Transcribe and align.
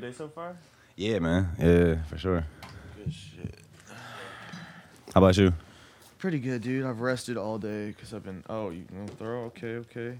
good 0.00 0.06
day 0.06 0.16
so 0.16 0.28
far? 0.28 0.56
Yeah, 0.96 1.18
man. 1.18 1.48
Yeah, 1.58 2.02
for 2.04 2.18
sure. 2.18 2.44
Good 2.96 3.12
shit. 3.12 3.54
How 5.14 5.20
about 5.20 5.36
you? 5.36 5.52
Pretty 6.18 6.38
good, 6.38 6.62
dude. 6.62 6.84
I've 6.84 7.00
rested 7.00 7.36
all 7.36 7.58
day 7.58 7.88
because 7.88 8.12
I've 8.14 8.24
been. 8.24 8.42
Oh, 8.48 8.70
you 8.70 8.84
gonna 8.92 9.06
throw? 9.08 9.44
Okay, 9.46 9.76
okay. 9.76 10.18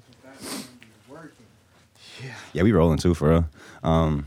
Yeah. 2.23 2.35
Yeah, 2.53 2.63
we 2.63 2.73
rolling 2.73 2.99
too, 2.99 3.15
for 3.15 3.29
real. 3.31 3.49
Um, 3.83 4.27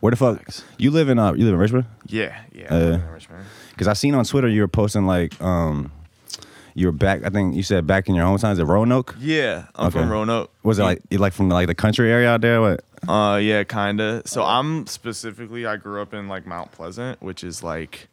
where 0.00 0.10
the 0.10 0.16
fuck 0.16 0.42
you 0.78 0.90
live 0.90 1.08
in? 1.08 1.18
Uh, 1.18 1.32
you 1.32 1.44
live 1.44 1.54
in 1.54 1.60
Richmond? 1.60 1.84
Yeah, 2.06 2.38
yeah. 2.52 2.66
Uh, 2.70 2.76
I'm 2.76 2.92
in 3.00 3.08
Richmond. 3.10 3.44
Because 3.70 3.88
I 3.88 3.92
seen 3.94 4.14
on 4.14 4.24
Twitter 4.24 4.48
you 4.48 4.60
were 4.60 4.68
posting 4.68 5.06
like, 5.06 5.40
um, 5.40 5.90
you 6.74 6.86
were 6.86 6.92
back. 6.92 7.24
I 7.24 7.30
think 7.30 7.54
you 7.54 7.62
said 7.62 7.86
back 7.86 8.08
in 8.08 8.14
your 8.14 8.24
hometown. 8.26 8.52
Is 8.52 8.58
it 8.58 8.64
Roanoke? 8.64 9.16
Yeah, 9.18 9.66
I'm 9.74 9.86
Okay. 9.88 9.98
from 10.00 10.10
Roanoke. 10.10 10.50
Was 10.62 10.78
it 10.78 10.82
like 10.82 11.02
you 11.10 11.18
like 11.18 11.32
from 11.32 11.48
like 11.48 11.66
the 11.66 11.74
country 11.74 12.10
area 12.10 12.30
out 12.30 12.40
there? 12.42 12.60
What? 12.60 12.84
Uh, 13.08 13.38
yeah, 13.42 13.64
kinda. 13.64 14.22
So 14.26 14.44
I'm 14.44 14.86
specifically, 14.86 15.66
I 15.66 15.76
grew 15.76 16.00
up 16.00 16.14
in 16.14 16.28
like 16.28 16.46
Mount 16.46 16.72
Pleasant, 16.72 17.20
which 17.20 17.42
is 17.42 17.62
like, 17.62 18.08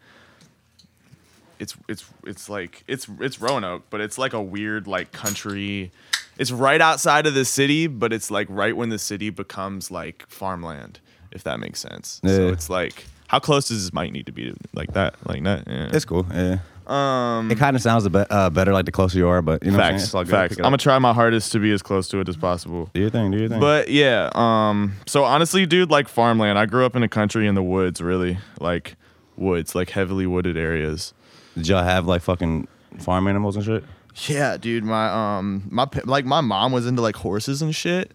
it's 1.59 1.75
it's 1.87 2.05
it's 2.25 2.49
like 2.49 2.83
it's 2.87 3.07
it's 3.19 3.39
Roanoke, 3.39 3.83
but 3.89 4.01
it's 4.01 4.17
like 4.17 4.33
a 4.33 4.41
weird 4.41 4.87
like 4.87 5.11
country. 5.11 5.91
It's 6.37 6.51
right 6.51 6.79
outside 6.79 7.27
of 7.27 7.33
the 7.33 7.45
city, 7.45 7.87
but 7.87 8.13
it's 8.13 8.31
like 8.31 8.47
right 8.49 8.75
when 8.75 8.89
the 8.89 8.99
city 8.99 9.29
becomes 9.29 9.91
like 9.91 10.25
farmland, 10.27 10.99
if 11.31 11.43
that 11.43 11.59
makes 11.59 11.81
sense. 11.81 12.21
Yeah. 12.23 12.35
So 12.35 12.47
it's 12.47 12.69
like, 12.69 13.05
how 13.27 13.39
close 13.39 13.67
does 13.67 13.83
this 13.83 13.93
might 13.93 14.13
need 14.13 14.25
to 14.25 14.31
be 14.31 14.45
to 14.45 14.55
like 14.73 14.93
that, 14.93 15.15
like 15.27 15.43
that? 15.43 15.67
Yeah. 15.67 15.89
It's 15.91 16.05
cool. 16.05 16.25
Yeah. 16.33 16.59
Um. 16.89 17.51
It 17.51 17.57
kind 17.57 17.75
of 17.75 17.81
sounds 17.81 18.05
a 18.05 18.09
bit 18.09 18.27
uh, 18.29 18.49
better 18.49 18.73
like 18.73 18.85
the 18.85 18.91
closer 18.91 19.17
you 19.17 19.27
are, 19.27 19.41
but 19.41 19.63
you 19.63 19.71
know, 19.71 19.77
what 19.77 19.85
I'm 19.85 19.91
saying? 19.91 19.99
Facts, 19.99 20.15
all 20.15 20.23
good. 20.23 20.31
facts. 20.31 20.57
I'm 20.57 20.63
gonna 20.63 20.77
try 20.77 20.97
my 20.99 21.13
hardest 21.13 21.51
to 21.53 21.59
be 21.59 21.71
as 21.71 21.81
close 21.81 22.07
to 22.09 22.19
it 22.19 22.29
as 22.29 22.37
possible. 22.37 22.89
do 22.93 23.01
your 23.01 23.09
thing. 23.09 23.31
Do 23.31 23.37
your 23.37 23.49
thing. 23.49 23.59
But 23.59 23.89
yeah, 23.89 24.29
um, 24.33 24.93
so 25.05 25.23
honestly, 25.23 25.65
dude, 25.65 25.91
like 25.91 26.07
farmland. 26.07 26.57
I 26.57 26.65
grew 26.65 26.85
up 26.85 26.95
in 26.95 27.03
a 27.03 27.09
country 27.09 27.47
in 27.47 27.55
the 27.55 27.63
woods, 27.63 28.01
really, 28.01 28.37
like 28.59 28.95
woods, 29.37 29.75
like 29.75 29.91
heavily 29.91 30.27
wooded 30.27 30.57
areas. 30.57 31.13
did 31.55 31.67
y'all 31.67 31.83
have 31.83 32.07
like 32.07 32.21
fucking 32.21 32.67
farm 32.99 33.27
animals 33.27 33.55
and 33.55 33.65
shit? 33.65 33.83
Yeah, 34.27 34.57
dude, 34.57 34.83
my 34.83 35.37
um, 35.37 35.67
my 35.69 35.87
like 36.05 36.25
my 36.25 36.41
mom 36.41 36.71
was 36.71 36.85
into 36.87 37.01
like 37.01 37.15
horses 37.15 37.61
and 37.61 37.73
shit. 37.73 38.11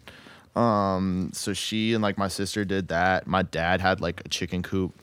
Um, 0.57 1.31
so 1.33 1.53
she 1.53 1.95
and 1.95 2.03
like 2.03 2.19
my 2.19 2.29
sister 2.29 2.65
did 2.65 2.89
that. 2.89 3.27
My 3.27 3.43
dad 3.43 3.81
had 3.81 4.01
like 4.01 4.23
a 4.25 4.29
chicken 4.29 4.63
coop, 4.63 4.95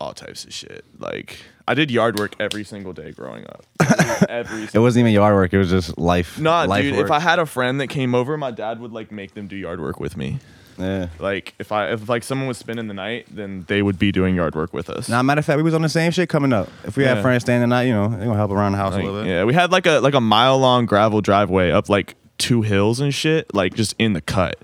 all 0.00 0.12
types 0.12 0.44
of 0.44 0.52
shit. 0.52 0.84
Like 0.98 1.38
I 1.68 1.74
did 1.74 1.90
yard 1.90 2.18
work 2.18 2.34
every 2.40 2.64
single 2.64 2.92
day 2.92 3.12
growing 3.12 3.44
up. 3.46 3.64
every 4.28 4.64
It 4.72 4.78
wasn't 4.78 5.02
even 5.04 5.12
yard 5.12 5.34
work. 5.34 5.52
It 5.52 5.58
was 5.58 5.70
just 5.70 5.98
life. 5.98 6.38
Nah, 6.40 6.64
life 6.64 6.82
dude. 6.82 6.96
work. 6.96 7.04
If 7.04 7.10
I 7.10 7.20
had 7.20 7.38
a 7.38 7.46
friend 7.46 7.80
that 7.80 7.88
came 7.88 8.14
over, 8.14 8.36
my 8.36 8.50
dad 8.50 8.80
would 8.80 8.92
like 8.92 9.12
make 9.12 9.34
them 9.34 9.46
do 9.46 9.54
yard 9.56 9.80
work 9.80 10.00
with 10.00 10.16
me. 10.16 10.38
yeah. 10.78 11.08
Like 11.18 11.54
if 11.58 11.70
I 11.70 11.90
if 11.92 12.08
like 12.08 12.22
someone 12.24 12.48
was 12.48 12.56
spending 12.58 12.88
the 12.88 12.94
night, 12.94 13.26
then 13.30 13.64
they 13.68 13.82
would 13.82 13.98
be 13.98 14.10
doing 14.12 14.34
yard 14.34 14.54
work 14.54 14.72
with 14.72 14.88
us. 14.88 15.08
Now, 15.08 15.20
matter 15.22 15.40
of 15.40 15.44
fact, 15.44 15.58
we 15.58 15.62
was 15.62 15.74
on 15.74 15.82
the 15.82 15.88
same 15.88 16.10
shit 16.10 16.28
coming 16.28 16.52
up. 16.52 16.68
If 16.84 16.96
we 16.96 17.04
had 17.04 17.18
Yeah. 17.18 17.22
friends 17.22 17.42
staying 17.42 17.60
the 17.60 17.66
night, 17.66 17.82
you 17.82 17.92
know, 17.92 18.08
they 18.08 18.24
gonna 18.24 18.36
help 18.36 18.50
around 18.50 18.72
the 18.72 18.78
house 18.78 18.94
a 18.94 18.98
little 18.98 19.22
bit. 19.22 19.28
yeah, 19.28 19.44
we 19.44 19.52
had 19.54 19.70
like 19.70 19.86
a 19.86 20.00
like 20.00 20.14
a 20.14 20.20
mile 20.22 20.58
long 20.58 20.86
gravel 20.86 21.20
driveway 21.20 21.70
up 21.70 21.88
like 21.90 22.14
two 22.38 22.62
hills 22.62 22.98
and 23.00 23.12
shit, 23.12 23.52
like 23.54 23.74
just 23.74 23.94
in 23.98 24.14
the 24.14 24.20
cut. 24.22 24.56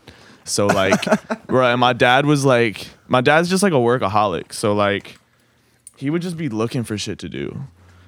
So 0.45 0.67
like, 0.67 1.01
right, 1.49 1.75
my 1.77 1.93
dad 1.93 2.25
was 2.27 2.45
like, 2.45 2.87
my 3.09 3.21
dad's 3.21 3.49
just 3.51 3.63
like 3.63 3.73
a 3.73 3.77
workaholic. 3.77 4.53
So 4.53 4.75
like, 4.75 5.19
he 5.97 6.11
would 6.11 6.23
just 6.23 6.37
be 6.37 6.49
looking 6.49 6.83
for 6.85 6.97
shit 6.99 7.19
to 7.21 7.29
do. 7.29 7.65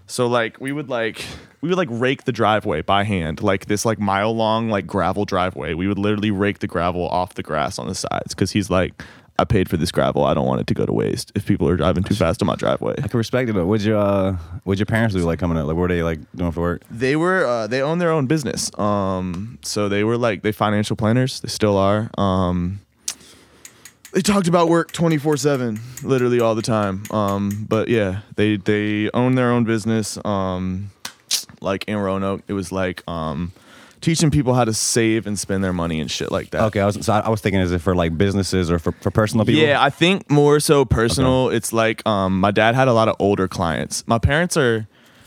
So 0.08 0.26
like, 0.28 0.60
we 0.60 0.70
would 0.70 0.88
like 0.88 1.24
we 1.60 1.68
would 1.68 1.78
like 1.78 1.88
rake 1.90 2.24
the 2.24 2.32
driveway 2.32 2.82
by 2.82 3.02
hand, 3.04 3.42
like 3.42 3.66
this 3.66 3.84
like 3.84 3.98
mile 3.98 4.34
long 4.34 4.68
like 4.68 4.86
gravel 4.86 5.24
driveway. 5.24 5.74
We 5.74 5.88
would 5.88 5.98
literally 5.98 6.30
rake 6.30 6.60
the 6.60 6.68
gravel 6.68 7.08
off 7.08 7.34
the 7.34 7.42
grass 7.42 7.78
on 7.78 7.88
the 7.88 7.94
sides 7.94 8.34
because 8.34 8.52
he's 8.52 8.70
like, 8.70 9.02
I 9.38 9.44
paid 9.44 9.68
for 9.68 9.76
this 9.76 9.90
gravel. 9.90 10.24
I 10.24 10.32
don't 10.32 10.46
want 10.46 10.60
it 10.60 10.66
to 10.68 10.74
go 10.74 10.86
to 10.86 10.92
waste 10.92 11.32
if 11.34 11.44
people 11.44 11.68
are 11.68 11.76
driving 11.76 12.04
too 12.04 12.14
fast 12.14 12.40
on 12.40 12.46
my 12.46 12.54
driveway. 12.54 12.94
I 13.02 13.08
can 13.08 13.18
respect 13.18 13.50
it. 13.50 13.54
But 13.54 13.66
What'd 13.66 13.84
your 13.84 13.98
uh, 13.98 14.36
what'd 14.62 14.78
your 14.78 14.86
parents 14.86 15.14
do 15.16 15.22
like 15.24 15.40
coming 15.40 15.58
up? 15.58 15.66
Like, 15.66 15.76
were 15.76 15.88
they 15.88 16.04
like 16.04 16.20
doing 16.36 16.52
for 16.52 16.60
work? 16.60 16.82
they 16.88 17.16
were 17.16 17.44
uh, 17.44 17.66
they 17.66 17.82
own 17.82 17.98
their 17.98 18.12
own 18.12 18.26
business 18.26 18.70
um 18.78 19.58
so 19.62 19.88
they 19.88 20.04
were 20.04 20.16
like 20.16 20.42
they 20.42 20.52
financial 20.52 20.94
planners 20.94 21.40
they 21.40 21.48
still 21.48 21.76
are 21.76 22.10
um 22.16 22.80
they 24.16 24.22
talked 24.22 24.48
about 24.48 24.68
work 24.70 24.92
24/7 24.92 25.78
literally 26.02 26.40
all 26.40 26.54
the 26.54 26.62
time 26.62 27.02
um 27.10 27.66
but 27.68 27.88
yeah 27.88 28.20
they 28.36 28.56
they 28.56 29.10
own 29.12 29.34
their 29.34 29.50
own 29.52 29.64
business 29.64 30.18
um 30.24 30.90
like 31.60 31.84
in 31.86 31.96
Roanoke 31.98 32.42
it 32.48 32.54
was 32.54 32.72
like 32.72 33.02
um 33.06 33.52
teaching 34.00 34.30
people 34.30 34.54
how 34.54 34.64
to 34.64 34.72
save 34.72 35.26
and 35.26 35.38
spend 35.38 35.62
their 35.62 35.72
money 35.74 36.00
and 36.00 36.10
shit 36.10 36.32
like 36.32 36.48
that 36.50 36.62
Okay, 36.62 36.80
I 36.80 36.86
was 36.86 37.04
so 37.04 37.12
I, 37.12 37.28
was 37.28 37.40
thinking, 37.42 37.60
is 37.60 37.72
it 37.72 37.80
for 37.80 37.94
like 37.94 38.16
businesses 38.16 38.70
or 38.70 38.78
for, 38.78 38.92
for 38.92 39.10
personal 39.10 39.44
people? 39.44 39.62
Yeah, 39.62 39.82
I 39.82 39.90
think 39.90 40.30
more 40.30 40.60
so 40.60 40.84
personal. 40.84 41.48
It's 41.48 41.72
like 41.72 42.06
um, 42.06 42.38
my 42.38 42.52
dad 42.52 42.74
had 42.74 42.88
a 42.88 42.92
lot 42.92 43.08
of 43.08 43.16
older 43.18 43.48
clients. 43.48 44.06
My 44.06 44.18
parents 44.18 44.56
are, 44.56 44.86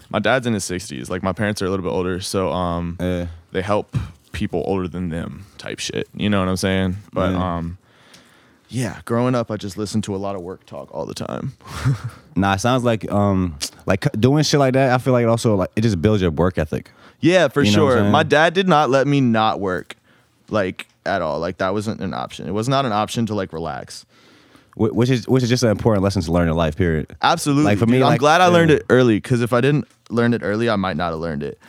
my 0.10 0.20
dad's 0.20 0.48
in 0.48 0.54
his 0.54 0.64
sixties. 0.64 1.10
Like 1.10 1.24
my 1.24 1.34
parents 1.34 1.62
are 1.62 1.66
a 1.66 1.70
little 1.70 1.84
bit 1.84 1.92
older, 1.92 2.22
so 2.22 2.52
um, 2.52 2.96
Yeah. 3.02 3.28
they 3.52 3.62
help 3.62 3.98
people 4.32 4.64
older 4.66 4.88
than 4.88 5.10
them 5.10 5.46
type 5.58 5.80
shit. 5.80 6.08
You 6.14 6.30
know 6.30 6.40
what 6.40 6.48
I'm 6.48 6.56
saying? 6.58 6.98
But 7.12 7.32
Yeah. 7.32 7.56
um, 7.58 7.78
yeah, 8.69 9.02
growing 9.06 9.35
up, 9.35 9.52
I 9.52 9.57
just 9.57 9.78
listened 9.78 10.03
to 10.06 10.16
a 10.16 10.18
lot 10.18 10.35
of 10.35 10.41
work 10.41 10.66
talk 10.66 10.94
all 10.94 11.06
the 11.06 11.13
time. 11.16 11.53
Nah, 12.35 12.53
it 12.53 12.59
sounds 12.59 12.85
like 12.85 13.12
um, 13.12 13.57
like 13.85 14.09
doing 14.13 14.44
shit 14.44 14.62
like 14.62 14.72
that. 14.74 14.94
I 14.94 14.97
feel 15.00 15.12
like 15.12 15.24
it 15.24 15.28
also 15.28 15.56
like 15.56 15.72
it 15.75 15.81
just 15.81 16.02
builds 16.02 16.22
your 16.22 16.31
work 16.31 16.57
ethic. 16.57 16.90
Yeah, 17.19 17.50
for 17.50 17.62
You 17.62 17.72
know 17.75 17.90
sure. 17.90 18.03
My 18.06 18.24
dad 18.24 18.53
did 18.53 18.66
not 18.69 18.90
let 18.90 19.07
me 19.07 19.19
not 19.19 19.59
work, 19.59 19.97
like 20.50 20.88
at 21.06 21.22
all. 21.22 21.40
Like 21.41 21.57
that 21.57 21.74
wasn't 21.74 22.00
an 22.00 22.13
option. 22.13 22.47
It 22.47 22.53
was 22.53 22.69
not 22.69 22.85
an 22.85 22.94
option 22.94 23.25
to 23.25 23.34
like 23.35 23.52
relax. 23.52 24.06
wh- 24.75 24.94
Which 24.96 25.09
is 25.09 25.28
which 25.28 25.44
is 25.44 25.50
just 25.50 25.63
an 25.63 25.69
important 25.69 26.01
lesson 26.01 26.22
to 26.22 26.31
learn 26.31 26.47
in 26.47 26.56
life. 26.56 26.78
Period. 26.78 27.13
Absolutely. 27.22 27.66
Like, 27.66 27.78
for 27.80 27.88
me, 27.88 27.97
dude. 27.97 28.03
I'm 28.03 28.18
glad 28.18 28.40
I 28.40 28.47
yeah. 28.47 28.53
learned 28.53 28.72
it 28.72 28.86
early 28.90 29.18
because 29.18 29.41
if 29.41 29.51
I 29.51 29.59
didn't 29.59 29.86
learn 30.09 30.34
it 30.34 30.41
early, 30.41 30.69
I 30.69 30.78
might 30.78 30.96
not 30.96 31.09
have 31.12 31.19
learned 31.19 31.44
it. 31.44 31.59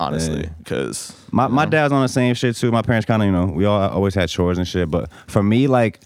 Honestly, 0.00 0.48
because 0.58 1.14
My 1.30 1.46
my 1.46 1.66
dad's 1.66 1.92
on 1.92 2.02
the 2.02 2.08
same 2.08 2.34
shit 2.34 2.56
too. 2.56 2.72
My 2.72 2.82
parents 2.82 3.04
kind 3.06 3.22
of 3.22 3.26
you 3.26 3.32
know 3.32 3.44
we 3.46 3.64
all 3.66 3.80
always 3.90 4.14
had 4.14 4.28
chores 4.30 4.58
and 4.58 4.66
shit, 4.66 4.90
but 4.90 5.10
for 5.26 5.42
me 5.42 5.66
like 5.66 6.00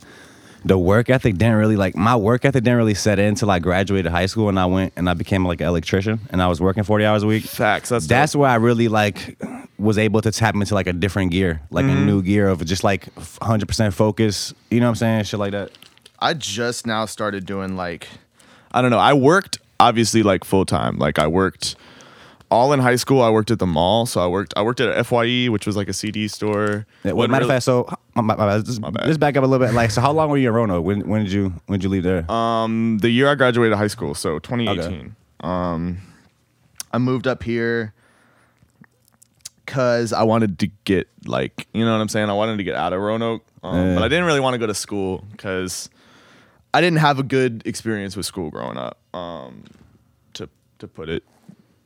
the 0.66 0.76
work 0.78 1.10
ethic 1.10 1.36
didn't 1.36 1.56
really 1.56 1.76
like 1.76 1.94
my 1.94 2.16
work 2.16 2.44
ethic 2.44 2.64
didn't 2.64 2.78
really 2.78 2.94
set 2.94 3.18
in 3.18 3.26
until 3.26 3.50
I 3.50 3.58
graduated 3.58 4.10
high 4.10 4.26
school 4.26 4.48
and 4.48 4.58
I 4.58 4.66
went 4.66 4.92
and 4.96 5.08
I 5.08 5.14
became 5.14 5.44
like 5.46 5.60
an 5.60 5.66
electrician 5.68 6.18
and 6.30 6.42
I 6.42 6.48
was 6.48 6.60
working 6.60 6.82
forty 6.82 7.04
hours 7.04 7.22
a 7.22 7.26
week. 7.26 7.44
facts. 7.44 7.90
That's 7.90 8.06
That's 8.06 8.34
where 8.34 8.50
I 8.50 8.56
really 8.56 8.88
like 8.88 9.38
was 9.78 9.98
able 9.98 10.22
to 10.22 10.32
tap 10.32 10.54
into 10.54 10.74
like 10.74 10.86
a 10.86 10.92
different 10.92 11.30
gear, 11.32 11.60
like 11.70 11.84
Mm-hmm. 11.84 12.02
a 12.02 12.06
new 12.06 12.22
gear 12.22 12.48
of 12.48 12.64
just 12.64 12.82
like 12.82 13.08
hundred 13.42 13.66
percent 13.68 13.94
focus. 13.94 14.52
You 14.70 14.80
know 14.80 14.86
what 14.86 14.90
I'm 14.90 14.96
saying? 14.96 15.24
Shit 15.24 15.38
like 15.38 15.52
that. 15.52 15.70
I 16.18 16.32
just 16.34 16.86
now 16.86 17.04
started 17.06 17.44
doing 17.44 17.76
like, 17.76 18.08
I 18.72 18.80
don't 18.82 18.90
know. 18.90 18.98
I 18.98 19.12
worked 19.12 19.58
obviously 19.78 20.22
like 20.22 20.44
full 20.44 20.64
time. 20.64 20.96
Like 20.98 21.18
I 21.18 21.26
worked 21.26 21.76
all 22.54 22.72
in 22.72 22.80
high 22.80 22.96
school. 22.96 23.20
I 23.20 23.30
worked 23.30 23.50
at 23.50 23.58
the 23.58 23.66
mall, 23.66 24.06
so 24.06 24.20
I 24.20 24.28
worked. 24.28 24.54
I 24.56 24.62
worked 24.62 24.80
at 24.80 25.04
Fye, 25.06 25.46
which 25.48 25.66
was 25.66 25.76
like 25.76 25.88
a 25.88 25.92
CD 25.92 26.28
store. 26.28 26.86
Yeah, 27.04 27.12
well, 27.12 27.26
matter 27.28 27.42
of 27.44 27.48
really- 27.48 27.56
fact, 27.56 27.64
so 27.64 27.88
my, 28.14 28.22
my, 28.22 28.36
my, 28.36 28.58
just, 28.60 28.80
My 28.80 28.90
bad. 28.90 29.06
just 29.06 29.18
back 29.20 29.36
up 29.36 29.42
a 29.44 29.46
little 29.46 29.66
bit. 29.66 29.74
Like, 29.74 29.90
so 29.90 30.00
how 30.00 30.12
long 30.12 30.30
were 30.30 30.38
you 30.38 30.48
in 30.48 30.54
Roanoke? 30.54 30.84
When 30.84 31.06
when 31.08 31.24
did 31.24 31.32
you 31.32 31.52
when 31.66 31.78
did 31.80 31.84
you 31.84 31.90
leave 31.90 32.04
there? 32.04 32.30
Um, 32.30 32.98
the 32.98 33.10
year 33.10 33.28
I 33.28 33.34
graduated 33.34 33.76
high 33.76 33.88
school, 33.88 34.14
so 34.14 34.38
2018. 34.38 35.16
Um, 35.40 35.98
I 36.92 36.98
moved 36.98 37.26
up 37.26 37.42
here 37.42 37.92
because 39.64 40.12
I 40.12 40.22
wanted 40.22 40.58
to 40.60 40.68
get 40.84 41.08
like, 41.26 41.66
you 41.74 41.84
know 41.84 41.92
what 41.92 42.00
I'm 42.00 42.08
saying. 42.08 42.30
I 42.30 42.34
wanted 42.34 42.56
to 42.58 42.64
get 42.64 42.76
out 42.76 42.92
of 42.92 43.00
Roanoke, 43.00 43.44
um, 43.62 43.76
Yeah. 43.76 43.94
but 43.94 44.04
I 44.04 44.08
didn't 44.08 44.24
really 44.26 44.40
want 44.40 44.54
to 44.54 44.58
go 44.58 44.66
to 44.66 44.74
school 44.74 45.24
because 45.32 45.88
I 46.72 46.80
didn't 46.80 46.98
have 46.98 47.18
a 47.18 47.22
good 47.22 47.62
experience 47.66 48.16
with 48.16 48.26
school 48.26 48.50
growing 48.50 48.76
up. 48.76 48.98
Um, 49.14 49.64
to 50.34 50.48
to 50.78 50.86
put 50.88 51.08
it 51.08 51.24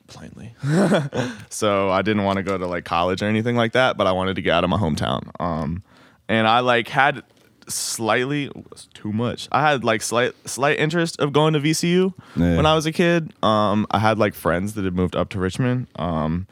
plainly. 0.08 0.54
so 1.50 1.90
I 1.90 2.02
didn't 2.02 2.24
want 2.24 2.38
to 2.38 2.42
go 2.42 2.58
to 2.58 2.66
like 2.66 2.84
college 2.84 3.22
or 3.22 3.26
anything 3.26 3.56
like 3.56 3.72
that, 3.72 3.96
but 3.96 4.06
I 4.06 4.12
wanted 4.12 4.34
to 4.36 4.42
get 4.42 4.52
out 4.52 4.64
of 4.64 4.70
my 4.70 4.76
hometown. 4.78 5.30
Um, 5.40 5.82
and 6.28 6.46
I 6.48 6.60
like 6.60 6.88
had 6.88 7.22
slightly 7.68 8.50
too 8.94 9.12
much. 9.12 9.48
I 9.52 9.60
had 9.70 9.84
like 9.84 10.02
slight 10.02 10.32
slight 10.48 10.78
interest 10.78 11.20
of 11.20 11.32
going 11.32 11.52
to 11.54 11.60
VCU 11.60 12.12
Yeah. 12.36 12.56
when 12.56 12.66
I 12.66 12.74
was 12.74 12.86
a 12.86 12.92
kid. 12.92 13.32
Um, 13.42 13.86
I 13.90 13.98
had 13.98 14.18
like 14.18 14.34
friends 14.34 14.74
that 14.74 14.84
had 14.84 14.94
moved 14.94 15.14
up 15.14 15.28
to 15.30 15.38
Richmond. 15.38 15.86
Um, 15.96 16.46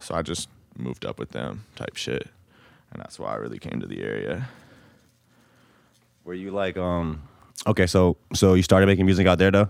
so 0.00 0.14
I 0.14 0.22
just 0.22 0.48
moved 0.76 1.04
up 1.04 1.18
with 1.18 1.30
them 1.30 1.64
type 1.76 1.96
shit. 1.96 2.28
And 2.92 3.00
that's 3.02 3.18
why 3.18 3.32
I 3.32 3.36
really 3.36 3.58
came 3.58 3.80
to 3.80 3.86
the 3.86 4.02
area. 4.02 4.48
Were 6.24 6.34
you 6.34 6.50
like 6.50 6.76
um 6.76 7.22
okay, 7.66 7.86
so 7.86 8.16
so 8.34 8.54
you 8.54 8.62
started 8.62 8.86
making 8.86 9.06
music 9.06 9.26
out 9.26 9.38
there 9.38 9.50
though? 9.50 9.68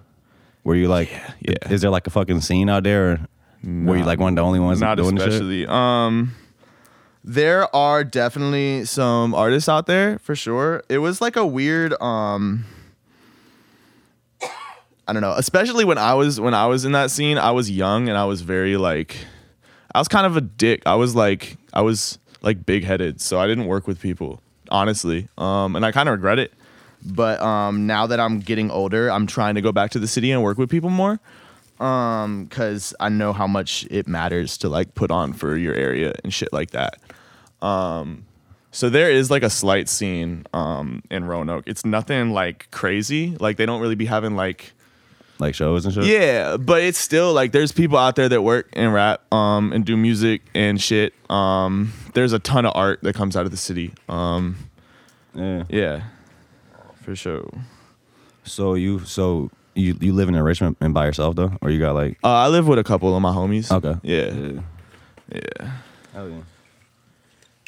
Were 0.68 0.76
you 0.76 0.88
like 0.88 1.10
Yeah, 1.10 1.32
yeah. 1.40 1.72
Is 1.72 1.80
there 1.80 1.88
like 1.88 2.06
a 2.06 2.10
fucking 2.10 2.42
scene 2.42 2.68
out 2.68 2.82
there 2.82 3.12
or 3.12 3.20
were 3.64 3.96
you 3.96 4.04
like 4.04 4.18
one 4.18 4.34
of 4.34 4.36
the 4.36 4.42
only 4.42 4.60
ones 4.60 4.82
Not 4.82 4.96
doing 4.98 5.14
this 5.14 5.24
shit? 5.24 5.32
especially. 5.32 5.66
Um, 5.66 6.34
there 7.24 7.74
are 7.74 8.04
definitely 8.04 8.84
some 8.84 9.34
artists 9.34 9.66
out 9.70 9.86
there 9.86 10.18
for 10.18 10.36
sure. 10.36 10.82
It 10.90 10.98
was 10.98 11.22
like 11.22 11.36
a 11.36 11.46
weird. 11.46 11.98
Um, 12.02 12.66
I 14.42 15.14
don't 15.14 15.22
know. 15.22 15.32
Especially 15.32 15.86
when 15.86 15.96
I 15.96 16.12
was 16.12 16.38
when 16.38 16.52
I 16.52 16.66
was 16.66 16.84
in 16.84 16.92
that 16.92 17.10
scene, 17.10 17.38
I 17.38 17.50
was 17.52 17.70
young 17.70 18.10
and 18.10 18.18
I 18.18 18.26
was 18.26 18.42
very 18.42 18.76
like, 18.76 19.16
I 19.94 20.00
was 20.00 20.08
kind 20.08 20.26
of 20.26 20.36
a 20.36 20.42
dick. 20.42 20.82
I 20.84 20.96
was 20.96 21.16
like, 21.16 21.56
I 21.72 21.80
was 21.80 22.18
like 22.42 22.66
big 22.66 22.84
headed, 22.84 23.22
so 23.22 23.40
I 23.40 23.46
didn't 23.46 23.68
work 23.68 23.86
with 23.86 24.00
people 24.02 24.42
honestly. 24.70 25.28
Um, 25.38 25.76
and 25.76 25.86
I 25.86 25.92
kind 25.92 26.10
of 26.10 26.12
regret 26.12 26.38
it. 26.38 26.52
But 27.04 27.40
um, 27.40 27.86
now 27.86 28.06
that 28.06 28.18
I'm 28.20 28.40
getting 28.40 28.70
older, 28.70 29.10
I'm 29.10 29.26
trying 29.26 29.54
to 29.54 29.60
go 29.60 29.72
back 29.72 29.90
to 29.92 29.98
the 29.98 30.08
city 30.08 30.30
and 30.32 30.42
work 30.42 30.58
with 30.58 30.68
people 30.70 30.90
more. 30.90 31.20
Um, 31.80 32.48
cause 32.48 32.92
I 32.98 33.08
know 33.08 33.32
how 33.32 33.46
much 33.46 33.86
it 33.88 34.08
matters 34.08 34.58
to 34.58 34.68
like 34.68 34.96
put 34.96 35.12
on 35.12 35.32
for 35.32 35.56
your 35.56 35.74
area 35.74 36.12
and 36.24 36.34
shit 36.34 36.52
like 36.52 36.70
that. 36.72 36.98
Um, 37.62 38.24
so 38.72 38.90
there 38.90 39.10
is 39.10 39.30
like 39.30 39.42
a 39.44 39.50
slight 39.50 39.88
scene 39.88 40.44
um 40.52 41.02
in 41.10 41.24
Roanoke. 41.24 41.64
It's 41.68 41.84
nothing 41.84 42.32
like 42.32 42.68
crazy. 42.72 43.36
Like 43.38 43.56
they 43.58 43.64
don't 43.66 43.80
really 43.80 43.94
be 43.94 44.06
having 44.06 44.34
like 44.34 44.72
Like 45.38 45.54
shows 45.54 45.84
and 45.84 45.94
shit. 45.94 46.04
yeah, 46.04 46.56
but 46.56 46.82
it's 46.82 46.98
still 46.98 47.32
like 47.32 47.52
there's 47.52 47.70
people 47.70 47.96
out 47.96 48.16
there 48.16 48.28
that 48.28 48.42
work 48.42 48.68
and 48.72 48.92
rap 48.92 49.32
um 49.32 49.72
and 49.72 49.84
do 49.84 49.96
music 49.96 50.42
and 50.56 50.80
shit. 50.82 51.14
Um 51.30 51.92
there's 52.14 52.32
a 52.32 52.40
ton 52.40 52.66
of 52.66 52.72
art 52.74 53.00
that 53.04 53.14
comes 53.14 53.36
out 53.36 53.44
of 53.44 53.52
the 53.52 53.56
city. 53.56 53.94
Um 54.08 54.56
Yeah. 55.32 55.62
yeah. 55.68 56.02
For 57.08 57.16
sure. 57.16 57.48
So 58.44 58.74
you 58.74 58.98
so 59.06 59.50
you 59.74 59.96
you 59.98 60.12
live 60.12 60.28
in 60.28 60.36
Richmond 60.36 60.76
and 60.78 60.92
by 60.92 61.06
yourself 61.06 61.36
though, 61.36 61.50
or 61.62 61.70
you 61.70 61.80
got 61.80 61.94
like 61.94 62.18
Uh, 62.22 62.34
I 62.34 62.48
live 62.48 62.68
with 62.68 62.78
a 62.78 62.84
couple 62.84 63.16
of 63.16 63.22
my 63.22 63.32
homies. 63.32 63.72
okay 63.72 63.96
Yeah. 64.02 64.34
yeah. 64.34 64.60
Yeah. 65.32 65.70
Hell 66.12 66.28
yeah. 66.28 66.40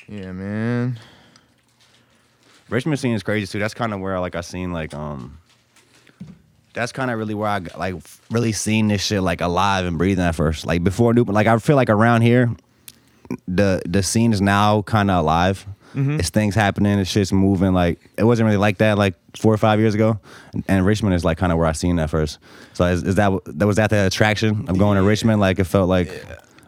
Yeah, 0.09 0.33
man. 0.33 1.01
Richmond 2.69 3.01
scene 3.01 3.15
is 3.15 3.23
crazy 3.23 3.47
too. 3.47 3.59
That's 3.59 3.73
kind 3.73 3.95
of 3.95 4.01
where 4.01 4.21
like 4.21 4.35
I 4.35 4.43
seen 4.43 4.75
like 4.75 4.93
um. 4.93 5.39
That's 6.75 6.93
kind 6.93 7.11
of 7.11 7.17
really 7.19 7.33
where 7.33 7.49
I 7.49 7.61
like 7.79 7.95
really 8.31 8.53
seen 8.53 8.89
this 8.89 9.03
shit 9.03 9.23
like 9.23 9.41
alive 9.41 9.87
and 9.87 9.97
breathing 9.97 10.23
at 10.23 10.35
first. 10.35 10.67
Like 10.67 10.85
before 10.85 11.15
New, 11.15 11.25
like 11.25 11.47
I 11.47 11.57
feel 11.61 11.77
like 11.77 11.89
around 11.89 12.21
here, 12.21 12.55
the 13.49 13.81
the 13.89 14.03
scene 14.03 14.35
is 14.35 14.43
now 14.43 14.83
kind 14.83 15.11
of 15.11 15.21
alive. 15.21 15.67
It's 15.95 16.31
things 16.31 16.55
happening. 16.55 16.99
It's 16.99 17.11
shit's 17.11 17.33
moving. 17.33 17.73
Like 17.73 17.99
it 18.17 18.25
wasn't 18.25 18.47
really 18.47 18.57
like 18.59 18.79
that 18.79 18.97
like 18.99 19.15
four 19.37 19.53
or 19.53 19.59
five 19.59 19.81
years 19.81 19.95
ago. 19.95 20.19
And 20.69 20.85
Richmond 20.87 21.15
is 21.15 21.25
like 21.25 21.39
kind 21.39 21.53
of 21.53 21.59
where 21.59 21.67
I 21.67 21.73
seen 21.73 21.97
that 21.97 22.11
first. 22.11 22.39
So 22.75 22.85
is, 22.87 23.03
is 23.03 23.15
that 23.17 23.33
that 23.47 23.67
was 23.67 23.77
that 23.77 23.91
the 23.91 24.07
attraction 24.07 24.69
of 24.69 24.79
going 24.79 24.97
to 24.97 25.03
Richmond? 25.03 25.41
Like 25.41 25.59
it 25.59 25.65
felt 25.65 25.89
like 25.89 26.09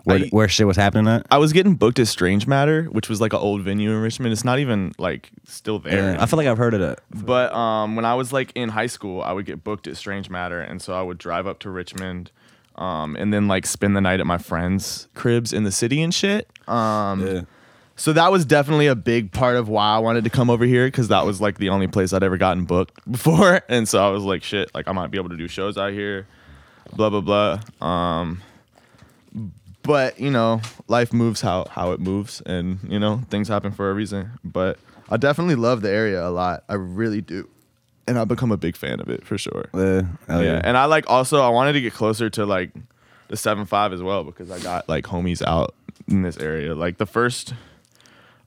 where 0.04 0.18
I- 0.18 0.28
where 0.30 0.48
shit 0.48 0.66
was 0.66 0.76
happening 0.76 1.06
at. 1.06 1.24
I 1.30 1.38
was 1.38 1.52
getting 1.52 1.74
booked 1.76 2.00
at 2.00 2.08
Strange 2.08 2.48
Matter, 2.48 2.84
which 2.86 3.08
was 3.08 3.20
like 3.20 3.32
an 3.32 3.38
old 3.38 3.62
venue 3.62 3.92
in 3.92 4.00
Richmond. 4.02 4.32
It's 4.32 4.44
not 4.44 4.58
even 4.58 4.92
like 4.98 5.30
still 5.46 5.78
there. 5.78 6.14
Yeah, 6.14 6.22
I 6.22 6.26
feel 6.26 6.36
like 6.36 6.48
I've 6.48 6.58
heard 6.58 6.74
of 6.74 6.80
that. 6.80 6.98
But 7.14 7.52
um, 7.54 7.94
when 7.94 8.04
I 8.04 8.14
was 8.16 8.32
like 8.32 8.50
in 8.56 8.70
high 8.70 8.88
school, 8.88 9.22
I 9.22 9.30
would 9.32 9.46
get 9.46 9.62
booked 9.62 9.86
at 9.86 9.96
Strange 9.96 10.28
Matter, 10.28 10.60
and 10.60 10.82
so 10.82 10.92
I 10.94 11.02
would 11.02 11.18
drive 11.18 11.46
up 11.46 11.60
to 11.60 11.70
Richmond, 11.70 12.32
um, 12.74 13.14
and 13.14 13.32
then 13.32 13.46
like 13.46 13.64
spend 13.66 13.94
the 13.96 14.00
night 14.00 14.18
at 14.18 14.26
my 14.26 14.38
friends' 14.38 15.06
cribs 15.14 15.52
in 15.52 15.62
the 15.62 15.70
city 15.72 16.02
and 16.02 16.12
shit. 16.12 16.48
Um, 16.66 17.24
Yeah. 17.24 17.40
So 17.96 18.12
that 18.12 18.32
was 18.32 18.44
definitely 18.44 18.86
a 18.86 18.94
big 18.94 19.32
part 19.32 19.56
of 19.56 19.68
why 19.68 19.94
I 19.94 19.98
wanted 19.98 20.24
to 20.24 20.30
come 20.30 20.50
over 20.50 20.64
here 20.64 20.86
because 20.86 21.08
that 21.08 21.24
was 21.24 21.40
like 21.40 21.58
the 21.58 21.68
only 21.68 21.86
place 21.86 22.12
I'd 22.12 22.22
ever 22.22 22.36
gotten 22.36 22.64
booked 22.64 22.98
before, 23.10 23.62
and 23.68 23.88
so 23.88 24.04
I 24.04 24.10
was 24.10 24.24
like, 24.24 24.42
shit, 24.42 24.74
like 24.74 24.88
I 24.88 24.92
might 24.92 25.10
be 25.10 25.18
able 25.18 25.30
to 25.30 25.36
do 25.36 25.48
shows 25.48 25.76
out 25.76 25.92
here, 25.92 26.26
blah 26.94 27.10
blah 27.10 27.20
blah. 27.20 27.86
Um, 27.86 28.42
but 29.82 30.18
you 30.18 30.30
know, 30.30 30.60
life 30.88 31.12
moves 31.12 31.40
how 31.40 31.66
how 31.70 31.92
it 31.92 32.00
moves, 32.00 32.40
and 32.42 32.78
you 32.88 32.98
know 32.98 33.22
things 33.30 33.48
happen 33.48 33.72
for 33.72 33.90
a 33.90 33.94
reason. 33.94 34.30
But 34.44 34.78
I 35.10 35.16
definitely 35.16 35.56
love 35.56 35.82
the 35.82 35.90
area 35.90 36.26
a 36.26 36.30
lot. 36.30 36.64
I 36.68 36.74
really 36.74 37.20
do, 37.20 37.48
and 38.06 38.18
I've 38.18 38.28
become 38.28 38.52
a 38.52 38.56
big 38.56 38.76
fan 38.76 39.00
of 39.00 39.08
it 39.08 39.26
for 39.26 39.36
sure. 39.36 39.66
Yeah, 39.74 40.02
yeah. 40.28 40.40
yeah. 40.40 40.60
and 40.64 40.76
I 40.76 40.86
like 40.86 41.08
also 41.08 41.42
I 41.42 41.48
wanted 41.50 41.74
to 41.74 41.80
get 41.80 41.92
closer 41.92 42.30
to 42.30 42.46
like 42.46 42.70
the 43.28 43.36
seven 43.36 43.66
five 43.66 43.92
as 43.92 44.02
well 44.02 44.24
because 44.24 44.50
I 44.50 44.60
got 44.60 44.88
like 44.88 45.04
homies 45.04 45.42
out 45.42 45.74
in 46.08 46.22
this 46.22 46.36
area. 46.36 46.74
Like 46.74 46.98
the 46.98 47.06
first 47.06 47.54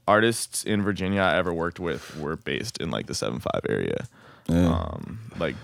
artists 0.07 0.63
in 0.63 0.81
Virginia 0.83 1.21
I 1.21 1.35
ever 1.37 1.53
worked 1.53 1.79
with 1.79 2.17
were 2.17 2.35
based 2.35 2.77
in 2.79 2.91
like 2.91 3.07
the 3.07 3.15
seven 3.15 3.39
five 3.39 3.61
area. 3.69 4.07
Yeah. 4.47 4.67
Um, 4.69 5.19
like 5.39 5.55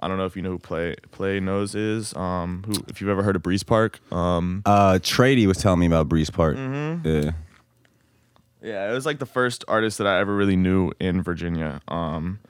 I 0.00 0.08
don't 0.08 0.16
know 0.16 0.26
if 0.26 0.36
you 0.36 0.42
know 0.42 0.50
who 0.50 0.58
Play 0.58 0.96
Play 1.10 1.40
Nose 1.40 1.74
is. 1.74 2.14
Um, 2.14 2.64
who 2.66 2.74
if 2.88 3.00
you've 3.00 3.10
ever 3.10 3.22
heard 3.22 3.36
of 3.36 3.42
Breeze 3.42 3.62
Park. 3.62 4.00
Um, 4.12 4.62
Uh, 4.66 4.94
Trady 5.00 5.46
was 5.46 5.58
telling 5.58 5.80
me 5.80 5.86
about 5.86 6.08
Breeze 6.08 6.30
Park. 6.30 6.56
Mm-hmm. 6.56 7.06
Yeah. 7.08 7.30
Yeah, 8.60 8.90
it 8.90 8.92
was 8.92 9.06
like 9.06 9.18
the 9.20 9.26
first 9.26 9.64
artist 9.68 9.98
that 9.98 10.06
I 10.08 10.18
ever 10.18 10.34
really 10.34 10.56
knew 10.56 10.90
in 10.98 11.22
Virginia. 11.22 11.80
Um, 11.86 12.40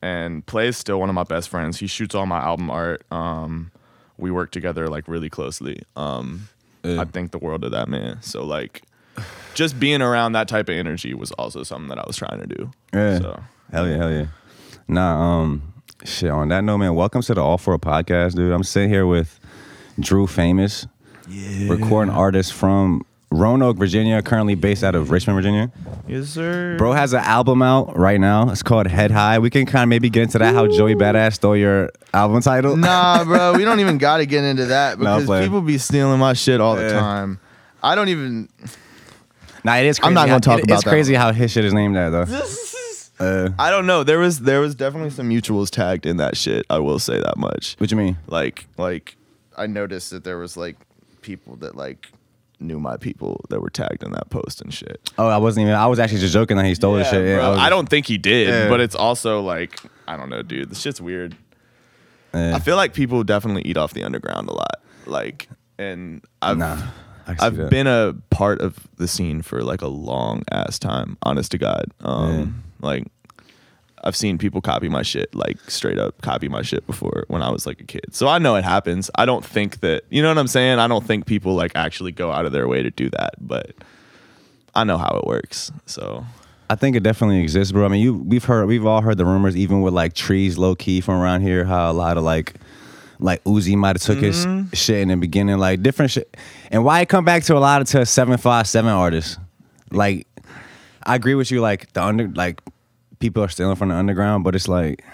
and 0.00 0.46
Play 0.46 0.68
is 0.68 0.76
still 0.76 1.00
one 1.00 1.08
of 1.08 1.14
my 1.14 1.24
best 1.24 1.48
friends. 1.48 1.78
He 1.80 1.86
shoots 1.88 2.14
all 2.14 2.24
my 2.26 2.38
album 2.38 2.70
art. 2.70 3.02
Um, 3.10 3.72
we 4.16 4.30
work 4.30 4.52
together 4.52 4.88
like 4.88 5.08
really 5.08 5.28
closely. 5.28 5.82
Um, 5.96 6.48
Yeah. 6.84 7.00
I 7.00 7.04
think 7.04 7.32
the 7.32 7.38
world 7.38 7.64
of 7.64 7.72
that 7.72 7.88
man. 7.88 8.22
So 8.22 8.44
like, 8.44 8.82
just 9.54 9.78
being 9.80 10.02
around 10.02 10.32
that 10.32 10.48
type 10.48 10.68
of 10.68 10.74
energy 10.76 11.14
was 11.14 11.32
also 11.32 11.62
something 11.62 11.88
that 11.88 11.98
I 11.98 12.04
was 12.06 12.16
trying 12.16 12.40
to 12.40 12.46
do. 12.46 12.70
Yeah. 12.92 13.18
So 13.18 13.42
Hell 13.72 13.88
yeah, 13.88 13.96
hell 13.96 14.10
yeah. 14.10 14.26
Nah, 14.88 15.20
um, 15.20 15.72
shit. 16.04 16.30
On 16.30 16.48
that 16.48 16.64
note, 16.64 16.78
man, 16.78 16.94
welcome 16.96 17.22
to 17.22 17.34
the 17.34 17.40
Offwrld 17.40 17.78
podcast, 17.78 18.34
dude. 18.34 18.52
I'm 18.52 18.64
sitting 18.64 18.88
here 18.90 19.06
with 19.06 19.38
Drew 20.00 20.26
Famous, 20.26 20.88
yeah, 21.28 21.72
recording 21.72 22.12
artist 22.12 22.52
from 22.52 23.06
Roanoke, 23.30 23.76
Virginia, 23.76 24.20
currently 24.22 24.56
based 24.56 24.82
out 24.82 24.96
of 24.96 25.12
Richmond, 25.12 25.36
Virginia. 25.36 25.70
yes 26.08 26.30
sir. 26.30 26.76
Bro 26.78 26.94
has 26.94 27.12
an 27.12 27.20
album 27.20 27.62
out 27.62 27.96
right 27.96 28.18
now. 28.18 28.50
It's 28.50 28.64
called 28.64 28.88
Head 28.88 29.12
High. 29.12 29.38
We 29.38 29.50
can 29.50 29.66
kind 29.66 29.84
of 29.84 29.88
maybe 29.88 30.10
get 30.10 30.24
into 30.24 30.38
that. 30.38 30.52
How 30.52 30.66
Joey 30.66 30.96
Badass 30.96 31.34
stole 31.34 31.56
your 31.56 31.90
album 32.12 32.42
title. 32.42 32.76
Nah, 32.76 33.22
bro, 33.24 33.52
we 33.52 33.64
don't 33.64 33.78
even 33.78 33.98
got 33.98 34.16
to 34.16 34.26
get 34.26 34.42
into 34.42 34.66
that 34.66 34.98
because 34.98 35.26
playing. 35.26 35.44
people 35.44 35.60
be 35.60 35.78
stealing 35.78 36.18
my 36.18 36.32
shit 36.32 36.60
all 36.60 36.74
the 36.74 36.90
time. 36.90 37.38
I 37.84 37.94
don't 37.94 38.08
even. 38.08 38.48
Nah, 39.64 39.76
it 39.76 39.86
is. 39.86 39.98
Crazy 39.98 40.06
I'm 40.08 40.14
not 40.14 40.22
gonna 40.22 40.32
how- 40.34 40.38
talk 40.38 40.58
it- 40.60 40.64
about 40.64 40.74
It's 40.76 40.84
that 40.84 40.90
crazy 40.90 41.14
how 41.14 41.32
his 41.32 41.50
shit 41.50 41.64
is 41.64 41.72
named 41.74 41.96
that 41.96 42.10
though. 42.10 42.26
Uh, 43.20 43.50
I 43.58 43.68
don't 43.70 43.86
know. 43.86 44.02
There 44.02 44.18
was 44.18 44.40
there 44.40 44.60
was 44.62 44.74
definitely 44.74 45.10
some 45.10 45.28
mutuals 45.28 45.68
tagged 45.68 46.06
in 46.06 46.16
that 46.16 46.38
shit. 46.38 46.64
I 46.70 46.78
will 46.78 46.98
say 46.98 47.20
that 47.20 47.36
much. 47.36 47.74
what 47.76 47.90
you 47.90 47.96
mean? 47.98 48.16
Like 48.28 48.66
like 48.78 49.14
I 49.58 49.66
noticed 49.66 50.08
that 50.12 50.24
there 50.24 50.38
was 50.38 50.56
like 50.56 50.76
people 51.20 51.56
that 51.56 51.76
like 51.76 52.08
knew 52.60 52.80
my 52.80 52.96
people 52.96 53.44
that 53.50 53.60
were 53.60 53.68
tagged 53.68 54.02
in 54.02 54.12
that 54.12 54.30
post 54.30 54.62
and 54.62 54.72
shit. 54.72 55.10
Oh, 55.18 55.26
I 55.28 55.36
wasn't 55.36 55.64
even. 55.64 55.74
I 55.74 55.86
was 55.86 55.98
actually 55.98 56.20
just 56.20 56.32
joking 56.32 56.56
that 56.56 56.64
he 56.64 56.74
stole 56.74 56.94
the 56.94 57.04
shit. 57.04 57.22
Yeah, 57.26 57.36
bro. 57.40 57.50
was- 57.50 57.58
I 57.58 57.68
don't 57.68 57.90
think 57.90 58.06
he 58.06 58.16
did, 58.16 58.48
Yeah. 58.48 58.68
but 58.70 58.80
it's 58.80 58.94
also 58.94 59.42
like 59.42 59.78
I 60.08 60.16
don't 60.16 60.30
know, 60.30 60.40
dude. 60.40 60.70
This 60.70 60.80
shit's 60.80 60.98
weird. 61.02 61.36
Yeah. 62.32 62.56
I 62.56 62.58
feel 62.58 62.76
like 62.76 62.94
people 62.94 63.22
definitely 63.22 63.62
eat 63.66 63.76
off 63.76 63.92
the 63.92 64.02
underground 64.04 64.48
a 64.48 64.54
lot. 64.54 64.80
Like 65.04 65.46
and 65.78 66.24
I've 66.40 66.56
Nah, 66.56 66.72
I 66.72 66.76
can 66.76 66.86
see 66.86 66.92
I've 67.38 67.56
that. 67.56 67.70
been 67.70 67.86
a 67.86 68.14
part 68.30 68.60
of 68.60 68.88
the 68.96 69.06
scene 69.06 69.42
for 69.42 69.62
like 69.62 69.82
a 69.82 69.88
long 69.88 70.42
ass 70.50 70.78
time, 70.78 71.16
honest 71.22 71.50
to 71.52 71.58
God. 71.58 71.86
Um 72.00 72.64
like 72.80 73.06
I've 74.02 74.16
seen 74.16 74.38
people 74.38 74.60
copy 74.62 74.88
my 74.88 75.02
shit, 75.02 75.34
like 75.34 75.58
straight 75.68 75.98
up 75.98 76.22
copy 76.22 76.48
my 76.48 76.62
shit 76.62 76.86
before 76.86 77.24
when 77.28 77.42
I 77.42 77.50
was 77.50 77.66
like 77.66 77.80
a 77.80 77.84
kid. 77.84 78.14
So 78.14 78.28
I 78.28 78.38
know 78.38 78.56
it 78.56 78.64
happens. 78.64 79.10
I 79.14 79.26
don't 79.26 79.44
think 79.44 79.80
that 79.80 80.04
you 80.10 80.22
know 80.22 80.28
what 80.28 80.38
I'm 80.38 80.46
saying? 80.46 80.78
I 80.78 80.88
don't 80.88 81.06
think 81.06 81.26
people 81.26 81.54
like 81.54 81.72
actually 81.74 82.12
go 82.12 82.32
out 82.32 82.46
of 82.46 82.52
their 82.52 82.66
way 82.66 82.82
to 82.82 82.90
do 82.90 83.10
that, 83.10 83.34
but 83.40 83.74
I 84.74 84.84
know 84.84 84.98
how 84.98 85.20
it 85.22 85.26
works. 85.26 85.70
So 85.86 86.24
I 86.70 86.76
think 86.76 86.94
it 86.94 87.02
definitely 87.02 87.40
exists, 87.40 87.72
bro. 87.72 87.84
I 87.84 87.88
mean, 87.88 88.00
you 88.00 88.14
we've 88.14 88.44
heard 88.44 88.66
we've 88.66 88.86
all 88.86 89.02
heard 89.02 89.18
the 89.18 89.26
rumors, 89.26 89.56
even 89.56 89.82
with 89.82 89.92
like 89.92 90.14
trees 90.14 90.56
low 90.56 90.74
key 90.74 91.00
from 91.00 91.20
around 91.20 91.42
here, 91.42 91.64
how 91.64 91.90
a 91.90 91.92
lot 91.92 92.16
of 92.16 92.22
like 92.22 92.54
like 93.20 93.42
Uzi 93.44 93.76
might 93.76 93.96
have 93.96 94.02
took 94.02 94.18
Mm-hmm. 94.18 94.68
his 94.70 94.78
shit 94.78 95.00
in 95.00 95.08
the 95.08 95.16
beginning, 95.16 95.58
like 95.58 95.82
different 95.82 96.10
shit. 96.10 96.36
And 96.70 96.84
why 96.84 97.00
it 97.00 97.08
come 97.08 97.24
back 97.24 97.42
to 97.44 97.56
a 97.56 97.58
lot 97.60 97.80
of 97.80 97.88
to 97.88 98.04
seven 98.06 98.36
five 98.38 98.66
seven 98.66 98.90
artists. 98.90 99.38
Like 99.90 100.26
I 101.04 101.14
agree 101.14 101.34
with 101.34 101.50
you, 101.50 101.60
like 101.60 101.92
the 101.92 102.02
under 102.02 102.28
like 102.28 102.60
people 103.18 103.42
are 103.42 103.48
stealing 103.48 103.76
from 103.76 103.88
the 103.90 103.94
underground, 103.94 104.44
but 104.44 104.54
it's 104.54 104.68
like 104.68 105.04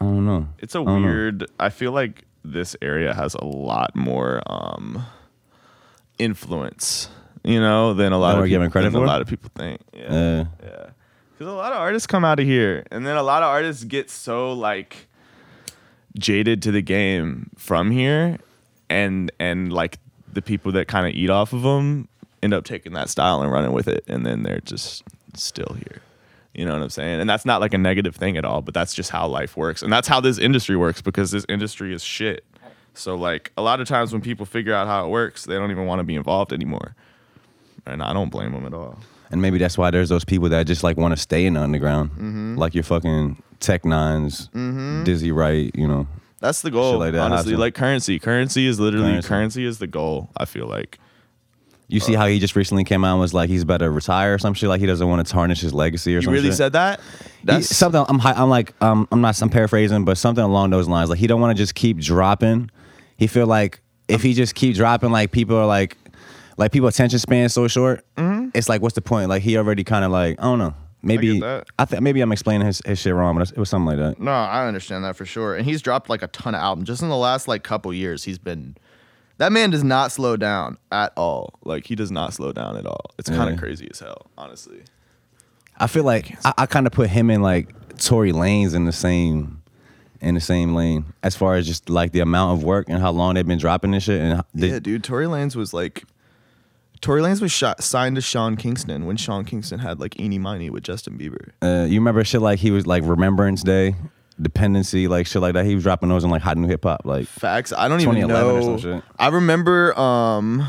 I 0.00 0.04
don't 0.04 0.26
know. 0.26 0.48
It's 0.58 0.74
a 0.74 0.80
I 0.80 0.84
don't 0.84 1.02
know. 1.02 1.08
weird. 1.08 1.46
I 1.58 1.70
feel 1.70 1.92
like 1.92 2.24
this 2.44 2.76
area 2.80 3.12
has 3.14 3.34
a 3.34 3.44
lot 3.44 3.94
more 3.96 4.40
um, 4.46 5.04
influence, 6.18 7.08
you 7.44 7.60
know, 7.60 7.94
than 7.94 8.12
a 8.12 8.18
lot 8.18 8.32
Than 8.32 8.38
of 8.40 8.44
people, 8.44 8.48
giving 8.58 8.70
credit 8.70 8.92
for? 8.92 8.98
A 9.04 9.06
lot 9.06 9.20
of 9.20 9.26
people 9.28 9.50
think. 9.54 9.80
Yeah, 9.92 10.04
Uh, 10.06 10.44
yeah. 10.62 10.86
Because 11.32 11.52
a 11.52 11.56
lot 11.56 11.72
of 11.72 11.78
artists 11.78 12.06
come 12.06 12.24
out 12.24 12.40
of 12.40 12.46
here, 12.46 12.84
and 12.90 13.06
then 13.06 13.16
a 13.16 13.22
lot 13.22 13.42
of 13.42 13.48
artists 13.48 13.84
get 13.84 14.10
so 14.10 14.52
like 14.52 15.07
jaded 16.16 16.62
to 16.62 16.70
the 16.72 16.82
game 16.82 17.50
from 17.56 17.90
here, 17.90 18.38
and 18.88 19.30
and 19.38 19.72
like 19.72 19.98
the 20.32 20.42
people 20.42 20.72
that 20.72 20.88
kind 20.88 21.06
of 21.06 21.14
eat 21.14 21.30
off 21.30 21.52
of 21.52 21.62
them 21.62 22.08
end 22.42 22.54
up 22.54 22.64
taking 22.64 22.92
that 22.92 23.08
style 23.08 23.42
and 23.42 23.50
running 23.50 23.72
with 23.72 23.88
it, 23.88 24.04
and 24.08 24.24
then 24.24 24.42
they're 24.44 24.60
just 24.60 25.02
still 25.34 25.74
here. 25.76 26.00
You 26.54 26.64
know 26.64 26.72
what 26.74 26.82
I'm 26.82 26.90
saying? 26.90 27.20
And 27.20 27.28
that's 27.30 27.44
not 27.44 27.60
like 27.60 27.72
a 27.74 27.78
negative 27.78 28.16
thing 28.16 28.36
at 28.36 28.44
all, 28.44 28.62
but 28.62 28.74
that's 28.74 28.94
just 28.94 29.10
how 29.10 29.28
life 29.28 29.56
works. 29.56 29.82
And 29.82 29.92
that's 29.92 30.08
how 30.08 30.20
this 30.20 30.38
industry 30.38 30.76
works 30.76 31.00
because 31.00 31.30
this 31.30 31.44
industry 31.48 31.94
is 31.94 32.02
shit. 32.02 32.44
So 32.94 33.14
like 33.14 33.52
a 33.56 33.62
lot 33.62 33.80
of 33.80 33.86
times 33.86 34.12
when 34.12 34.22
people 34.22 34.44
figure 34.44 34.74
out 34.74 34.88
how 34.88 35.04
it 35.06 35.08
works, 35.08 35.44
they 35.44 35.54
don't 35.54 35.70
even 35.70 35.86
want 35.86 36.00
to 36.00 36.04
be 36.04 36.16
involved 36.16 36.52
anymore. 36.52 36.96
And 37.86 38.02
I 38.02 38.12
don't 38.12 38.30
blame 38.30 38.52
them 38.52 38.66
at 38.66 38.74
all. 38.74 38.98
and 39.30 39.40
maybe 39.40 39.58
that's 39.58 39.78
why 39.78 39.90
there's 39.92 40.08
those 40.08 40.24
people 40.24 40.48
that 40.48 40.66
just 40.66 40.82
like 40.82 40.96
want 40.96 41.14
to 41.14 41.20
stay 41.20 41.46
in 41.46 41.54
the 41.54 41.60
underground, 41.60 42.10
Mm-hmm. 42.12 42.56
like 42.56 42.74
your 42.74 42.82
fucking 42.84 43.40
Tech 43.60 43.82
9s 43.82 44.50
mm-hmm. 44.50 45.04
Dizzy 45.04 45.32
Wright, 45.32 45.70
you 45.74 45.88
know. 45.88 46.06
That's 46.40 46.62
the 46.62 46.70
goal. 46.70 46.98
Like 46.98 47.12
that, 47.12 47.20
honestly, 47.20 47.56
like 47.56 47.74
Curren$y. 47.74 48.18
Curren$y 48.18 48.62
is 48.62 48.78
literally 48.78 49.06
Curren$y. 49.06 49.28
Curren$y. 49.28 49.62
is 49.62 49.78
the 49.78 49.86
goal. 49.88 50.30
I 50.36 50.44
feel 50.44 50.66
like 50.66 50.98
You 51.88 51.98
see 51.98 52.14
uh, 52.14 52.20
how 52.20 52.26
he 52.28 52.38
just 52.38 52.54
recently 52.54 52.84
came 52.84 53.04
out 53.04 53.12
and 53.12 53.20
was 53.20 53.34
like 53.34 53.48
he's 53.48 53.62
about 53.62 53.78
to 53.78 53.90
retire 53.90 54.34
or 54.34 54.38
some 54.38 54.54
shit. 54.54 54.68
Like 54.68 54.80
he 54.80 54.86
doesn't 54.86 55.08
want 55.08 55.26
to 55.26 55.32
tarnish 55.32 55.60
his 55.60 55.74
legacy 55.74 56.14
or 56.14 56.22
something. 56.22 56.34
You 56.34 56.40
really 56.40 56.50
shit. 56.50 56.58
said 56.58 56.72
that? 56.74 57.00
He- 57.00 57.26
That's 57.44 57.76
something. 57.76 58.04
I'm. 58.08 58.20
I'm 58.20 58.48
like. 58.48 58.74
Um. 58.80 59.08
I'm 59.10 59.20
not. 59.20 59.40
I'm 59.42 59.50
paraphrasing, 59.50 60.04
but 60.04 60.16
something 60.16 60.44
along 60.44 60.70
those 60.70 60.86
lines. 60.86 61.10
Like 61.10 61.18
he 61.18 61.26
don't 61.26 61.40
want 61.40 61.56
to 61.56 61.60
just 61.60 61.74
keep 61.74 61.98
dropping. 61.98 62.70
He 63.16 63.26
feel 63.26 63.46
like 63.48 63.80
if 64.06 64.22
he 64.22 64.32
just 64.32 64.54
keep 64.54 64.76
dropping, 64.76 65.10
like 65.10 65.32
people 65.32 65.56
are 65.56 65.66
like, 65.66 65.96
like 66.56 66.70
people 66.70 66.88
attention 66.88 67.18
span 67.18 67.48
so 67.48 67.66
short. 67.66 68.04
Mm-hmm. 68.16 68.50
It's 68.54 68.68
like, 68.68 68.80
what's 68.80 68.94
the 68.94 69.02
point? 69.02 69.28
Like 69.28 69.42
he 69.42 69.56
already 69.56 69.82
kind 69.82 70.04
of 70.04 70.12
like 70.12 70.38
I 70.38 70.44
don't 70.44 70.58
know. 70.58 70.74
Maybe 71.02 71.38
that. 71.40 71.66
I 71.78 71.84
think 71.84 72.02
maybe 72.02 72.20
I'm 72.20 72.32
explaining 72.32 72.66
his, 72.66 72.82
his 72.84 72.98
shit 72.98 73.14
wrong, 73.14 73.36
but 73.38 73.50
it 73.50 73.56
was 73.58 73.68
something 73.70 73.86
like 73.86 73.98
that. 73.98 74.20
No, 74.20 74.32
I 74.32 74.66
understand 74.66 75.04
that 75.04 75.14
for 75.16 75.24
sure. 75.24 75.54
And 75.54 75.64
he's 75.64 75.80
dropped 75.80 76.10
like 76.10 76.22
a 76.22 76.26
ton 76.28 76.54
of 76.54 76.60
albums. 76.60 76.88
Just 76.88 77.02
in 77.02 77.08
the 77.08 77.16
last 77.16 77.46
like 77.48 77.62
couple 77.62 77.92
years, 77.94 78.24
he's 78.24 78.38
been 78.38 78.76
that 79.36 79.52
man 79.52 79.70
does 79.70 79.84
not 79.84 80.10
slow 80.10 80.36
down 80.36 80.76
at 80.90 81.12
all. 81.16 81.54
like 81.64 81.86
he 81.86 81.94
does 81.94 82.10
not 82.10 82.34
slow 82.34 82.52
down 82.52 82.76
at 82.76 82.84
all. 82.86 83.12
It's 83.18 83.28
kind 83.28 83.48
Yeah. 83.48 83.54
of 83.54 83.60
crazy 83.60 83.88
as 83.90 84.00
hell, 84.00 84.26
honestly. 84.36 84.80
I 85.78 85.86
feel 85.86 86.02
like 86.04 86.36
I, 86.44 86.52
I 86.58 86.66
kind 86.66 86.86
of 86.86 86.92
put 86.92 87.08
him 87.10 87.30
in 87.30 87.42
like 87.42 87.96
Tory 87.98 88.32
Lanez 88.32 88.74
in 88.74 88.84
the 88.84 88.92
same 88.92 89.62
in 90.20 90.34
the 90.34 90.40
same 90.40 90.74
lane 90.74 91.04
as 91.22 91.36
far 91.36 91.54
as 91.54 91.64
just 91.64 91.88
like 91.88 92.10
the 92.10 92.18
amount 92.18 92.58
of 92.58 92.64
work 92.64 92.88
and 92.88 93.00
how 93.00 93.12
long 93.12 93.34
they've 93.34 93.46
been 93.46 93.58
dropping 93.58 93.92
this 93.92 94.02
shit. 94.02 94.20
And 94.20 94.42
the, 94.52 94.66
yeah, 94.66 94.78
dude. 94.80 95.04
Tory 95.04 95.26
Lanez 95.26 95.54
was 95.54 95.72
like, 95.72 96.02
Tory 97.00 97.20
Lanez 97.22 97.40
was 97.40 97.52
shot, 97.52 97.82
signed 97.82 98.16
to 98.16 98.22
Sean 98.22 98.56
Kingston 98.56 99.06
when 99.06 99.16
Sean 99.16 99.44
Kingston 99.44 99.78
had 99.78 100.00
like 100.00 100.18
Eenie 100.18 100.38
Meenie 100.38 100.70
with 100.70 100.82
Justin 100.82 101.16
Bieber. 101.18 101.50
uh, 101.62 101.84
you 101.86 102.00
remember 102.00 102.24
shit 102.24 102.40
like 102.42 102.58
he 102.58 102.70
was 102.70 102.86
like 102.86 103.02
Remembrance 103.04 103.62
Day, 103.62 103.94
Dependency, 104.40 105.08
like 105.08 105.26
shit 105.26 105.42
like 105.42 105.54
that. 105.54 105.64
He 105.64 105.74
was 105.74 105.84
dropping 105.84 106.08
those 106.08 106.24
in 106.24 106.30
like 106.30 106.42
hot 106.42 106.56
new 106.56 106.68
hip 106.68 106.84
hop. 106.84 107.02
Like 107.04 107.26
Facts. 107.26 107.72
I 107.72 107.88
don't 107.88 108.00
even 108.00 108.14
2011 108.14 108.56
or 108.56 108.62
some 108.62 108.90
know. 108.90 108.96
shit. 109.00 109.04
I 109.18 109.28
remember. 109.28 109.98
Um, 109.98 110.66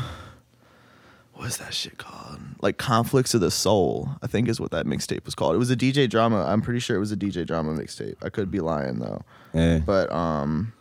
what's 1.34 1.56
that 1.58 1.72
shit 1.74 1.98
called? 1.98 2.40
Like 2.62 2.76
Conflicts 2.78 3.32
of 3.34 3.40
the 3.40 3.50
Soul. 3.50 4.10
I 4.22 4.26
think 4.26 4.48
is 4.48 4.60
what 4.60 4.70
that 4.72 4.86
mixtape 4.86 5.24
was 5.24 5.34
called. 5.34 5.54
It 5.54 5.58
was 5.58 5.70
a 5.70 5.76
DJ 5.76 6.08
drama. 6.08 6.44
I'm 6.44 6.60
pretty 6.62 6.80
sure 6.80 6.96
it 6.96 7.00
was 7.00 7.12
a 7.12 7.16
DJ 7.16 7.46
drama 7.46 7.72
mixtape. 7.72 8.16
I 8.22 8.28
could 8.28 8.50
be 8.50 8.60
lying 8.60 8.98
though. 8.98 9.22
yeah, 9.54 9.78
But 9.78 10.12
um, 10.12 10.72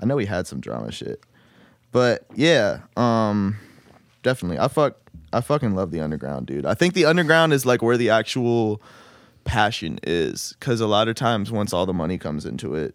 I 0.00 0.06
know 0.06 0.18
he 0.18 0.26
had 0.26 0.46
some 0.46 0.60
drama 0.60 0.90
shit. 0.92 1.22
But 1.92 2.24
yeah, 2.34 2.80
um, 2.96 3.56
definitely. 4.22 4.58
I 4.58 4.68
fuck. 4.68 4.96
I 5.32 5.40
fucking 5.40 5.74
love 5.74 5.90
the 5.90 6.00
underground, 6.00 6.46
dude. 6.46 6.66
I 6.66 6.74
think 6.74 6.94
the 6.94 7.04
underground 7.04 7.52
is 7.52 7.64
like 7.64 7.82
where 7.82 7.96
the 7.96 8.10
actual 8.10 8.82
passion 9.44 10.00
is, 10.02 10.54
because 10.58 10.80
a 10.80 10.86
lot 10.86 11.08
of 11.08 11.14
times 11.14 11.50
once 11.50 11.72
all 11.72 11.86
the 11.86 11.92
money 11.92 12.18
comes 12.18 12.44
into 12.44 12.74
it, 12.74 12.94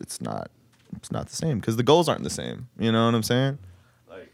it's 0.00 0.20
not. 0.20 0.50
It's 0.96 1.10
not 1.10 1.28
the 1.28 1.34
same 1.36 1.58
because 1.58 1.76
the 1.76 1.82
goals 1.82 2.08
aren't 2.08 2.22
the 2.22 2.30
same. 2.30 2.68
You 2.78 2.92
know 2.92 3.06
what 3.06 3.14
I'm 3.14 3.22
saying? 3.24 3.58
Like, 4.08 4.30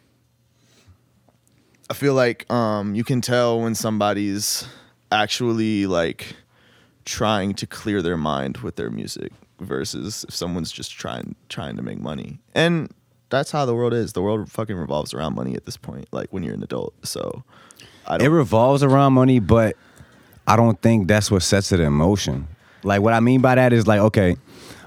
I 1.88 1.94
feel 1.94 2.12
like 2.12 2.50
um, 2.52 2.94
you 2.94 3.02
can 3.02 3.22
tell 3.22 3.60
when 3.60 3.74
somebody's 3.74 4.68
actually 5.10 5.86
like 5.86 6.36
trying 7.06 7.54
to 7.54 7.66
clear 7.66 8.02
their 8.02 8.18
mind 8.18 8.58
with 8.58 8.76
their 8.76 8.90
music 8.90 9.32
versus 9.58 10.24
if 10.28 10.34
someone's 10.34 10.70
just 10.70 10.92
trying 10.92 11.34
trying 11.48 11.76
to 11.76 11.82
make 11.82 11.98
money. 11.98 12.40
And 12.54 12.92
that's 13.30 13.50
how 13.50 13.64
the 13.64 13.74
world 13.74 13.94
is. 13.94 14.12
The 14.12 14.22
world 14.22 14.50
fucking 14.50 14.76
revolves 14.76 15.14
around 15.14 15.34
money 15.34 15.54
at 15.54 15.64
this 15.64 15.76
point. 15.76 16.08
Like 16.12 16.32
when 16.32 16.42
you're 16.42 16.54
an 16.54 16.62
adult. 16.62 16.94
So 17.06 17.44
I 18.06 18.16
it 18.16 18.18
don't 18.18 18.32
revolves 18.32 18.82
around 18.82 19.14
money, 19.14 19.38
but 19.38 19.76
I 20.46 20.56
don't 20.56 20.80
think 20.82 21.08
that's 21.08 21.30
what 21.30 21.42
sets 21.42 21.72
it 21.72 21.80
in 21.80 21.92
motion. 21.92 22.48
Like 22.82 23.02
what 23.02 23.12
I 23.12 23.20
mean 23.20 23.40
by 23.40 23.54
that 23.54 23.72
is 23.72 23.86
like, 23.86 24.00
okay, 24.00 24.36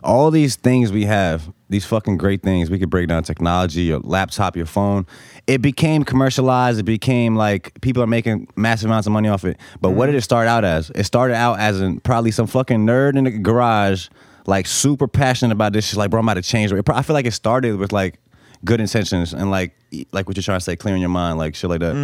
all 0.03 0.31
these 0.31 0.55
things 0.55 0.91
we 0.91 1.05
have, 1.05 1.51
these 1.69 1.85
fucking 1.85 2.17
great 2.17 2.41
things, 2.41 2.69
we 2.69 2.77
could 2.77 2.89
break 2.89 3.07
down 3.07 3.23
technology, 3.23 3.83
your 3.83 3.99
laptop, 3.99 4.55
your 4.57 4.65
phone. 4.65 5.05
It 5.47 5.61
became 5.61 6.03
commercialized. 6.03 6.79
It 6.79 6.83
became 6.83 7.35
like 7.35 7.79
people 7.81 8.03
are 8.03 8.07
making 8.07 8.47
massive 8.55 8.89
amounts 8.89 9.07
of 9.07 9.13
money 9.13 9.29
off 9.29 9.45
it. 9.45 9.57
But 9.79 9.91
what 9.91 10.05
mm-hmm. 10.05 10.13
did 10.13 10.17
it 10.17 10.21
start 10.21 10.47
out 10.47 10.65
as? 10.65 10.89
It 10.95 11.05
started 11.05 11.35
out 11.35 11.59
as 11.59 11.79
in 11.79 11.99
probably 12.01 12.31
some 12.31 12.47
fucking 12.47 12.85
nerd 12.85 13.17
in 13.17 13.23
the 13.23 13.31
garage, 13.31 14.09
like 14.45 14.67
super 14.67 15.07
passionate 15.07 15.53
about 15.53 15.73
this 15.73 15.87
shit. 15.87 15.97
Like, 15.97 16.09
bro, 16.09 16.19
I'm 16.19 16.27
about 16.27 16.35
to 16.35 16.41
change. 16.41 16.71
it. 16.71 16.89
I 16.89 17.01
feel 17.01 17.13
like 17.13 17.25
it 17.25 17.33
started 17.33 17.77
with 17.77 17.91
like 17.91 18.19
good 18.65 18.79
intentions 18.79 19.33
and 19.33 19.51
like 19.51 19.73
like 20.11 20.27
what 20.27 20.37
you're 20.37 20.43
trying 20.43 20.59
to 20.59 20.63
say, 20.63 20.75
clearing 20.75 21.01
your 21.01 21.09
mind, 21.09 21.37
like 21.37 21.55
shit 21.55 21.69
like 21.69 21.81
that. 21.81 21.95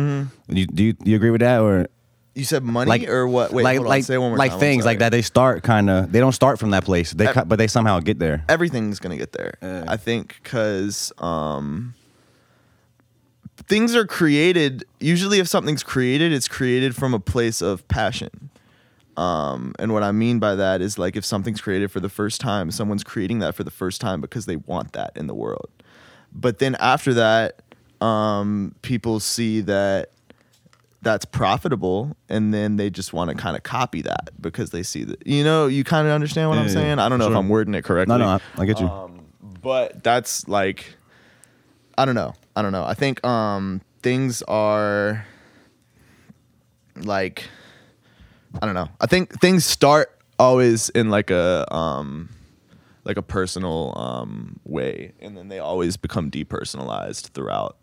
You, 0.47 0.65
do 0.67 0.83
you 0.83 0.93
do 0.93 1.09
you 1.09 1.15
agree 1.15 1.31
with 1.31 1.41
that 1.41 1.61
or? 1.61 1.87
you 2.35 2.45
said 2.45 2.63
money 2.63 2.89
like 2.89 3.07
or 3.07 3.27
what? 3.27 3.51
Wait, 3.51 3.63
like 3.63 3.79
like 3.81 4.03
say 4.03 4.17
one 4.17 4.29
more 4.31 4.37
like 4.37 4.51
time. 4.51 4.57
I'm 4.57 4.59
things 4.59 4.85
like 4.85 4.99
that. 4.99 5.11
They 5.11 5.21
start 5.21 5.63
kind 5.63 5.89
of. 5.89 6.11
They 6.11 6.19
don't 6.19 6.31
start 6.31 6.59
from 6.59 6.71
that 6.71 6.85
place. 6.85 7.11
They 7.11 7.27
Ev- 7.27 7.47
but 7.47 7.57
they 7.57 7.67
somehow 7.67 7.99
get 7.99 8.19
there. 8.19 8.45
everything's 8.49 8.99
gonna 8.99 9.17
get 9.17 9.33
there. 9.33 9.55
Yeah. 9.61 9.85
I 9.87 9.97
think 9.97 10.39
because 10.41 11.11
um, 11.17 11.93
things 13.67 13.95
are 13.95 14.05
created. 14.05 14.85
Usually, 14.99 15.39
if 15.39 15.47
something's 15.47 15.83
created, 15.83 16.31
it's 16.31 16.47
created 16.47 16.95
from 16.95 17.13
a 17.13 17.19
place 17.19 17.61
of 17.61 17.87
passion. 17.87 18.49
Um, 19.17 19.73
and 19.77 19.91
what 19.91 20.01
I 20.01 20.13
mean 20.13 20.39
by 20.39 20.55
that 20.55 20.81
is 20.81 20.97
like 20.97 21.17
if 21.17 21.25
something's 21.25 21.59
created 21.59 21.91
for 21.91 21.99
the 21.99 22.07
first 22.07 22.39
time, 22.39 22.71
someone's 22.71 23.03
creating 23.03 23.39
that 23.39 23.53
for 23.53 23.65
the 23.65 23.71
first 23.71 23.99
time 23.99 24.21
because 24.21 24.45
they 24.45 24.55
want 24.55 24.93
that 24.93 25.11
in 25.15 25.27
the 25.27 25.35
world. 25.35 25.69
But 26.33 26.59
then 26.59 26.75
after 26.75 27.13
that, 27.15 27.61
um, 28.01 28.75
people 28.81 29.19
see 29.19 29.61
that 29.61 30.11
that's 31.01 31.23
profitable 31.25 32.15
and 32.27 32.53
then 32.53 32.75
they 32.75 32.89
just 32.89 33.13
want 33.13 33.29
to 33.29 33.35
kind 33.35 33.55
of 33.55 33.63
copy 33.63 34.01
that 34.01 34.29
because 34.41 34.71
they 34.71 34.83
see 34.83 35.05
that 35.05 35.25
you 35.25 35.45
know 35.45 35.65
you 35.67 35.81
kind 35.81 36.05
of 36.05 36.11
understand 36.13 36.49
what 36.49 36.55
Yeah, 36.55 36.61
i'm 36.63 36.67
yeah, 36.67 36.73
saying 36.73 36.99
i 36.99 37.07
don't 37.07 37.19
know 37.19 37.31
if 37.31 37.37
i'm 37.37 37.47
wording 37.47 37.73
it 37.73 37.85
correctly 37.85 38.17
No, 38.17 38.25
no, 38.25 38.27
I, 38.57 38.61
I 38.61 38.65
get 38.65 38.81
you. 38.81 38.85
um, 38.87 39.25
but 39.61 40.03
that's 40.03 40.45
like, 40.49 40.95
I 41.97 42.03
don't 42.03 42.15
know. 42.15 42.33
I 42.53 42.61
don't 42.61 42.73
know. 42.73 42.83
I 42.83 42.95
think 42.95 43.25
um, 43.25 43.79
things 44.03 44.41
are 44.43 45.25
like, 46.97 47.45
I 48.61 48.65
don't 48.65 48.75
know. 48.75 48.89
I 48.99 49.05
think 49.05 49.39
things 49.39 49.65
start 49.65 50.17
always 50.37 50.89
in 50.89 51.09
like 51.09 51.31
a 51.31 51.65
um, 51.73 52.29
like 53.09 53.17
a 53.17 53.21
personal 53.21 53.93
um, 53.97 54.59
way, 54.63 55.11
and 55.19 55.35
then 55.35 55.49
they 55.49 55.59
always 55.59 55.97
become 55.97 56.29
depersonalized 56.31 57.29
throughout 57.31 57.75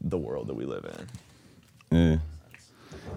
the 0.00 0.16
world 0.16 0.46
that 0.48 0.54
we 0.54 0.64
live 0.64 0.84
in. 1.90 1.98
yeah. 1.98 2.16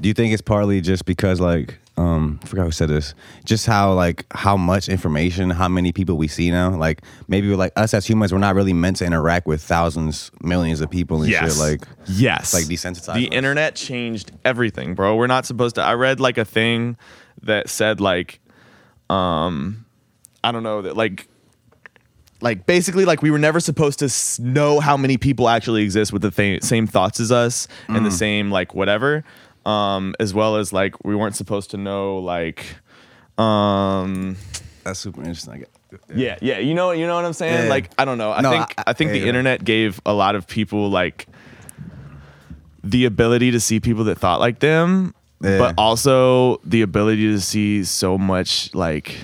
Do 0.02 0.10
you 0.10 0.14
think 0.14 0.34
it's 0.34 0.42
partly 0.42 0.82
just 0.82 1.06
because 1.06 1.40
like 1.40 1.78
um 1.96 2.40
I 2.44 2.48
forgot 2.48 2.64
who 2.66 2.72
said 2.72 2.90
this, 2.90 3.14
just 3.46 3.66
how 3.66 3.94
like 3.94 4.26
how 4.34 4.58
much 4.58 4.90
information, 4.90 5.50
how 5.52 5.70
many 5.70 5.94
people 5.94 6.18
we 6.18 6.28
see 6.28 6.52
now? 6.52 6.76
Like 6.76 7.02
maybe 7.30 7.48
we're 7.50 7.56
like 7.56 7.72
us 7.78 7.94
as 7.94 8.06
humans, 8.06 8.34
we're 8.34 8.40
not 8.40 8.56
really 8.56 8.74
meant 8.74 8.98
to 8.98 9.06
interact 9.06 9.48
with 9.48 9.62
thousands, 9.62 10.32
millions 10.42 10.82
of 10.82 10.90
people 10.90 11.22
and 11.22 11.32
shit. 11.32 11.56
Like 11.58 11.88
yes, 12.08 12.54
like 12.54 12.66
desensitized 12.66 13.14
The 13.16 13.30
us. 13.30 13.34
internet 13.34 13.76
changed 13.76 14.32
everything, 14.44 14.96
bro. 14.96 15.16
We're 15.16 15.28
not 15.28 15.46
supposed 15.46 15.76
to. 15.76 15.82
I 15.82 15.94
read 15.94 16.20
like 16.20 16.38
a 16.38 16.46
thing 16.46 16.98
that 17.44 17.70
said 17.70 18.02
like, 18.02 18.42
um, 19.10 19.85
I 20.48 20.52
don't 20.52 20.64
know 20.64 20.82
that 20.84 20.96
like. 20.98 21.28
Like 22.42 22.66
basically, 22.66 23.06
like 23.06 23.22
we 23.22 23.32
were 23.32 23.40
never 23.40 23.62
supposed 23.62 24.00
to 24.00 24.06
s- 24.06 24.38
know 24.40 24.82
how 24.82 24.98
many 24.98 25.18
people 25.18 25.48
actually 25.48 25.84
exist 25.84 26.12
with 26.12 26.22
the 26.22 26.30
th- 26.32 26.64
same 26.64 26.86
thoughts 26.86 27.20
as 27.22 27.32
us 27.32 27.68
and 27.88 28.00
Mm. 28.00 28.04
the 28.04 28.12
same 28.12 28.52
like 28.52 28.76
whatever, 28.76 29.24
um, 29.66 30.14
as 30.20 30.34
well 30.34 30.58
as 30.58 30.74
like 30.74 30.94
we 31.06 31.16
weren't 31.16 31.36
supposed 31.38 31.72
to 31.72 31.78
know 31.78 32.20
like, 32.20 32.66
um, 33.38 34.36
that's 34.84 35.00
super 35.00 35.22
interesting. 35.22 35.54
I 35.54 35.58
get, 35.60 35.70
yeah, 36.14 36.38
yeah. 36.42 36.60
You 36.60 36.74
know, 36.74 36.92
you 36.92 37.08
know 37.08 37.16
what 37.16 37.24
I'm 37.26 37.34
saying? 37.34 37.64
Yeah. 37.64 37.70
Like, 37.70 37.90
I 37.98 38.04
don't 38.06 38.18
know. 38.18 38.34
I 38.34 38.42
No, 38.42 38.52
think 38.52 38.74
I- 38.78 38.84
I, 38.88 38.94
think 38.94 39.08
yeah, 39.10 39.14
the 39.14 39.20
yeah. 39.22 39.28
internet 39.30 39.64
gave 39.64 40.02
a 40.06 40.14
lot 40.14 40.36
of 40.36 40.46
people 40.46 40.90
like 40.90 41.28
the 42.84 43.06
ability 43.06 43.52
to 43.52 43.60
see 43.62 43.80
people 43.80 44.04
that 44.04 44.20
thought 44.20 44.42
like 44.42 44.60
them, 44.60 45.16
Yeah. 45.42 45.58
but 45.58 45.76
also 45.78 46.60
the 46.66 46.82
ability 46.82 47.28
to 47.32 47.40
see 47.40 47.84
so 47.86 48.18
much 48.18 48.76
like 48.76 49.16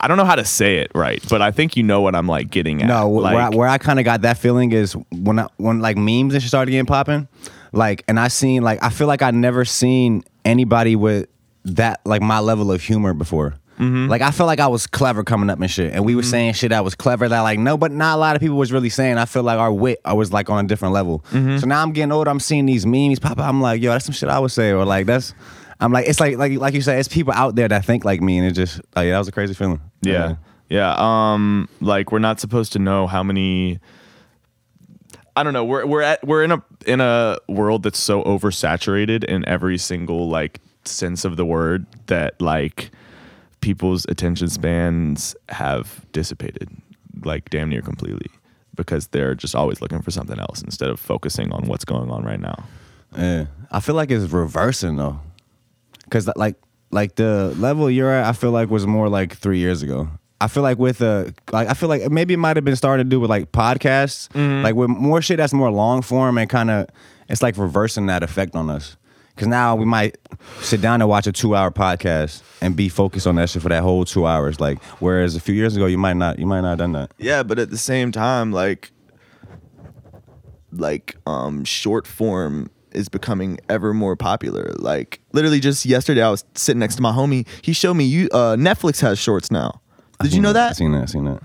I 0.00 0.08
don't 0.08 0.16
know 0.16 0.24
how 0.24 0.34
to 0.34 0.44
say 0.44 0.78
it 0.78 0.90
right, 0.94 1.22
but 1.28 1.40
I 1.40 1.50
think 1.50 1.76
you 1.76 1.82
know 1.82 2.00
what 2.00 2.14
I'm 2.14 2.26
like 2.26 2.50
getting 2.50 2.82
at. 2.82 2.88
No, 2.88 3.08
like, 3.10 3.34
where 3.34 3.42
I, 3.42 3.48
where 3.50 3.68
I 3.68 3.78
kind 3.78 3.98
of 3.98 4.04
got 4.04 4.22
that 4.22 4.38
feeling 4.38 4.72
is 4.72 4.94
when 5.10 5.38
I, 5.38 5.48
when 5.56 5.80
like 5.80 5.96
memes 5.96 6.34
and 6.34 6.42
shit 6.42 6.48
started 6.48 6.70
getting 6.70 6.86
popping, 6.86 7.28
like, 7.72 8.04
and 8.06 8.20
I 8.20 8.28
seen 8.28 8.62
like 8.62 8.82
I 8.82 8.90
feel 8.90 9.06
like 9.06 9.22
I 9.22 9.30
never 9.30 9.64
seen 9.64 10.22
anybody 10.44 10.96
with 10.96 11.28
that 11.64 12.00
like 12.04 12.22
my 12.22 12.40
level 12.40 12.70
of 12.70 12.82
humor 12.82 13.14
before. 13.14 13.54
Mm-hmm. 13.78 14.08
Like 14.08 14.22
I 14.22 14.30
felt 14.30 14.46
like 14.46 14.60
I 14.60 14.68
was 14.68 14.86
clever 14.86 15.22
coming 15.24 15.50
up 15.50 15.60
and 15.60 15.70
shit, 15.70 15.92
and 15.92 16.04
we 16.04 16.14
were 16.14 16.22
saying 16.22 16.54
shit 16.54 16.70
that 16.70 16.84
was 16.84 16.94
clever 16.94 17.28
that 17.28 17.40
like 17.40 17.58
no, 17.58 17.76
but 17.76 17.92
not 17.92 18.16
a 18.16 18.18
lot 18.18 18.36
of 18.36 18.40
people 18.40 18.56
was 18.56 18.72
really 18.72 18.90
saying. 18.90 19.18
I 19.18 19.24
feel 19.24 19.42
like 19.42 19.58
our 19.58 19.72
wit 19.72 20.00
I 20.04 20.12
was 20.12 20.32
like 20.32 20.48
on 20.50 20.64
a 20.64 20.68
different 20.68 20.94
level. 20.94 21.20
Mm-hmm. 21.30 21.58
So 21.58 21.66
now 21.66 21.82
I'm 21.82 21.92
getting 21.92 22.12
older. 22.12 22.30
I'm 22.30 22.40
seeing 22.40 22.66
these 22.66 22.86
memes 22.86 23.18
pop 23.18 23.32
up. 23.32 23.40
I'm 23.40 23.60
like, 23.60 23.82
yo, 23.82 23.92
that's 23.92 24.04
some 24.04 24.14
shit 24.14 24.28
I 24.28 24.38
would 24.38 24.50
say, 24.50 24.72
or 24.72 24.84
like 24.84 25.06
that's. 25.06 25.34
I'm 25.80 25.92
like, 25.92 26.06
it's 26.08 26.20
like 26.20 26.36
like 26.38 26.52
like 26.58 26.74
you 26.74 26.80
said, 26.80 26.98
it's 26.98 27.08
people 27.08 27.32
out 27.32 27.54
there 27.54 27.68
that 27.68 27.84
think 27.84 28.04
like 28.04 28.20
me, 28.20 28.38
and 28.38 28.46
it 28.46 28.52
just 28.52 28.78
like 28.94 29.06
yeah, 29.06 29.12
that 29.12 29.18
was 29.18 29.28
a 29.28 29.32
crazy 29.32 29.54
feeling. 29.54 29.80
Yeah. 30.02 30.36
Yeah. 30.68 30.94
Um 30.98 31.68
like 31.80 32.10
we're 32.12 32.18
not 32.18 32.40
supposed 32.40 32.72
to 32.72 32.78
know 32.78 33.06
how 33.06 33.22
many 33.22 33.78
I 35.36 35.42
don't 35.42 35.52
know. 35.52 35.64
We're 35.64 35.84
we're 35.86 36.00
at 36.02 36.26
we're 36.26 36.42
in 36.42 36.50
a 36.52 36.62
in 36.86 37.00
a 37.00 37.36
world 37.48 37.82
that's 37.82 37.98
so 37.98 38.22
oversaturated 38.24 39.24
in 39.24 39.46
every 39.46 39.76
single 39.78 40.28
like 40.28 40.60
sense 40.84 41.24
of 41.24 41.36
the 41.36 41.44
word 41.44 41.84
that 42.06 42.40
like 42.40 42.90
people's 43.60 44.06
attention 44.08 44.48
spans 44.48 45.36
have 45.50 46.06
dissipated 46.12 46.70
like 47.24 47.50
damn 47.50 47.68
near 47.68 47.82
completely. 47.82 48.30
because 48.76 49.08
they're 49.08 49.34
just 49.34 49.54
always 49.54 49.80
looking 49.80 50.00
for 50.02 50.10
something 50.10 50.38
else 50.38 50.62
instead 50.62 50.88
of 50.90 51.00
focusing 51.00 51.50
on 51.52 51.66
what's 51.66 51.84
going 51.84 52.10
on 52.10 52.24
right 52.24 52.40
now. 52.40 52.64
Yeah, 53.16 53.46
I 53.70 53.80
feel 53.80 53.94
like 53.94 54.10
it's 54.10 54.30
reversing 54.32 54.96
though, 54.96 55.20
because 56.06 56.28
like 56.36 56.56
like 56.90 57.16
the 57.16 57.54
level 57.58 57.90
you're 57.90 58.10
at, 58.10 58.24
I 58.26 58.32
feel 58.32 58.50
like 58.50 58.70
was 58.70 58.86
more 58.86 59.08
like 59.08 59.36
three 59.36 59.58
years 59.58 59.82
ago. 59.82 60.08
I 60.40 60.48
feel 60.48 60.62
like 60.62 60.78
with 60.78 61.00
a 61.00 61.32
like 61.52 61.68
I 61.68 61.74
feel 61.74 61.88
like 61.88 62.10
maybe 62.10 62.34
it 62.34 62.38
might 62.38 62.56
have 62.56 62.64
been 62.64 62.76
starting 62.76 63.04
to 63.06 63.10
do 63.10 63.20
with 63.20 63.30
like 63.30 63.52
podcasts, 63.52 64.28
like 64.62 64.74
with 64.74 64.88
more 64.90 65.22
shit 65.22 65.38
that's 65.38 65.52
more 65.52 65.70
long 65.70 66.02
form 66.02 66.38
and 66.38 66.48
kind 66.48 66.70
of 66.70 66.88
it's 67.28 67.42
like 67.42 67.56
reversing 67.56 68.06
that 68.06 68.22
effect 68.22 68.54
on 68.54 68.70
us. 68.70 68.96
Cause 69.36 69.48
now 69.48 69.76
we 69.76 69.84
might 69.84 70.16
sit 70.62 70.80
down 70.80 71.02
and 71.02 71.10
watch 71.10 71.26
a 71.26 71.32
two 71.32 71.54
hour 71.54 71.70
podcast 71.70 72.42
and 72.62 72.74
be 72.74 72.88
focused 72.88 73.26
on 73.26 73.34
that 73.36 73.50
shit 73.50 73.60
for 73.60 73.68
that 73.68 73.82
whole 73.82 74.06
two 74.06 74.26
hours. 74.26 74.60
Like 74.60 74.82
whereas 74.98 75.36
a 75.36 75.40
few 75.40 75.54
years 75.54 75.76
ago 75.76 75.84
you 75.84 75.98
might 75.98 76.16
not 76.16 76.38
you 76.38 76.46
might 76.46 76.62
not 76.62 76.70
have 76.70 76.78
done 76.78 76.92
that. 76.92 77.12
Yeah, 77.18 77.42
but 77.42 77.58
at 77.58 77.68
the 77.70 77.76
same 77.76 78.12
time, 78.12 78.52
like 78.52 78.92
like 80.72 81.16
um 81.26 81.64
short 81.64 82.06
form 82.06 82.70
is 82.96 83.08
becoming 83.08 83.58
ever 83.68 83.92
more 83.94 84.16
popular. 84.16 84.72
Like 84.78 85.20
literally 85.32 85.60
just 85.60 85.84
yesterday 85.86 86.22
I 86.22 86.30
was 86.30 86.44
sitting 86.54 86.80
next 86.80 86.96
to 86.96 87.02
my 87.02 87.12
homie. 87.12 87.46
He 87.62 87.72
showed 87.72 87.94
me 87.94 88.04
you 88.04 88.28
uh 88.32 88.56
Netflix 88.56 89.00
has 89.02 89.18
shorts 89.18 89.50
now. 89.50 89.80
Did 90.20 90.32
you 90.32 90.40
know 90.40 90.52
that? 90.52 90.70
I've 90.70 90.76
seen 90.76 90.92
that. 90.92 91.02
I 91.02 91.04
seen 91.06 91.24
that. 91.26 91.42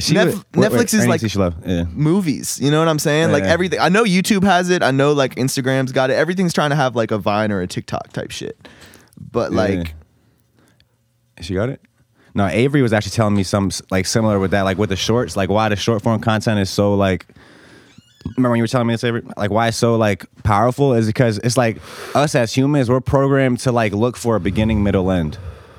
She 0.00 0.14
Nef- 0.14 0.26
was- 0.26 0.34
wait, 0.54 0.70
Netflix 0.70 0.78
wait, 0.78 0.94
is 0.94 1.06
like- 1.08 1.20
T. 1.20 1.28
She 1.28 1.38
left. 1.38 1.56
Yeah. 1.66 1.84
movies. 1.90 2.58
You 2.62 2.70
know 2.70 2.78
what 2.78 2.88
I'm 2.88 3.00
saying? 3.00 3.32
Like 3.32 3.42
Yeah. 3.42 3.50
everything. 3.50 3.80
I 3.80 3.88
know 3.88 4.04
YouTube 4.04 4.44
has 4.44 4.70
it. 4.70 4.82
I 4.82 4.90
know 4.92 5.12
like 5.12 5.34
Instagram's 5.34 5.92
got 5.92 6.10
it. 6.10 6.14
Everything's 6.14 6.52
trying 6.54 6.70
to 6.70 6.76
have 6.76 6.94
like 6.96 7.10
a 7.10 7.18
Vine 7.18 7.50
or 7.52 7.60
a 7.60 7.66
TikTok 7.66 8.12
type 8.12 8.30
shit. 8.30 8.56
But 9.20 9.50
Yeah. 9.52 9.58
like 9.58 9.94
She 11.40 11.54
got 11.54 11.68
it. 11.68 11.80
No, 12.34 12.46
Avery 12.46 12.82
was 12.82 12.92
actually 12.92 13.10
telling 13.12 13.34
me 13.34 13.42
some 13.42 13.70
like 13.90 14.06
similar 14.06 14.38
with 14.38 14.52
that, 14.52 14.62
like 14.62 14.78
with 14.78 14.90
the 14.90 14.96
shorts, 14.96 15.36
like 15.36 15.50
why 15.50 15.68
the 15.68 15.76
short 15.76 16.02
form 16.02 16.20
content 16.20 16.60
is 16.60 16.70
so 16.70 16.94
like. 16.94 17.26
Remember 18.24 18.50
when 18.50 18.58
you 18.58 18.62
were 18.62 18.68
telling 18.68 18.86
me 18.86 18.94
this, 18.94 19.04
Avery? 19.04 19.22
Like 19.36 19.50
why 19.50 19.68
it's 19.68 19.76
so 19.76 19.96
like 19.96 20.26
powerful 20.42 20.94
is 20.94 21.06
because 21.06 21.38
it's 21.38 21.56
like 21.56 21.78
us 22.14 22.34
as 22.34 22.52
humans, 22.52 22.90
we're 22.90 23.00
programmed 23.00 23.60
to 23.60 23.72
like 23.72 23.92
look 23.92 24.16
for 24.16 24.36
a 24.36 24.40
beginning, 24.40 24.82
middle, 24.82 25.10
end. 25.10 25.38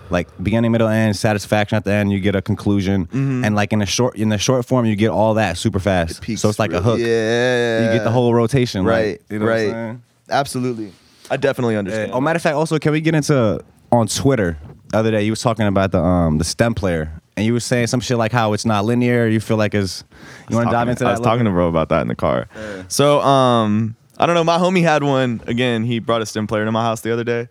Like 0.09 0.27
beginning, 0.41 0.71
middle, 0.71 0.87
end, 0.87 1.15
satisfaction 1.15 1.75
at 1.75 1.83
the 1.83 1.91
end, 1.91 2.11
you 2.11 2.19
get 2.19 2.35
a 2.35 2.41
conclusion, 2.41 3.07
and 3.11 3.55
like 3.55 3.71
in 3.71 3.79
the 3.79 3.85
short 3.85 4.15
in 4.15 4.29
the 4.29 4.39
short 4.39 4.65
form, 4.65 4.85
you 4.85 4.95
get 4.95 5.09
all 5.09 5.35
that 5.35 5.57
super 5.57 5.79
fast. 5.79 6.21
peaks 6.21 6.41
So 6.41 6.49
it's 6.49 6.57
like 6.57 6.73
a 6.73 6.81
hook. 6.81 6.99
Yeah. 6.99 7.85
You 7.85 7.97
get 7.97 8.03
the 8.03 8.11
whole 8.11 8.33
rotation. 8.33 8.85
like, 8.85 8.93
right. 8.93 9.21
you 9.29 9.39
know 9.39 9.45
right. 9.45 9.97
Absolutely. 10.29 10.93
I 11.29 11.37
definitely 11.37 11.77
understand. 11.77 12.11
Oh, 12.11 12.21
matter 12.21 12.37
of 12.37 12.41
fact, 12.41 12.55
also, 12.55 12.79
can 12.79 12.91
we 12.91 13.01
get 13.01 13.13
into 13.13 13.63
on 13.91 14.07
Twitter? 14.07 14.57
The 14.87 14.97
other 14.97 15.11
day, 15.11 15.23
you 15.23 15.31
was 15.31 15.41
talking 15.41 15.67
about 15.67 15.91
the 15.91 15.99
um 15.99 16.39
the 16.39 16.43
stem 16.43 16.73
player, 16.73 17.21
and 17.39 17.45
you 17.45 17.53
were 17.53 17.59
saying 17.61 17.87
some 17.87 17.99
shit 18.01 18.17
like 18.17 18.31
how 18.33 18.51
it's 18.53 18.65
not 18.65 18.83
linear. 18.85 19.27
You 19.27 19.39
feel 19.39 19.57
like 19.57 19.73
is 19.73 20.03
you 20.49 20.55
want 20.57 20.67
to 20.69 20.71
dive 20.73 20.89
into 20.89 21.03
that? 21.05 21.09
I 21.09 21.11
was 21.13 21.21
talking 21.21 21.45
to 21.45 21.51
bro 21.51 21.67
about 21.69 21.89
that 21.89 22.01
in 22.01 22.07
the 22.09 22.15
car. 22.15 22.47
So 22.89 23.21
um 23.21 23.95
I 24.17 24.25
don't 24.25 24.35
know. 24.35 24.43
My 24.43 24.57
homie 24.57 24.81
had 24.83 25.01
one. 25.03 25.41
Again, 25.47 25.85
he 25.85 25.99
brought 25.99 26.21
a 26.21 26.25
stem 26.25 26.45
player 26.47 26.65
to 26.65 26.71
my 26.73 26.83
house 26.83 26.99
the 27.01 27.13
other 27.13 27.23
day. 27.23 27.47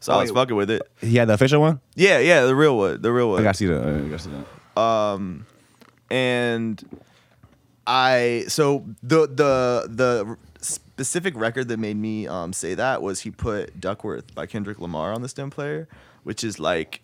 So 0.00 0.12
Oh, 0.12 0.16
I 0.16 0.20
was 0.22 0.32
wait. 0.32 0.40
fucking 0.40 0.56
with 0.56 0.70
it. 0.70 0.82
He 1.00 1.16
had 1.16 1.28
the 1.28 1.34
official 1.34 1.60
one. 1.60 1.80
Yeah, 1.94 2.18
yeah, 2.18 2.46
the 2.46 2.54
real 2.54 2.76
one, 2.78 3.02
the 3.02 3.12
real 3.12 3.30
one. 3.30 3.40
I 3.40 3.42
gotta 3.42 3.56
see 3.58 3.66
that. 3.66 3.82
I 3.86 3.98
gotta 4.08 4.18
see 4.18 4.30
that. 4.30 4.80
Um, 4.80 5.44
and 6.10 6.82
I 7.86 8.44
so 8.48 8.86
the 9.02 9.26
the 9.26 9.86
the 9.88 10.36
specific 10.62 11.34
record 11.36 11.68
that 11.68 11.78
made 11.78 11.96
me 11.96 12.26
um, 12.26 12.52
say 12.52 12.74
that 12.74 13.02
was 13.02 13.20
he 13.20 13.30
put 13.30 13.78
Duckworth 13.80 14.34
by 14.34 14.46
Kendrick 14.46 14.78
Lamar 14.78 15.12
on 15.12 15.20
the 15.22 15.28
stem 15.28 15.50
player, 15.50 15.86
which 16.22 16.42
is 16.44 16.58
like 16.58 17.02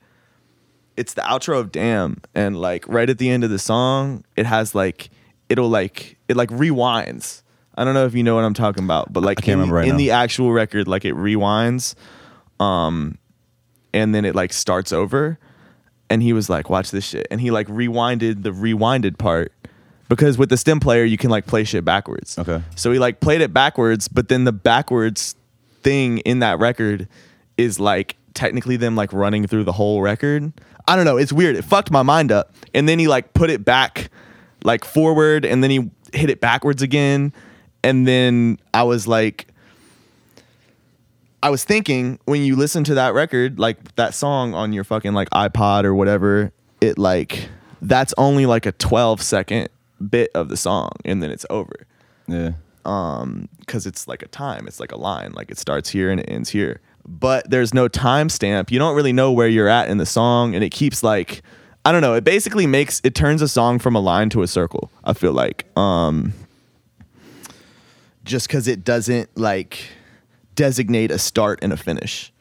it's 0.97 1.15
the 1.15 1.23
outro 1.23 1.59
of 1.59 1.73
Damn, 1.73 2.21
and 2.35 2.61
like 2.61 2.87
right 2.89 3.09
at 3.09 3.19
the 3.19 3.31
end 3.31 3.45
of 3.45 3.51
the 3.51 3.59
song, 3.59 4.25
it 4.37 4.47
has 4.47 4.75
like 4.75 5.11
it'll 5.49 5.69
like 5.69 6.19
it 6.29 6.37
like 6.37 6.51
rewinds. 6.51 7.43
I 7.75 7.85
don't 7.85 7.95
know 7.95 8.07
if 8.07 8.15
you 8.15 8.23
know 8.23 8.35
what 8.35 8.45
I'm 8.45 8.55
talking 8.55 8.85
about, 8.85 9.13
but 9.13 9.23
like 9.23 9.47
in, 9.47 9.71
right 9.71 9.87
in 9.87 9.97
the 9.99 10.13
actual 10.13 10.53
record, 10.53 10.89
like 10.89 11.05
it 11.05 11.15
rewinds, 11.15 11.95
um, 12.59 13.19
and 13.93 14.15
then 14.15 14.25
it 14.25 14.35
like 14.35 14.53
starts 14.53 14.93
over 14.93 15.39
and 16.09 16.23
he 16.23 16.33
was 16.33 16.49
like, 16.49 16.71
"Watch 16.71 16.91
this 16.91 17.05
shit," 17.05 17.27
and 17.31 17.41
he 17.41 17.51
like 17.51 17.69
rewinded 17.69 18.43
the 18.43 18.51
rewinded 18.51 19.19
part 19.19 19.53
because 20.09 20.39
with 20.39 20.49
the 20.49 20.57
stem 20.57 20.81
player 20.81 21.05
you 21.05 21.17
can 21.17 21.31
like 21.31 21.47
play 21.47 21.65
shit 21.65 21.85
backwards. 21.85 22.39
Okay. 22.39 22.63
So 22.75 22.93
he 22.93 22.99
like 22.99 23.21
played 23.21 23.41
it 23.41 23.53
backwards, 23.53 24.09
but 24.09 24.29
then 24.29 24.45
the 24.45 24.53
backwards 24.53 25.35
thing 25.83 26.19
in 26.19 26.41
that 26.41 26.59
record 26.59 27.09
is 27.57 27.81
like 27.81 28.17
technically 28.35 28.77
them 28.77 28.97
like 28.97 29.13
running 29.13 29.47
through 29.47 29.65
the 29.65 29.73
whole 29.73 30.01
record. 30.03 30.53
I 30.89 30.97
don't 30.97 31.05
know. 31.05 31.17
It's 31.17 31.33
weird. 31.33 31.57
It 31.57 31.63
fucked 31.63 31.91
my 31.91 32.03
mind 32.03 32.31
up. 32.31 32.55
And 32.75 32.89
then 32.89 32.99
he 32.99 33.09
like 33.09 33.35
put 33.35 33.51
it 33.51 33.65
back 33.65 34.11
like 34.65 34.85
forward, 34.85 35.45
and 35.45 35.63
then 35.63 35.71
he 35.71 35.91
hit 36.13 36.31
it 36.31 36.41
backwards 36.41 36.83
again, 36.83 37.33
and 37.83 38.07
then 38.07 38.59
I 38.75 38.83
was 38.83 39.07
like. 39.07 39.49
I 41.43 41.51
was 41.51 41.63
thinking 41.63 42.19
when 42.25 42.43
you 42.43 42.57
listen 42.57 42.83
to 42.85 42.95
that 42.95 43.15
record, 43.15 43.61
like 43.61 43.95
that 43.95 44.15
song 44.15 44.53
on 44.55 44.73
your 44.73 44.83
fucking 44.83 45.13
like 45.13 45.31
iPod 45.31 45.85
or 45.85 45.95
whatever, 45.95 46.51
it 46.81 46.99
like 46.99 47.49
that's 47.83 48.13
only 48.19 48.47
like 48.47 48.67
a 48.67 48.73
12 48.73 49.23
second 49.23 49.69
bit 50.11 50.31
of 50.35 50.49
the 50.49 50.57
song 50.57 50.91
and 51.05 51.23
then 51.23 51.31
it's 51.31 51.47
over. 51.51 51.87
Yeah. 52.27 52.53
Um, 52.85 53.49
cause 53.67 53.87
it's 53.87 54.09
like 54.09 54.23
a 54.23 54.29
time, 54.29 54.67
it's 54.67 54.81
like 54.81 54.93
a 54.93 54.97
line, 54.97 55.33
like 55.33 55.51
it 55.51 55.59
starts 55.59 55.91
here 55.91 56.11
and 56.11 56.21
it 56.21 56.29
ends 56.29 56.51
here. 56.51 56.81
But 57.09 57.49
there's 57.51 57.73
no 57.73 57.89
timestamp. 57.89 58.71
You 58.71 58.79
don't 58.79 58.97
really 58.97 59.13
know 59.13 59.33
where 59.33 59.49
you're 59.49 59.69
at 59.69 59.89
in 59.89 59.99
the 59.99 60.07
song, 60.07 60.55
and 60.55 60.65
it 60.65 60.71
keeps 60.71 61.03
like 61.03 61.43
I 61.85 61.93
don't 61.93 62.01
know. 62.01 62.15
It 62.15 62.25
basically 62.25 62.67
makes 62.67 63.01
it 63.05 63.15
turns 63.15 63.43
a 63.43 63.49
song 63.49 63.79
from 63.79 63.95
a 63.95 64.01
line 64.01 64.29
to 64.31 64.43
a 64.43 64.49
circle. 64.49 64.91
I 65.05 65.13
feel 65.13 65.33
like, 65.33 65.67
um, 65.79 66.33
just 68.25 68.49
because 68.49 68.67
it 68.67 68.83
doesn't 68.85 69.37
like 69.39 69.87
designate 70.57 71.13
a 71.13 71.19
start 71.19 71.61
and 71.63 71.73
a 71.73 71.77
finish. 71.77 72.33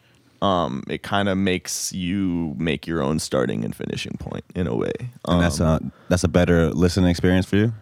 Um, 0.42 0.82
it 0.88 1.02
kind 1.02 1.28
of 1.28 1.38
makes 1.38 1.92
you 1.92 2.54
make 2.58 2.86
your 2.86 3.00
own 3.00 3.20
starting 3.20 3.64
and 3.64 3.74
finishing 3.74 4.16
point 4.18 4.44
in 4.54 4.66
a 4.66 4.74
way. 4.74 4.92
Um, 5.24 5.36
And 5.36 5.42
that's 5.42 5.60
a 5.60 5.80
that's 6.08 6.24
a 6.24 6.28
better 6.28 6.70
listening 6.70 7.08
experience 7.08 7.46
for 7.46 7.56
you. 7.56 7.72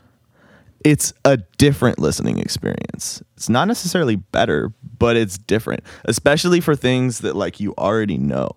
It's 0.85 1.15
a 1.25 1.39
different 1.59 1.99
listening 1.99 2.39
experience. 2.39 3.23
It's 3.37 3.49
not 3.49 3.67
necessarily 3.67 4.17
better, 4.17 4.73
but 4.99 5.17
it's 5.17 5.39
different, 5.39 5.83
especially 6.05 6.61
for 6.61 6.77
things 6.77 7.21
that 7.21 7.35
like 7.35 7.59
you 7.59 7.75
already 7.79 8.19
know. 8.19 8.51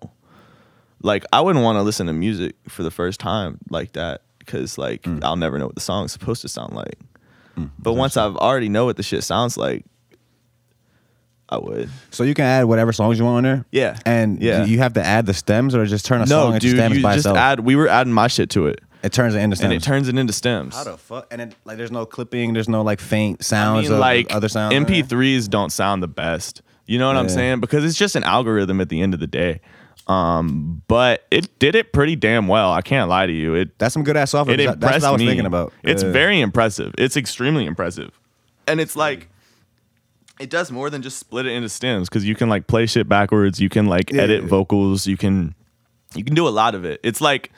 Like 1.02 1.24
I 1.32 1.40
wouldn't 1.40 1.64
want 1.64 1.76
to 1.76 1.82
listen 1.82 2.06
to 2.06 2.12
music 2.12 2.54
for 2.68 2.82
the 2.82 2.90
first 2.90 3.18
time 3.18 3.58
like 3.70 3.92
that 3.92 4.22
because 4.38 4.76
like 4.78 5.02
mm. 5.02 5.22
I'll 5.24 5.36
never 5.36 5.58
know 5.58 5.66
what 5.66 5.74
the 5.74 5.80
song's 5.80 6.12
supposed 6.12 6.42
to 6.42 6.48
sound 6.48 6.74
like. 6.74 6.98
Mm, 7.56 7.70
but 7.78 7.94
once 7.94 8.16
I've 8.16 8.36
already 8.36 8.68
know 8.68 8.84
what 8.84 8.96
the 8.96 9.02
shit 9.02 9.24
sounds 9.24 9.56
like, 9.56 9.84
I 11.48 11.56
would. 11.56 11.88
So 12.10 12.24
you 12.24 12.34
can 12.34 12.44
add 12.44 12.64
whatever 12.64 12.92
songs 12.92 13.18
you 13.18 13.24
want 13.24 13.38
on 13.38 13.42
there. 13.44 13.64
Yeah. 13.72 13.98
And 14.04 14.42
Yeah. 14.42 14.64
you 14.66 14.78
have 14.78 14.92
to 14.94 15.04
add 15.04 15.24
the 15.24 15.32
stems 15.32 15.74
or 15.74 15.86
just 15.86 16.04
turn 16.04 16.20
a 16.20 16.26
song 16.26 16.54
into 16.54 16.66
dude, 16.66 16.76
stems 16.76 16.96
you 16.98 17.02
by 17.02 17.14
just 17.14 17.20
itself? 17.20 17.38
add. 17.38 17.60
We 17.60 17.74
were 17.74 17.88
adding 17.88 18.12
my 18.12 18.26
shit 18.26 18.50
to 18.50 18.66
it, 18.66 18.80
it 19.02 19.12
turns 19.12 19.34
it 19.34 19.38
into 19.38 19.56
stems. 19.56 19.64
and 19.64 19.72
it 19.72 19.82
turns 19.82 20.08
it 20.08 20.16
into 20.18 20.32
stems. 20.32 20.74
How 20.74 20.84
the 20.84 20.96
fuck? 20.96 21.26
And 21.30 21.40
it, 21.40 21.54
like, 21.64 21.76
there's 21.76 21.92
no 21.92 22.04
clipping. 22.06 22.52
There's 22.54 22.68
no 22.68 22.82
like 22.82 23.00
faint 23.00 23.38
I 23.40 23.44
sounds 23.44 23.84
mean, 23.84 23.92
of 23.94 23.98
like 24.00 24.34
other 24.34 24.48
sounds. 24.48 24.74
MP3s 24.74 25.48
don't 25.48 25.70
sound 25.70 26.02
the 26.02 26.08
best. 26.08 26.62
You 26.86 26.98
know 26.98 27.06
what 27.08 27.16
I'm 27.16 27.26
Yeah. 27.26 27.34
saying? 27.34 27.60
Because 27.60 27.84
it's 27.84 27.96
just 27.98 28.16
an 28.16 28.24
algorithm 28.24 28.80
at 28.80 28.88
the 28.88 29.00
end 29.02 29.14
of 29.14 29.20
the 29.20 29.26
day. 29.26 29.60
Um, 30.06 30.82
but 30.88 31.26
it 31.30 31.58
did 31.58 31.74
it 31.74 31.92
pretty 31.92 32.16
damn 32.16 32.48
well. 32.48 32.72
I 32.72 32.80
can't 32.80 33.10
lie 33.10 33.26
to 33.26 33.32
you. 33.32 33.54
It 33.54 33.78
That's 33.78 33.92
some 33.92 34.04
good 34.04 34.16
ass 34.16 34.30
software. 34.30 34.54
it 34.54 34.64
That's 34.64 34.74
impressed 34.74 35.02
what 35.02 35.08
I 35.08 35.10
was 35.12 35.18
me. 35.20 35.26
thinking 35.26 35.44
about. 35.46 35.72
It's 35.82 36.02
Yeah. 36.02 36.12
very 36.12 36.40
impressive. 36.40 36.94
It's 36.96 37.14
extremely 37.16 37.66
impressive, 37.66 38.18
and 38.66 38.80
it's 38.80 38.96
like 38.96 39.28
it 40.40 40.48
does 40.48 40.70
more 40.70 40.88
than 40.88 41.02
just 41.02 41.18
split 41.18 41.44
it 41.46 41.52
into 41.52 41.68
stems 41.68 42.08
because 42.08 42.24
you 42.24 42.34
can 42.34 42.48
like 42.48 42.66
play 42.68 42.86
shit 42.86 43.06
backwards. 43.08 43.60
You 43.60 43.68
can 43.68 43.84
like 43.86 44.10
Yeah. 44.10 44.22
edit 44.22 44.44
vocals. 44.44 45.06
You 45.06 45.18
can 45.18 45.54
you 46.14 46.24
can 46.24 46.34
do 46.34 46.48
a 46.48 46.50
lot 46.50 46.74
of 46.74 46.86
it. 46.86 47.00
It's 47.04 47.20
like 47.20 47.52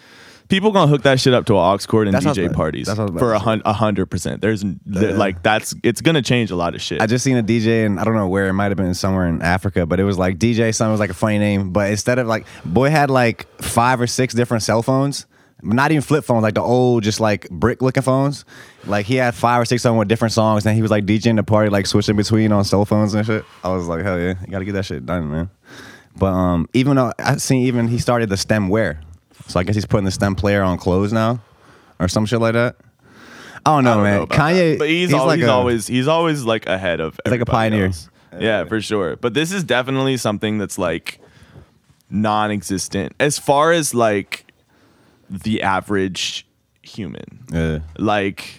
people 0.51 0.73
gonna 0.73 0.89
hook 0.89 1.03
that 1.03 1.19
shit 1.21 1.33
up 1.33 1.47
to 1.47 1.55
an 1.55 1.59
aux 1.61 1.79
cord 1.87 2.09
in 2.09 2.13
That's 2.13 2.25
what 2.27 2.31
I 2.31 2.31
was 2.33 2.39
DJ 2.39 2.45
about- 2.47 2.57
parties 2.57 2.87
that's 2.87 2.99
what 2.99 3.03
I 3.03 3.07
was 3.07 3.11
about 3.13 3.21
for 3.21 3.31
to 3.31 3.37
a 3.37 3.39
say. 3.39 3.45
hun- 3.45 3.63
a 3.65 3.73
hundred 3.73 4.07
percent. 4.07 4.41
There's 4.43 4.63
there- 4.85 5.15
like 5.15 5.43
that's 5.43 5.75
it's 5.83 6.01
gonna 6.03 6.21
change 6.23 6.51
a 6.51 6.57
lot 6.57 6.75
of 6.75 6.83
shit. 6.83 7.01
I 7.01 7.07
just 7.07 7.25
seen 7.25 7.37
a 7.39 7.43
DJ 7.43 7.87
and 7.87 7.99
I 7.99 8.05
don't 8.05 8.15
know 8.17 8.29
where 8.29 8.49
it 8.49 8.53
might 8.53 8.69
have 8.71 8.77
been 8.77 8.93
somewhere 8.95 9.27
in 9.27 9.41
Africa, 9.41 9.87
but 9.87 9.99
it 10.01 10.05
was 10.05 10.19
like 10.19 10.39
DJ 10.39 10.75
something 10.75 10.91
was 10.93 11.01
like 11.01 11.11
a 11.11 11.15
funny 11.15 11.39
name, 11.39 11.71
but 11.71 11.91
instead 11.91 12.19
of 12.19 12.27
like 12.27 12.47
boy 12.65 12.91
had 12.91 13.11
like 13.11 13.47
five 13.63 14.01
or 14.01 14.07
six 14.07 14.35
different 14.35 14.63
cell 14.63 14.83
phones, 14.83 15.27
not 15.63 15.91
even 15.93 16.01
flip 16.03 16.25
phones, 16.25 16.43
like 16.43 16.55
the 16.55 16.63
old 16.63 17.03
just 17.05 17.21
like 17.21 17.49
brick 17.51 17.83
looking 17.83 18.03
phones. 18.03 18.45
Like 18.87 19.05
he 19.07 19.17
had 19.17 19.35
five 19.35 19.61
or 19.61 19.65
six 19.67 19.85
of 19.85 19.91
them 19.91 19.99
with 19.99 20.09
different 20.09 20.33
songs, 20.33 20.65
and 20.65 20.75
he 20.75 20.81
was 20.83 20.91
like 20.91 21.05
DJing 21.05 21.37
the 21.37 21.43
party, 21.43 21.69
like 21.71 21.87
switching 21.87 22.17
between 22.17 22.51
on 22.51 22.65
cell 22.65 22.85
phones 22.87 23.13
and 23.15 23.27
shit. 23.27 23.45
I 23.63 23.69
was 23.75 23.87
like, 23.87 24.03
hell 24.03 24.19
yeah, 24.19 24.35
you 24.41 24.47
gotta 24.49 24.65
get 24.65 24.73
that 24.73 24.87
shit 24.87 25.05
done, 25.05 25.31
man. 25.31 25.51
But 26.17 26.33
um, 26.33 26.67
even 26.73 26.97
though 26.97 27.13
I 27.19 27.37
seen 27.37 27.63
even 27.67 27.89
he 27.89 27.99
started 27.99 28.31
the 28.31 28.37
stem 28.39 28.69
wear, 28.71 29.01
so 29.51 29.61
I 29.61 29.65
guess 29.65 29.75
he's 29.75 29.87
putting 29.87 30.05
the 30.05 30.11
stem 30.11 30.35
player 30.35 30.63
on 30.63 30.79
clothes 30.79 31.13
now, 31.13 31.41
or 31.99 32.09
some 32.09 32.25
shit 32.27 32.41
like 32.41 32.55
that. 32.55 32.77
I 33.67 33.75
don't 33.75 33.85
know, 33.85 33.91
I 33.91 33.95
don't 33.95 34.03
man. 34.05 34.19
know 34.21 34.27
Kanye, 34.27 34.73
that. 34.73 34.79
but 34.79 34.89
he's, 34.89 35.13
al- 35.13 35.27
like 35.27 35.39
he's 35.41 35.49
a- 35.49 35.53
always 35.53 35.87
he's 35.87 36.09
always 36.09 36.45
like 36.45 36.67
ahead 36.67 37.01
of 37.01 37.21
like 37.27 37.41
a 37.41 37.45
pioneer. 37.47 37.87
else. 37.87 38.09
Yeah, 38.39 38.65
for 38.65 38.81
sure. 38.81 39.17
But 39.17 39.35
this 39.35 39.51
is 39.53 39.65
definitely 39.65 40.17
something 40.17 40.57
that's 40.59 40.79
like 40.79 41.21
non-existent 42.09 43.15
as 43.21 43.39
far 43.39 43.73
as 43.73 43.95
like 43.95 44.47
the 45.29 45.63
average 45.63 46.47
human. 46.83 47.45
Yeah. 47.53 47.81
Like 47.99 48.55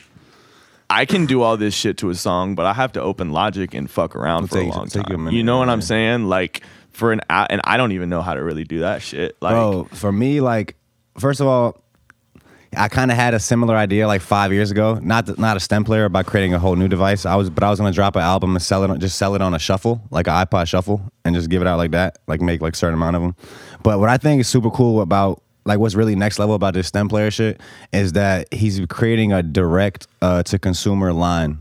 I 0.90 1.06
can 1.06 1.26
do 1.26 1.42
all 1.42 1.58
this 1.58 1.74
shit 1.74 1.98
to 2.00 2.10
a 2.10 2.16
song, 2.16 2.56
but 2.56 2.66
I 2.66 2.74
have 2.74 2.92
to 2.94 3.02
open 3.02 3.32
Logic 3.32 3.74
and 3.74 3.90
fuck 3.90 4.16
around 4.16 4.48
for 4.50 4.56
take- 4.56 4.68
a 4.74 4.78
long 4.78 4.88
you 4.94 5.02
a 5.02 5.04
time. 5.04 5.24
minute, 5.26 5.38
you 5.38 5.44
know 5.44 5.58
what 5.60 5.68
yeah. 5.68 5.74
I'm 5.74 5.82
saying? 5.82 6.26
Like 6.26 6.62
for 6.92 7.12
an 7.14 7.22
a- 7.30 7.48
and 7.50 7.62
I 7.64 7.78
don't 7.78 7.94
even 7.94 8.10
know 8.10 8.22
how 8.22 8.34
to 8.34 8.44
really 8.44 8.64
do 8.66 8.80
that 8.80 9.02
shit. 9.02 9.36
Like 9.42 9.54
Bro, 9.54 9.86
for 9.94 10.12
me, 10.12 10.42
like, 10.42 10.76
first 11.18 11.40
of 11.40 11.48
all, 11.48 11.82
I 12.76 12.88
kind 12.88 13.12
of 13.12 13.18
had 13.18 13.34
a 13.34 13.40
similar 13.40 13.76
idea 13.76 14.08
like 14.08 14.22
five 14.22 14.54
years 14.54 14.72
ago. 14.72 14.98
Not 15.02 15.26
th- 15.26 15.38
not 15.38 15.58
a 15.58 15.60
stem 15.60 15.84
player 15.84 16.08
by 16.08 16.24
creating 16.24 16.54
a 16.54 16.60
whole 16.60 16.78
new 16.78 16.88
device. 16.88 17.26
I 17.26 17.36
was, 17.36 17.50
but 17.50 17.64
I 17.64 17.70
was 17.70 17.80
gonna 17.80 17.92
drop 17.92 18.16
an 18.16 18.22
album 18.22 18.56
and 18.56 18.62
sell 18.62 18.84
it, 18.84 18.90
on, 18.90 19.00
just 19.00 19.18
sell 19.18 19.36
it 19.36 19.42
on 19.42 19.54
a 19.54 19.60
shuffle, 19.60 20.02
like 20.10 20.28
an 20.28 20.34
iPod 20.34 20.68
shuffle, 20.68 21.02
and 21.26 21.36
just 21.36 21.50
give 21.50 21.62
it 21.62 21.68
out 21.68 21.78
like 21.78 21.92
that, 21.92 22.20
like 22.28 22.40
make 22.40 22.62
like 22.62 22.76
certain 22.76 22.94
amount 22.94 23.18
of 23.18 23.22
them. 23.24 23.36
But 23.84 24.00
what 24.00 24.08
I 24.08 24.18
think 24.18 24.40
is 24.40 24.48
super 24.48 24.70
cool 24.70 25.02
about 25.02 25.44
like 25.66 25.80
what's 25.80 25.96
really 25.96 26.16
next 26.16 26.40
level 26.40 26.56
about 26.56 26.74
this 26.74 26.88
stem 26.88 27.10
player 27.10 27.30
shit 27.30 27.60
is 27.92 28.14
that 28.14 28.52
he's 28.54 28.80
creating 28.88 29.34
a 29.34 29.44
direct 29.44 30.08
uh, 30.22 30.44
to 30.44 30.58
consumer 30.58 31.12
line 31.12 31.60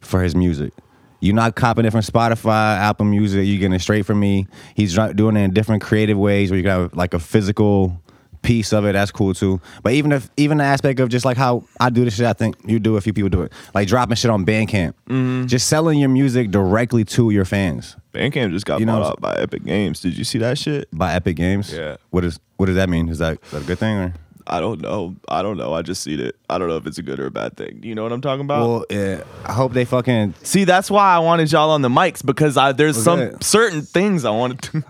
for 0.00 0.22
his 0.22 0.34
music. 0.34 0.72
You're 1.20 1.34
not 1.34 1.56
copying 1.56 1.86
it 1.86 1.90
from 1.90 2.00
Spotify, 2.00 2.78
Apple 2.78 3.06
Music. 3.06 3.46
You're 3.46 3.58
getting 3.58 3.72
it 3.72 3.80
straight 3.80 4.06
from 4.06 4.20
me. 4.20 4.46
He's 4.74 4.94
doing 5.14 5.36
it 5.36 5.40
in 5.40 5.52
different 5.52 5.82
creative 5.82 6.16
ways 6.18 6.50
where 6.50 6.60
you 6.60 6.68
have 6.68 6.94
like 6.94 7.14
a 7.14 7.18
physical 7.18 8.00
piece 8.42 8.72
of 8.72 8.84
it. 8.84 8.92
That's 8.92 9.10
cool 9.10 9.34
too. 9.34 9.60
But 9.82 9.92
even 9.92 10.12
if 10.12 10.30
even 10.36 10.58
the 10.58 10.64
aspect 10.64 11.00
of 11.00 11.08
just 11.08 11.24
like 11.24 11.36
how 11.36 11.64
I 11.80 11.90
do 11.90 12.04
this 12.04 12.16
shit, 12.16 12.26
I 12.26 12.32
think 12.32 12.56
you 12.64 12.78
do. 12.78 12.96
A 12.96 13.00
few 13.00 13.12
people 13.12 13.28
do 13.28 13.42
it, 13.42 13.52
like 13.74 13.86
dropping 13.86 14.16
shit 14.16 14.30
on 14.30 14.44
Bandcamp, 14.44 14.94
mm-hmm. 15.08 15.46
just 15.46 15.68
selling 15.68 15.98
your 15.98 16.08
music 16.08 16.50
directly 16.50 17.04
to 17.04 17.30
your 17.30 17.44
fans 17.44 17.96
Bandcamp 18.12 18.52
just 18.52 18.66
got 18.66 18.80
You 18.80 18.86
know- 18.86 19.00
bought 19.00 19.12
out 19.12 19.20
by 19.20 19.34
Epic 19.34 19.64
Games. 19.64 20.00
Did 20.00 20.16
you 20.16 20.24
see 20.24 20.38
that 20.38 20.58
shit? 20.58 20.88
by 20.92 21.14
Epic 21.14 21.36
Games. 21.36 21.72
Yeah. 21.72 21.96
What 22.10 22.24
is 22.24 22.40
what 22.56 22.66
does 22.66 22.74
that 22.74 22.88
mean? 22.88 23.08
Is 23.08 23.18
that, 23.18 23.38
is 23.44 23.50
that 23.52 23.62
a 23.62 23.64
good 23.64 23.78
thing 23.78 23.96
or? 23.96 24.14
I 24.50 24.60
don't 24.60 24.80
know. 24.80 25.14
I 25.28 25.42
don't 25.42 25.58
know. 25.58 25.74
I 25.74 25.82
just 25.82 26.02
seen 26.02 26.18
it. 26.20 26.34
I 26.48 26.56
don't 26.58 26.68
know 26.68 26.76
if 26.78 26.86
it's 26.86 26.96
a 26.98 27.02
good 27.02 27.20
or 27.20 27.26
a 27.26 27.30
bad 27.30 27.56
thing. 27.56 27.80
You 27.82 27.94
know 27.94 28.02
what 28.02 28.12
I'm 28.12 28.22
talking 28.22 28.44
about? 28.44 28.66
Well, 28.66 28.84
yeah. 28.90 29.22
I 29.44 29.52
hope 29.52 29.74
they 29.74 29.84
fucking. 29.84 30.34
See, 30.42 30.64
that's 30.64 30.90
why 30.90 31.14
I 31.14 31.18
wanted 31.18 31.52
y'all 31.52 31.70
on 31.70 31.82
the 31.82 31.90
mics 31.90 32.24
because 32.24 32.56
I 32.56 32.72
there's 32.72 32.96
Was 32.96 33.04
some 33.04 33.20
it? 33.20 33.44
certain 33.44 33.82
things 33.82 34.24
I 34.24 34.30
wanted 34.30 34.62
to. 34.62 34.84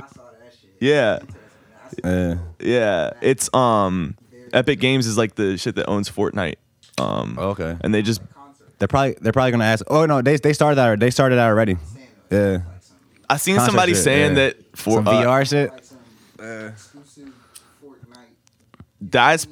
yeah, 0.81 1.19
Uh, 2.05 2.37
yeah. 2.61 3.11
It's 3.21 3.53
um, 3.55 4.17
Epic 4.53 4.81
Games 4.81 5.07
is 5.07 5.17
like 5.17 5.35
the 5.35 5.57
shit 5.57 5.75
that 5.77 5.89
owns 5.89 6.11
Fortnite. 6.11 6.57
Um, 6.99 7.39
okay. 7.39 7.77
and 7.81 7.95
they 7.95 8.03
just 8.03 8.21
They're 8.79 8.89
probably 8.89 9.17
they're 9.21 9.33
probably 9.33 9.53
gonna 9.53 9.65
ask. 9.65 9.85
Oh 9.89 10.07
no, 10.07 10.23
they 10.23 10.37
they 10.37 10.53
started 10.53 10.77
that. 10.77 11.01
They 11.01 11.11
started 11.11 11.37
that 11.37 11.47
already. 11.47 11.77
Yeah. 12.31 12.63
I 13.31 13.37
seen 13.37 13.57
Concert 13.57 13.71
somebody 13.71 13.95
shit, 13.95 14.05
saying 14.05 14.37
yeah. 14.37 14.47
that 14.47 14.77
for 14.77 14.95
Some 14.95 15.09
uh, 15.09 15.13
VR 15.13 15.49
shit. 15.49 15.73
Exclusive 16.39 17.33
that's 19.01 19.47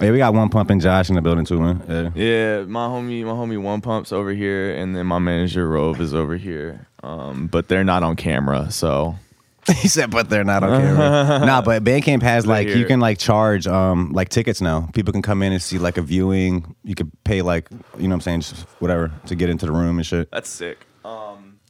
Yeah, 0.00 0.10
we 0.10 0.18
got 0.18 0.34
one 0.34 0.48
pumping 0.48 0.80
Josh 0.80 1.08
in 1.08 1.14
the 1.14 1.22
building 1.22 1.44
too, 1.44 1.60
man. 1.60 1.82
Yeah. 1.88 2.22
yeah. 2.22 2.62
My 2.64 2.86
homie, 2.86 3.24
my 3.24 3.32
homie, 3.32 3.60
one 3.60 3.80
pumps 3.80 4.12
over 4.12 4.32
here, 4.32 4.74
and 4.74 4.94
then 4.94 5.06
my 5.06 5.18
manager 5.18 5.68
Rove 5.68 6.00
is 6.00 6.14
over 6.14 6.36
here. 6.36 6.86
Um, 7.02 7.46
but 7.46 7.68
they're 7.68 7.84
not 7.84 8.02
on 8.02 8.16
camera, 8.16 8.70
so 8.70 9.16
he 9.76 9.86
said, 9.86 10.10
but 10.10 10.28
they're 10.28 10.42
not 10.42 10.64
on 10.64 10.80
camera. 10.80 11.38
nah, 11.46 11.62
but 11.62 11.84
Bandcamp 11.84 12.22
has 12.22 12.46
like 12.46 12.66
you 12.68 12.84
can 12.84 12.98
like 12.98 13.18
charge 13.18 13.66
um 13.68 14.10
like 14.12 14.28
tickets 14.28 14.60
now. 14.60 14.88
People 14.92 15.12
can 15.12 15.22
come 15.22 15.42
in 15.42 15.52
and 15.52 15.62
see 15.62 15.78
like 15.78 15.96
a 15.96 16.02
viewing. 16.02 16.74
You 16.82 16.96
could 16.96 17.12
pay 17.22 17.42
like 17.42 17.68
you 17.70 18.02
know 18.02 18.08
what 18.08 18.14
I'm 18.14 18.20
saying, 18.22 18.40
just 18.40 18.62
whatever 18.80 19.12
to 19.26 19.34
get 19.36 19.50
into 19.50 19.66
the 19.66 19.72
room 19.72 19.98
and 19.98 20.06
shit. 20.06 20.30
That's 20.32 20.48
sick. 20.48 20.84
Um, 21.04 21.60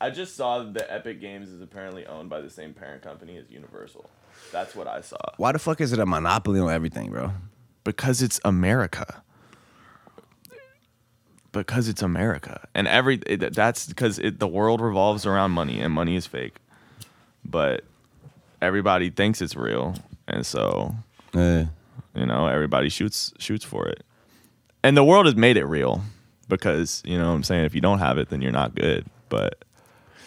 I 0.00 0.10
just 0.10 0.34
saw 0.34 0.64
that 0.64 0.92
Epic 0.92 1.20
Games 1.20 1.48
is 1.48 1.62
apparently 1.62 2.04
owned 2.06 2.28
by 2.28 2.40
the 2.40 2.50
same 2.50 2.74
parent 2.74 3.02
company 3.02 3.36
as 3.36 3.48
Universal. 3.48 4.10
That's 4.50 4.74
what 4.74 4.88
I 4.88 5.00
saw. 5.00 5.18
Why 5.36 5.52
the 5.52 5.60
fuck 5.60 5.80
is 5.80 5.92
it 5.92 6.00
a 6.00 6.06
monopoly 6.06 6.58
on 6.58 6.70
everything, 6.70 7.10
bro? 7.10 7.32
Because 7.84 8.22
it's 8.22 8.40
America. 8.44 9.22
Because 11.52 11.88
it's 11.88 12.02
America, 12.02 12.68
and 12.74 12.86
every 12.86 13.20
it, 13.26 13.54
that's 13.54 13.86
because 13.86 14.18
it, 14.18 14.40
the 14.40 14.48
world 14.48 14.82
revolves 14.82 15.24
around 15.24 15.52
money, 15.52 15.80
and 15.80 15.94
money 15.94 16.14
is 16.14 16.26
fake. 16.26 16.56
But 17.48 17.84
everybody 18.60 19.10
thinks 19.10 19.40
it's 19.40 19.56
real, 19.56 19.94
and 20.28 20.44
so 20.44 20.94
Yeah. 21.34 21.66
you 22.14 22.26
know 22.26 22.46
everybody 22.46 22.88
shoots 22.88 23.32
shoots 23.38 23.64
for 23.64 23.86
it. 23.86 24.02
And 24.82 24.96
the 24.96 25.04
world 25.04 25.26
has 25.26 25.34
made 25.36 25.56
it 25.56 25.64
real 25.64 26.02
because 26.48 27.02
you 27.04 27.18
know 27.18 27.28
what 27.28 27.34
I'm 27.36 27.42
saying 27.42 27.64
if 27.64 27.74
you 27.74 27.80
don't 27.80 27.98
have 27.98 28.18
it, 28.18 28.28
then 28.28 28.40
you're 28.40 28.52
not 28.52 28.74
good. 28.74 29.04
But 29.28 29.64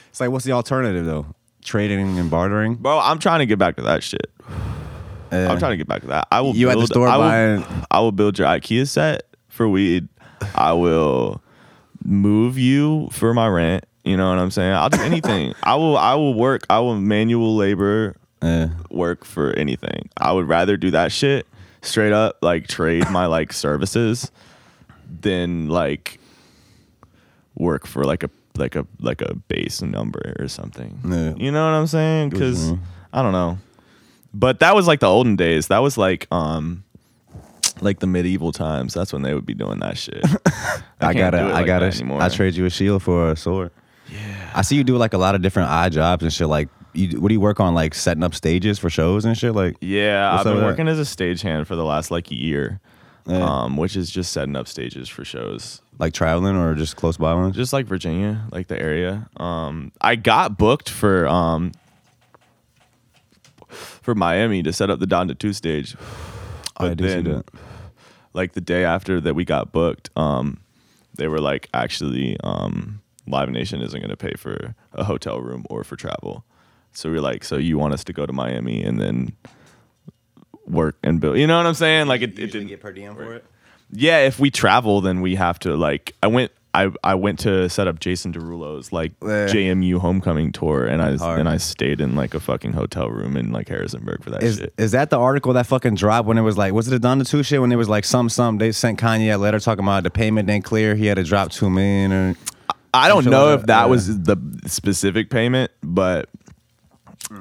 It's 0.10 0.20
like 0.20 0.30
what's 0.32 0.46
the 0.46 0.52
alternative 0.54 1.06
though? 1.06 1.26
Trading 1.64 2.18
and 2.20 2.30
bartering. 2.32 2.76
Bro, 2.76 3.00
I'm 3.00 3.20
trying 3.20 3.40
to 3.40 3.46
get 3.46 3.60
back 3.60 3.76
to 3.78 3.82
that 3.84 4.04
shit. 4.04 4.30
Yeah. 5.32 5.52
I'm 5.52 5.60
trying 5.60 5.72
to 5.72 5.78
get 5.78 5.88
back 5.88 6.02
to 6.02 6.08
that. 6.08 6.28
I 6.32 6.42
will 6.42 6.56
You 6.56 6.70
at 6.70 6.78
the 6.80 6.88
store 6.88 7.08
I 7.08 7.18
will, 7.18 7.24
buying- 7.26 7.86
I 7.92 8.00
will 8.00 8.12
build 8.12 8.40
your 8.40 8.48
IKEA 8.48 8.88
set 8.88 9.24
for 9.48 9.68
weed. 9.70 10.08
I 10.56 10.74
will 10.74 11.42
move 12.04 12.58
you 12.58 13.10
for 13.12 13.34
my 13.34 13.48
rent. 13.48 13.86
You 14.10 14.18
know 14.18 14.30
what 14.30 14.40
I'm 14.40 14.50
saying? 14.50 14.74
I'll 14.74 14.90
do 14.90 15.00
anything. 15.02 15.54
I 15.64 15.76
will 15.76 15.96
I 15.96 16.16
will 16.16 16.34
work. 16.34 16.64
I 16.70 16.80
will 16.80 16.96
manual 17.00 17.56
labor 17.56 18.16
Yeah. 18.42 18.70
work 18.90 19.24
for 19.24 19.54
anything. 19.54 20.10
I 20.18 20.32
would 20.32 20.48
rather 20.48 20.78
do 20.78 20.90
that 20.92 21.12
shit 21.12 21.46
straight 21.84 22.12
up 22.12 22.38
like 22.42 22.68
trade 22.68 23.08
my 23.12 23.26
like 23.38 23.54
services 23.54 24.32
than 25.22 25.68
like 25.70 26.20
work 27.56 27.86
for 27.86 28.04
like 28.04 28.24
a 28.24 28.30
like 28.58 28.76
a 28.76 28.86
like 29.00 29.22
a 29.22 29.36
base 29.36 29.82
number 29.84 30.36
or 30.40 30.48
something. 30.48 31.00
Yeah. 31.06 31.34
You 31.38 31.52
know 31.52 31.64
what 31.66 31.78
I'm 31.78 31.88
saying? 31.88 32.30
Get 32.30 32.40
what 32.40 32.46
you 32.48 32.52
Cuz. 32.54 32.74
I 33.14 33.22
don't 33.22 33.32
know. 33.34 33.60
But 34.34 34.60
that 34.60 34.74
was 34.76 34.88
like 34.88 35.00
the 35.02 35.08
olden 35.08 35.36
days. 35.36 35.68
That 35.68 35.80
was 35.80 35.98
like 36.00 36.26
um 36.32 36.84
like 37.82 38.00
the 38.00 38.08
medieval 38.08 38.52
times. 38.52 38.94
That's 38.96 39.14
when 39.14 39.22
they 39.22 39.36
would 39.36 39.46
be 39.46 39.54
doing 39.54 39.80
that 39.80 39.98
shit. 40.00 40.24
I, 41.00 41.14
gotta, 41.14 41.48
it 41.50 41.54
I 41.54 41.64
gotta. 41.64 41.92
I 42.20 42.30
trade 42.30 42.56
you 42.56 42.66
a 42.66 42.70
shield 42.70 43.04
for 43.04 43.30
a 43.32 43.36
sword. 43.36 43.72
I 44.54 44.62
see 44.62 44.76
you 44.76 44.84
do 44.84 44.98
like 44.98 45.14
a 45.14 45.18
lot 45.18 45.36
of 45.36 45.42
different 45.42 45.70
odd 45.70 45.92
jobs 45.92 46.24
and 46.24 46.32
shit. 46.34 46.48
Like, 46.48 46.70
you, 46.94 47.20
what 47.22 47.30
do 47.30 47.34
you 47.34 47.40
work 47.40 47.60
on? 47.60 47.74
Like 47.74 47.94
setting 47.94 48.24
up 48.24 48.34
stages 48.34 48.80
for 48.80 48.90
shows 48.90 49.26
and 49.26 49.38
shit. 49.38 49.54
Like, 49.54 49.78
Yeah, 49.82 50.34
I've 50.38 50.44
been 50.44 50.64
working 50.64 50.88
as 50.88 51.00
a 51.00 51.04
stagehand 51.04 51.68
for 51.68 51.76
the 51.76 51.86
last 51.86 52.12
like 52.12 52.32
year. 52.32 52.80
Yeah. 53.26 53.44
Um, 53.44 53.78
which 53.78 53.96
is 53.96 54.10
just 54.10 54.34
setting 54.34 54.56
up 54.56 54.68
stages 54.68 55.08
for 55.08 55.24
shows. 55.24 55.82
like 56.00 56.14
traveling 56.14 56.56
or 56.56 56.74
just 56.74 56.96
close 56.96 57.18
by 57.18 57.34
ones. 57.36 57.56
just 57.56 57.74
like 57.74 57.86
Virginia, 57.86 58.48
like 58.52 58.68
the 58.68 58.82
area. 58.82 59.30
Um, 59.38 59.92
I 60.02 60.16
got 60.16 60.58
booked 60.58 60.90
for 60.90 61.28
um 61.28 61.74
for 63.68 64.16
Miami 64.16 64.64
to 64.64 64.74
set 64.74 64.90
up 64.90 65.00
the 65.00 65.06
Donda 65.06 65.38
Two 65.38 65.54
stage, 65.54 65.96
I 66.78 66.88
but 66.90 66.98
did 66.98 67.26
see 67.26 67.32
then 67.32 67.44
like 68.34 68.54
the 68.54 68.62
day 68.62 68.84
after 68.84 69.20
that 69.22 69.36
we 69.36 69.46
got 69.46 69.72
booked, 69.72 70.10
um, 70.16 70.60
they 71.16 71.28
were 71.28 71.40
like, 71.42 71.68
actually, 71.74 72.38
um, 72.44 73.02
Live 73.30 73.50
Nation 73.50 73.82
isn't 73.82 74.00
going 74.00 74.10
to 74.10 74.18
pay 74.18 74.34
for 74.38 74.76
a 74.94 75.04
hotel 75.06 75.40
room 75.40 75.66
or 75.70 75.84
for 75.84 75.96
travel. 75.96 76.44
So 76.92 77.10
we 77.12 77.18
are 77.18 77.22
like, 77.22 77.44
so 77.44 77.56
you 77.58 77.78
want 77.78 77.94
us 77.94 78.04
to 78.06 78.14
go 78.14 78.26
to 78.26 78.34
Miami 78.34 78.84
and 78.84 79.00
then 79.00 79.34
work 80.66 80.98
and 81.04 81.20
build? 81.22 81.38
You 81.38 81.48
know 81.48 81.58
what 81.58 81.66
I'm 81.66 81.74
saying? 81.74 82.08
Like 82.08 82.22
it, 82.22 82.38
it 82.40 82.52
didn't 82.52 82.68
get 82.68 82.80
per 82.82 82.92
diem 82.92 83.16
for 83.16 83.34
it. 83.36 83.46
yeah, 83.92 84.20
if 84.20 84.40
we 84.40 84.50
travel, 84.52 85.02
then 85.02 85.22
we 85.22 85.36
have 85.36 85.60
to 85.60 85.76
like. 85.76 86.16
I 86.24 86.28
went. 86.28 86.52
I, 86.72 86.92
I 87.04 87.16
went 87.16 87.40
to 87.40 87.68
set 87.68 87.88
up 87.88 88.00
Jason 88.00 88.32
Derulo's 88.32 88.92
like 88.92 89.14
Yeah. 89.24 89.48
JMU 89.48 89.98
homecoming 89.98 90.52
tour, 90.52 90.86
and 90.86 91.02
I 91.02 91.18
Hard. 91.18 91.40
and 91.40 91.50
I 91.50 91.58
stayed 91.58 92.00
in 92.00 92.16
like 92.16 92.36
a 92.36 92.40
fucking 92.40 92.74
hotel 92.74 93.10
room 93.10 93.36
in 93.38 93.52
like 93.52 93.68
Harrisonburg 93.68 94.24
for 94.24 94.30
that 94.30 94.44
Is 94.44 94.58
shit. 94.58 94.74
is 94.78 94.92
that 94.92 95.10
the 95.10 95.18
article 95.18 95.52
that 95.54 95.66
fucking 95.66 95.96
dropped 95.96 96.28
when 96.28 96.38
it 96.38 96.44
was 96.44 96.60
like 96.60 96.72
was 96.74 96.88
it 96.88 96.94
a 96.96 97.00
Donda 97.00 97.28
two 97.28 97.42
shit 97.42 97.60
when 97.60 97.72
it 97.72 97.76
was 97.76 97.90
like 97.90 98.06
some 98.06 98.30
some 98.30 98.60
they 98.60 98.72
sent 98.72 99.00
Kanye 99.00 99.34
a 99.34 99.38
letter 99.40 99.60
talking 99.60 99.84
about 99.84 100.04
the 100.04 100.12
payment 100.12 100.48
didn't 100.48 100.64
clear 100.64 100.94
he 100.96 101.08
had 101.08 101.16
to 101.16 101.24
drop 101.24 101.50
two 101.50 101.72
million 101.72 102.12
or 102.14 102.36
I 102.94 103.08
don't 103.08 103.26
know 103.26 103.50
that, 103.50 103.60
if 103.60 103.66
that 103.68 103.82
yeah. 103.82 103.86
was 103.86 104.20
the 104.22 104.38
specific 104.66 105.30
payment, 105.30 105.72
but 105.84 106.30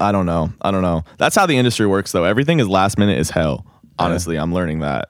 I 0.00 0.12
don't 0.12 0.26
know. 0.26 0.52
I 0.60 0.70
don't 0.70 0.82
know. 0.82 1.04
That's 1.16 1.34
how 1.34 1.46
the 1.46 1.56
industry 1.56 1.86
works, 1.86 2.12
though. 2.12 2.24
Everything 2.24 2.60
is 2.60 2.68
last 2.68 2.98
minute 2.98 3.18
as 3.18 3.30
hell. 3.30 3.64
Honestly, 3.98 4.36
I'm 4.36 4.52
learning 4.54 4.80
that. 4.80 5.08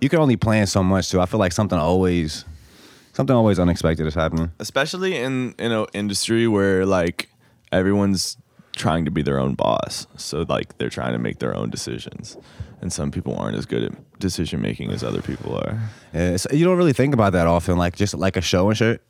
you 0.00 0.08
can 0.08 0.20
only 0.20 0.36
plan 0.36 0.66
so 0.66 0.82
much 0.82 1.10
too. 1.10 1.20
I 1.20 1.26
feel 1.26 1.40
like 1.40 1.52
something 1.52 1.78
always 1.78 2.44
something 3.12 3.34
always 3.34 3.58
unexpected 3.58 4.06
is 4.06 4.14
happening. 4.14 4.52
especially 4.60 5.16
in 5.16 5.54
in 5.58 5.72
an 5.72 5.86
industry 5.92 6.46
where 6.46 6.86
like 6.86 7.28
everyone's 7.72 8.36
trying 8.76 9.04
to 9.04 9.10
be 9.10 9.22
their 9.22 9.40
own 9.40 9.54
boss 9.54 10.06
so 10.16 10.44
like 10.48 10.78
they're 10.78 10.88
trying 10.88 11.12
to 11.12 11.18
make 11.18 11.40
their 11.40 11.52
own 11.56 11.68
decisions 11.68 12.36
and 12.80 12.92
some 12.92 13.10
people 13.10 13.34
aren't 13.36 13.56
as 13.56 13.66
good 13.66 13.82
at 13.84 14.18
decision 14.18 14.60
making 14.60 14.90
as 14.90 15.02
other 15.02 15.22
people 15.22 15.56
are 15.56 15.80
Yeah, 16.14 16.36
so 16.36 16.50
you 16.52 16.64
don't 16.64 16.76
really 16.76 16.92
think 16.92 17.14
about 17.14 17.32
that 17.32 17.46
often, 17.46 17.76
like 17.76 17.96
just 17.96 18.14
like 18.14 18.36
a 18.36 18.40
show 18.40 18.68
and 18.68 18.76
shit. 18.76 19.02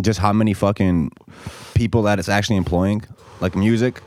Just 0.00 0.20
how 0.20 0.32
many 0.32 0.54
fucking 0.54 1.10
people 1.74 2.02
that 2.02 2.18
it's 2.18 2.28
actually 2.28 2.56
employing, 2.56 3.04
like 3.40 3.56
music. 3.56 4.00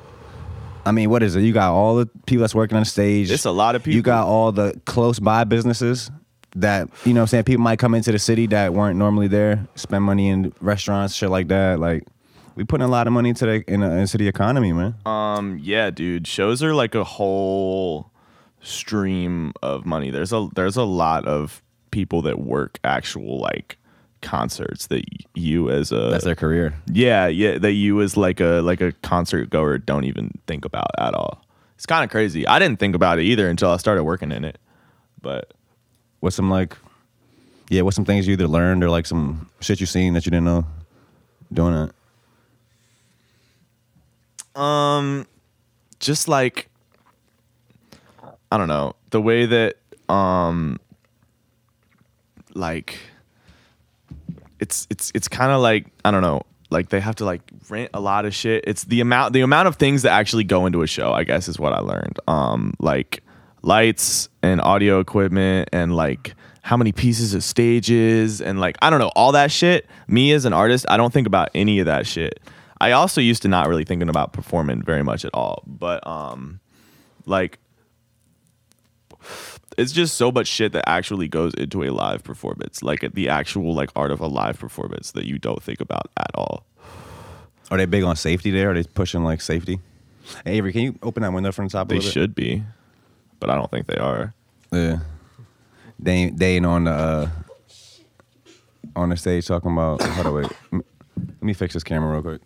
I 0.86 0.92
mean, 0.92 1.10
what 1.10 1.22
is 1.22 1.36
it? 1.36 1.42
You 1.42 1.54
got 1.54 1.74
all 1.74 1.96
the 1.96 2.06
people 2.26 2.42
that's 2.42 2.56
working 2.56 2.78
on 2.78 2.86
stage. 2.86 3.30
It's 3.30 3.46
a 3.46 3.52
lot 3.52 3.76
of 3.76 3.84
people. 3.84 3.96
You 3.96 4.02
got 4.02 4.26
all 4.26 4.52
the 4.52 4.80
close 4.86 5.20
by 5.20 5.44
businesses 5.44 6.10
that 6.56 6.90
you 7.06 7.14
know. 7.14 7.20
what 7.20 7.24
I'm 7.24 7.28
saying 7.28 7.44
people 7.44 7.62
might 7.62 7.78
come 7.78 7.94
into 7.94 8.12
the 8.12 8.20
city 8.20 8.48
that 8.48 8.74
weren't 8.74 8.98
normally 8.98 9.28
there, 9.28 9.68
spend 9.76 10.04
money 10.04 10.30
in 10.30 10.54
restaurants, 10.62 11.14
shit 11.14 11.30
like 11.30 11.50
that. 11.50 11.80
Like 11.80 12.06
we 12.56 12.64
putting 12.64 12.86
a 12.86 12.90
lot 12.90 13.06
of 13.06 13.14
money 13.14 13.30
into 13.30 13.46
the 13.46 13.64
in 13.72 13.82
the, 13.82 13.92
into 13.92 14.18
the 14.18 14.28
economy, 14.28 14.72
man. 14.74 14.96
um 15.06 15.60
yeah 15.62 15.90
dude 15.90 16.28
shows 16.28 16.64
are 16.64 16.74
like 16.74 16.96
a 16.96 17.04
whole 17.04 18.12
stream 18.62 19.54
of 19.62 19.86
money. 19.86 20.12
There's 20.12 20.32
a 20.34 20.47
there's 20.56 20.78
a 20.78 20.84
lot 20.84 21.26
of 21.26 21.62
people 21.91 22.21
that 22.24 22.39
work 22.39 22.80
actual 22.84 23.39
like 23.39 23.78
concerts 24.21 24.88
that 24.88 25.04
you 25.34 25.69
as 25.71 25.91
a 25.91 26.10
That's 26.12 26.24
their 26.24 26.36
career. 26.36 26.76
yeah 26.93 27.26
yeah 27.28 27.58
that 27.58 27.71
you 27.74 28.02
as 28.02 28.15
like 28.15 28.39
a 28.39 28.62
like 28.62 28.80
a 28.80 28.91
concert 29.02 29.50
goer 29.50 29.78
don't 29.80 30.04
even 30.06 30.32
think 30.47 30.63
about 30.65 30.91
at 31.00 31.13
all. 31.13 31.43
It's 31.76 31.86
kind 31.88 32.04
of 32.04 32.12
crazy. 32.12 32.45
I 32.47 32.60
didn't 32.60 32.80
think 32.80 32.93
about 32.95 33.17
it 33.17 33.24
either 33.24 33.50
until 33.50 33.71
I 33.71 33.78
started 33.78 34.04
working 34.04 34.32
in 34.32 34.45
it. 34.45 34.58
But 35.21 35.54
What's 36.19 36.36
some 36.36 36.52
like, 36.52 36.78
yeah, 37.69 37.82
what's 37.82 37.95
some 37.95 38.06
things 38.06 38.28
you 38.28 38.34
either 38.34 38.47
learned 38.47 38.84
or 38.84 38.91
like 38.91 39.08
some 39.08 39.50
shit 39.60 39.80
you 39.80 39.88
seen 39.88 40.13
that 40.13 40.24
you 40.24 40.30
didn't 40.30 40.45
know 40.45 40.65
doing 41.52 41.74
it? 44.56 44.60
Um, 44.62 45.26
just 46.00 46.28
like 46.28 46.69
I 48.52 48.58
don't 48.58 48.68
know 48.68 48.96
the 49.12 49.22
way 49.22 49.46
that 49.46 49.78
um, 50.10 50.80
like 52.54 53.00
it's 54.60 54.88
it's 54.90 55.12
it's 55.16 55.28
kind 55.28 55.52
of 55.52 55.62
like 55.62 55.88
I 56.04 56.12
don't 56.12 56.22
know 56.22 56.44
like 56.70 56.90
they 56.90 57.00
have 57.00 57.16
to 57.16 57.26
like 57.26 57.42
rent 57.70 57.92
a 57.94 58.00
lot 58.00 58.26
of 58.26 58.34
shit. 58.34 58.64
It's 58.68 58.84
the 58.84 59.02
amount 59.02 59.34
the 59.34 59.42
amount 59.42 59.68
of 59.68 59.76
things 59.76 60.02
that 60.04 60.12
actually 60.12 60.44
go 60.44 60.66
into 60.66 60.82
a 60.82 60.88
show. 60.88 61.14
I 61.14 61.24
guess 61.24 61.48
is 61.48 61.60
what 61.60 61.74
I 61.74 61.80
learned. 61.80 62.20
Um, 62.28 62.74
like 62.80 63.24
lights 63.62 64.30
and 64.42 64.60
audio 64.62 65.00
equipment 65.00 65.70
and 65.72 65.96
like 65.96 66.34
how 66.64 66.78
many 66.78 66.92
pieces 66.92 67.34
of 67.34 67.44
stages 67.44 68.42
and 68.42 68.60
like 68.60 68.78
I 68.82 68.90
don't 68.90 69.00
know 69.00 69.12
all 69.16 69.32
that 69.34 69.52
shit. 69.52 69.88
Me 70.08 70.32
as 70.32 70.46
an 70.46 70.54
artist, 70.54 70.86
I 70.90 70.98
don't 70.98 71.14
think 71.14 71.28
about 71.28 71.50
any 71.56 71.80
of 71.80 71.86
that 71.86 72.08
shit. 72.08 72.40
I 72.80 72.94
also 72.94 73.22
used 73.22 73.44
to 73.44 73.48
not 73.48 73.68
really 73.68 73.84
thinking 73.84 74.10
about 74.10 74.34
performing 74.34 74.82
very 74.82 75.04
much 75.04 75.24
at 75.24 75.32
all, 75.36 75.64
but 75.68 76.06
um, 76.08 76.60
like 77.26 77.60
it's 79.78 79.92
just 79.92 80.16
so 80.16 80.32
much 80.32 80.48
shit 80.48 80.74
that 80.74 80.88
actually 80.88 81.28
goes 81.28 81.54
into 81.54 81.84
a 81.84 81.92
live 81.92 82.24
performance, 82.24 82.84
like 82.84 83.14
the 83.14 83.30
actual 83.30 83.74
like 83.74 83.90
art 83.96 84.12
of 84.12 84.20
a 84.20 84.28
live 84.28 84.60
performance 84.60 85.12
that 85.12 85.26
you 85.26 85.40
don't 85.40 85.62
think 85.62 85.82
about 85.82 86.10
at 86.18 86.32
all. 86.36 86.66
Are 87.70 87.78
they 87.78 87.86
big 87.86 88.04
on 88.04 88.16
safety 88.16 88.52
there? 88.52 88.72
Are 88.72 88.74
they 88.74 88.84
pushing 88.84 89.24
like 89.24 89.42
safety? 89.42 89.80
Hey, 90.46 90.58
Avery, 90.58 90.74
can 90.74 90.82
you 90.82 91.00
open 91.02 91.24
that 91.24 91.34
window 91.34 91.52
from 91.52 91.66
the 91.66 91.72
top? 91.72 91.88
They 91.90 92.00
should 92.00 92.36
be, 92.36 92.64
but 93.40 93.50
I 93.50 93.56
don't 93.56 93.72
think 93.72 93.88
they 93.88 93.98
are. 93.98 94.34
Yeah. 94.72 95.00
They 96.00 96.14
ain't, 96.14 96.38
they 96.38 96.56
ain't 96.56 96.66
on 96.66 96.86
the 96.86 96.92
uh, 96.92 97.30
on 98.96 99.10
the 99.10 99.18
stage 99.18 99.48
talking 99.48 99.72
about. 99.72 100.02
Hold 100.02 100.28
on, 100.28 100.34
wait. 100.34 100.52
Let 100.72 101.44
me 101.44 101.54
fix 101.54 101.74
this 101.74 101.84
camera 101.84 102.12
real 102.12 102.22
quick. 102.22 102.42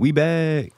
We 0.00 0.12
back, 0.12 0.72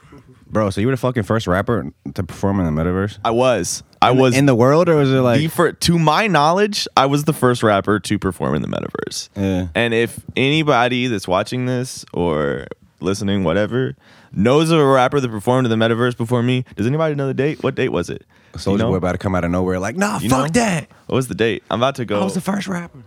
bro. 0.49 0.71
So 0.71 0.81
you 0.81 0.89
were 0.89 0.93
the 0.93 0.97
fucking 0.97 1.23
first 1.23 1.47
rapper 1.47 1.93
to 2.15 2.23
perform 2.25 2.59
in 2.59 2.67
the 2.67 2.83
metaverse. 2.83 3.19
I 3.25 3.31
was. 3.31 3.85
I 4.03 4.11
was 4.11 4.37
in 4.37 4.47
the 4.47 4.55
world, 4.57 4.89
or 4.89 4.97
was 4.97 5.13
it 5.13 5.21
like? 5.21 5.39
the 5.39 5.47
fir- 5.47 5.71
to 5.73 5.97
my 5.97 6.27
knowledge, 6.27 6.89
I 6.97 7.07
was 7.07 7.23
the 7.23 7.33
first 7.33 7.63
rapper 7.63 8.01
to 8.01 8.19
perform 8.19 8.57
in 8.57 8.63
the 8.63 8.67
metaverse. 8.69 9.29
Yeah. 9.37 9.69
And 9.77 9.95
if 9.95 10.19
anybody 10.37 11.07
that's 11.07 11.29
watching 11.29 11.67
this 11.67 12.05
or 12.13 12.67
listening, 12.99 13.45
whatever, 13.45 13.95
knows 14.33 14.73
of 14.73 14.81
a 14.81 14.85
rapper 14.87 15.21
that 15.21 15.29
performed 15.31 15.71
in 15.71 15.79
the 15.79 15.85
metaverse 15.87 16.17
before 16.17 16.43
me, 16.43 16.65
does 16.75 16.89
anybody 16.89 17.15
know 17.15 17.29
the 17.29 17.35
date? 17.35 17.63
What 17.63 17.77
date 17.77 17.91
was 17.91 18.11
it? 18.11 18.27
Soldier 18.57 18.83
You 18.83 18.87
know? 18.87 18.91
Boy 18.91 18.97
about 18.97 19.13
to 19.13 19.19
come 19.19 19.37
out 19.37 19.45
of 19.45 19.53
nowhere, 19.53 19.79
like, 19.79 19.97
nah, 19.97 20.19
You 20.19 20.31
fuck 20.31 20.53
know? 20.53 20.61
that. 20.61 20.91
What 21.07 21.15
was 21.15 21.29
the 21.29 21.37
date? 21.37 21.63
I'm 21.71 21.79
about 21.79 21.95
to 21.95 22.05
go. 22.05 22.21
I 22.21 22.25
was 22.25 22.35
the 22.35 22.41
first 22.41 22.67
rapper. 22.67 23.05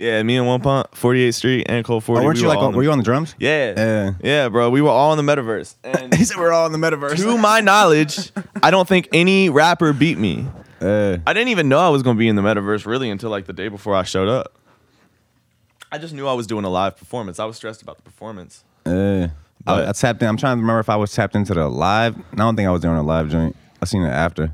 I 0.00 0.02
was 0.02 0.08
there. 0.08 0.16
yeah, 0.16 0.22
me 0.22 0.36
and 0.36 0.46
One 0.46 0.60
Pump, 0.60 0.90
48th 0.92 1.34
Street, 1.34 1.66
and 1.68 1.84
Cole 1.84 2.00
40. 2.00 2.20
Oh, 2.20 2.24
weren't 2.24 2.36
we 2.36 2.40
you 2.42 2.48
were 2.48 2.54
like? 2.54 2.62
on- 2.64 2.74
Were 2.76 2.82
you 2.82 2.90
on 2.92 2.98
the 2.98 3.04
drums? 3.04 3.34
Yeah. 3.38 3.74
Yeah. 3.76 4.10
Yeah, 4.22 4.48
bro. 4.48 4.70
We 4.70 4.82
were 4.82 4.90
all 4.90 5.12
in 5.18 5.24
the 5.24 5.32
metaverse. 5.32 5.74
And 5.84 6.14
he 6.14 6.24
said 6.24 6.36
we're 6.38 6.52
all 6.52 6.66
in 6.66 6.72
the 6.72 6.78
metaverse. 6.78 7.16
to 7.16 7.38
my 7.38 7.60
knowledge, 7.60 8.30
I 8.62 8.70
don't 8.70 8.88
think 8.88 9.08
any 9.12 9.48
rapper 9.50 9.92
beat 9.92 10.18
me. 10.18 10.46
Uh, 10.80 11.18
I 11.26 11.32
didn't 11.34 11.48
even 11.48 11.68
know 11.68 11.78
I 11.78 11.90
was 11.90 12.02
going 12.02 12.16
to 12.16 12.18
be 12.18 12.28
in 12.28 12.36
the 12.36 12.42
metaverse 12.42 12.86
really 12.86 13.10
until 13.10 13.28
like 13.30 13.44
the 13.46 13.52
day 13.52 13.68
before 13.68 13.94
I 13.94 14.02
showed 14.02 14.28
up. 14.28 14.54
I 15.92 15.98
just 15.98 16.14
knew 16.14 16.26
I 16.26 16.32
was 16.32 16.46
doing 16.46 16.64
a 16.64 16.70
live 16.70 16.96
performance. 16.96 17.38
I 17.40 17.44
was 17.44 17.56
stressed 17.56 17.82
about 17.82 17.96
the 17.96 18.02
performance. 18.02 18.64
uh, 18.86 19.28
But- 19.64 19.84
I, 19.86 19.88
I 19.88 19.92
tapped 19.92 20.22
in. 20.22 20.28
I'm 20.28 20.36
trying 20.36 20.56
to 20.56 20.60
remember 20.60 20.80
if 20.80 20.88
I 20.88 20.96
was 20.96 21.12
tapped 21.12 21.34
into 21.34 21.52
the 21.52 21.68
live. 21.68 22.16
I 22.32 22.36
don't 22.36 22.56
think 22.56 22.66
I 22.68 22.70
was 22.70 22.80
doing 22.80 22.96
a 22.96 23.02
live 23.02 23.28
joint. 23.28 23.54
I 23.82 23.86
seen 23.86 24.02
it 24.02 24.08
after, 24.10 24.52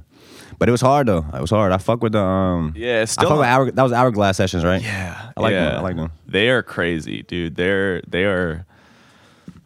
but 0.59 0.69
it 0.69 0.73
was 0.73 0.81
hard 0.81 1.07
though. 1.09 1.25
It 1.35 1.41
was 1.41 1.51
hard. 1.51 1.73
I 1.73 1.79
fuck 1.79 2.03
with 2.03 2.13
the 2.13 2.21
um. 2.23 2.73
Yeah, 2.77 3.03
it's 3.03 3.13
I 3.19 3.23
still 3.23 3.31
fuck 3.31 3.39
with 3.39 3.47
hour, 3.47 3.71
that 3.71 3.83
was 3.83 3.93
hourglass 3.93 4.37
sessions, 4.37 4.65
right? 4.65 4.83
Yeah, 4.83 5.33
I 5.37 5.41
like 5.41 5.53
yeah. 5.53 5.65
them. 5.71 5.79
I 5.79 5.81
like 5.83 5.97
them. 5.97 6.13
They 6.27 6.49
are 6.51 6.63
crazy, 6.63 7.23
dude. 7.23 7.57
They're 7.57 8.01
they 8.03 8.25
are 8.25 8.65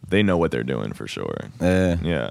they 0.07 0.23
know 0.23 0.37
what 0.37 0.51
they're 0.51 0.63
doing 0.63 0.93
for 0.93 1.07
sure. 1.07 1.37
Uh, 1.59 1.95
Yeah. 2.03 2.29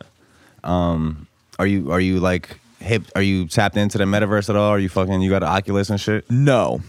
are 0.62 1.66
you 1.66 1.90
are 1.90 2.00
you 2.00 2.20
like 2.20 2.60
hip? 2.80 3.04
Are 3.14 3.22
you 3.22 3.46
tapped 3.46 3.76
into 3.76 3.98
the 3.98 4.04
metaverse 4.04 4.48
at 4.48 4.56
all? 4.56 4.70
Are 4.70 4.78
you 4.78 4.88
fucking? 4.88 5.20
You 5.22 5.30
got 5.30 5.42
an 5.42 5.48
Oculus 5.48 5.90
and 5.90 6.00
shit? 6.00 6.30
No, 6.30 6.80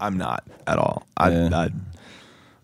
I'm 0.00 0.18
not 0.18 0.44
at 0.66 0.78
all. 0.78 1.06
I, 1.16 1.30
Yeah. 1.30 1.48
I 1.52 1.70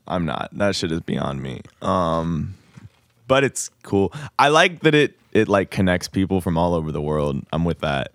I'm 0.08 0.24
not. 0.24 0.48
That 0.52 0.74
shit 0.74 0.90
is 0.90 1.00
beyond 1.00 1.42
me. 1.42 1.60
Um, 1.82 2.54
but 3.28 3.44
it's 3.44 3.68
cool. 3.84 4.12
I 4.38 4.48
like 4.48 4.80
that 4.80 4.94
it 4.94 5.18
it 5.32 5.46
like 5.48 5.70
connects 5.70 6.08
people 6.08 6.40
from 6.40 6.58
all 6.58 6.74
over 6.74 6.90
the 6.90 7.00
world. 7.02 7.44
I'm 7.52 7.64
with 7.64 7.80
that. 7.80 8.12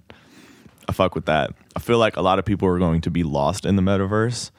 I 0.90 0.92
fuck 0.92 1.16
with 1.16 1.26
that. 1.28 1.52
I 1.76 1.80
feel 1.80 1.98
like 1.98 2.18
a 2.18 2.22
lot 2.22 2.40
of 2.40 2.46
people 2.46 2.68
are 2.68 2.80
going 2.80 3.00
to 3.02 3.12
be 3.12 3.24
lost 3.24 3.66
in 3.66 3.78
the 3.78 3.82
metaverse 3.82 4.52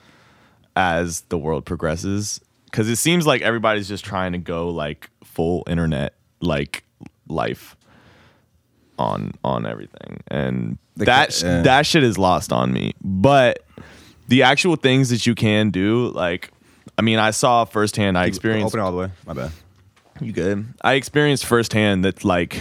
as 0.77 1.21
the 1.23 1.37
world 1.39 1.65
progresses 1.67 2.41
because 2.67 2.89
it 2.89 2.97
seems 2.97 3.27
like 3.27 3.43
everybody's 3.43 3.87
just 3.89 4.05
trying 4.05 4.33
to 4.33 4.39
go 4.39 4.71
like 4.71 5.11
full 5.23 5.63
internet 5.69 6.15
like 6.41 6.85
life 7.29 7.77
on 8.99 9.33
on 9.45 9.67
everything 9.67 10.21
and 10.29 10.79
The 10.97 11.05
that 11.07 11.31
ca- 11.31 11.47
yeah. 11.47 11.63
that 11.63 11.87
shit 11.87 12.03
is 12.05 12.19
lost 12.19 12.53
on 12.53 12.73
me 12.73 12.93
but 13.03 13.65
the 14.29 14.43
actual 14.43 14.77
things 14.77 15.11
that 15.11 15.27
you 15.27 15.35
can 15.35 15.71
do 15.71 16.09
like 16.09 16.51
i 16.99 17.03
mean 17.03 17.19
i 17.19 17.31
saw 17.31 17.65
firsthand 17.65 18.17
i 18.19 18.27
experienced 18.27 18.75
Open 18.75 18.81
it 18.81 18.83
all 18.85 18.93
the 18.93 18.99
way. 18.99 19.11
My 19.27 19.33
bad. 19.35 19.53
You 20.21 20.33
good? 20.33 20.67
I 20.83 20.95
experienced 20.95 21.47
firsthand 21.47 22.05
that 22.05 22.25
like 22.25 22.61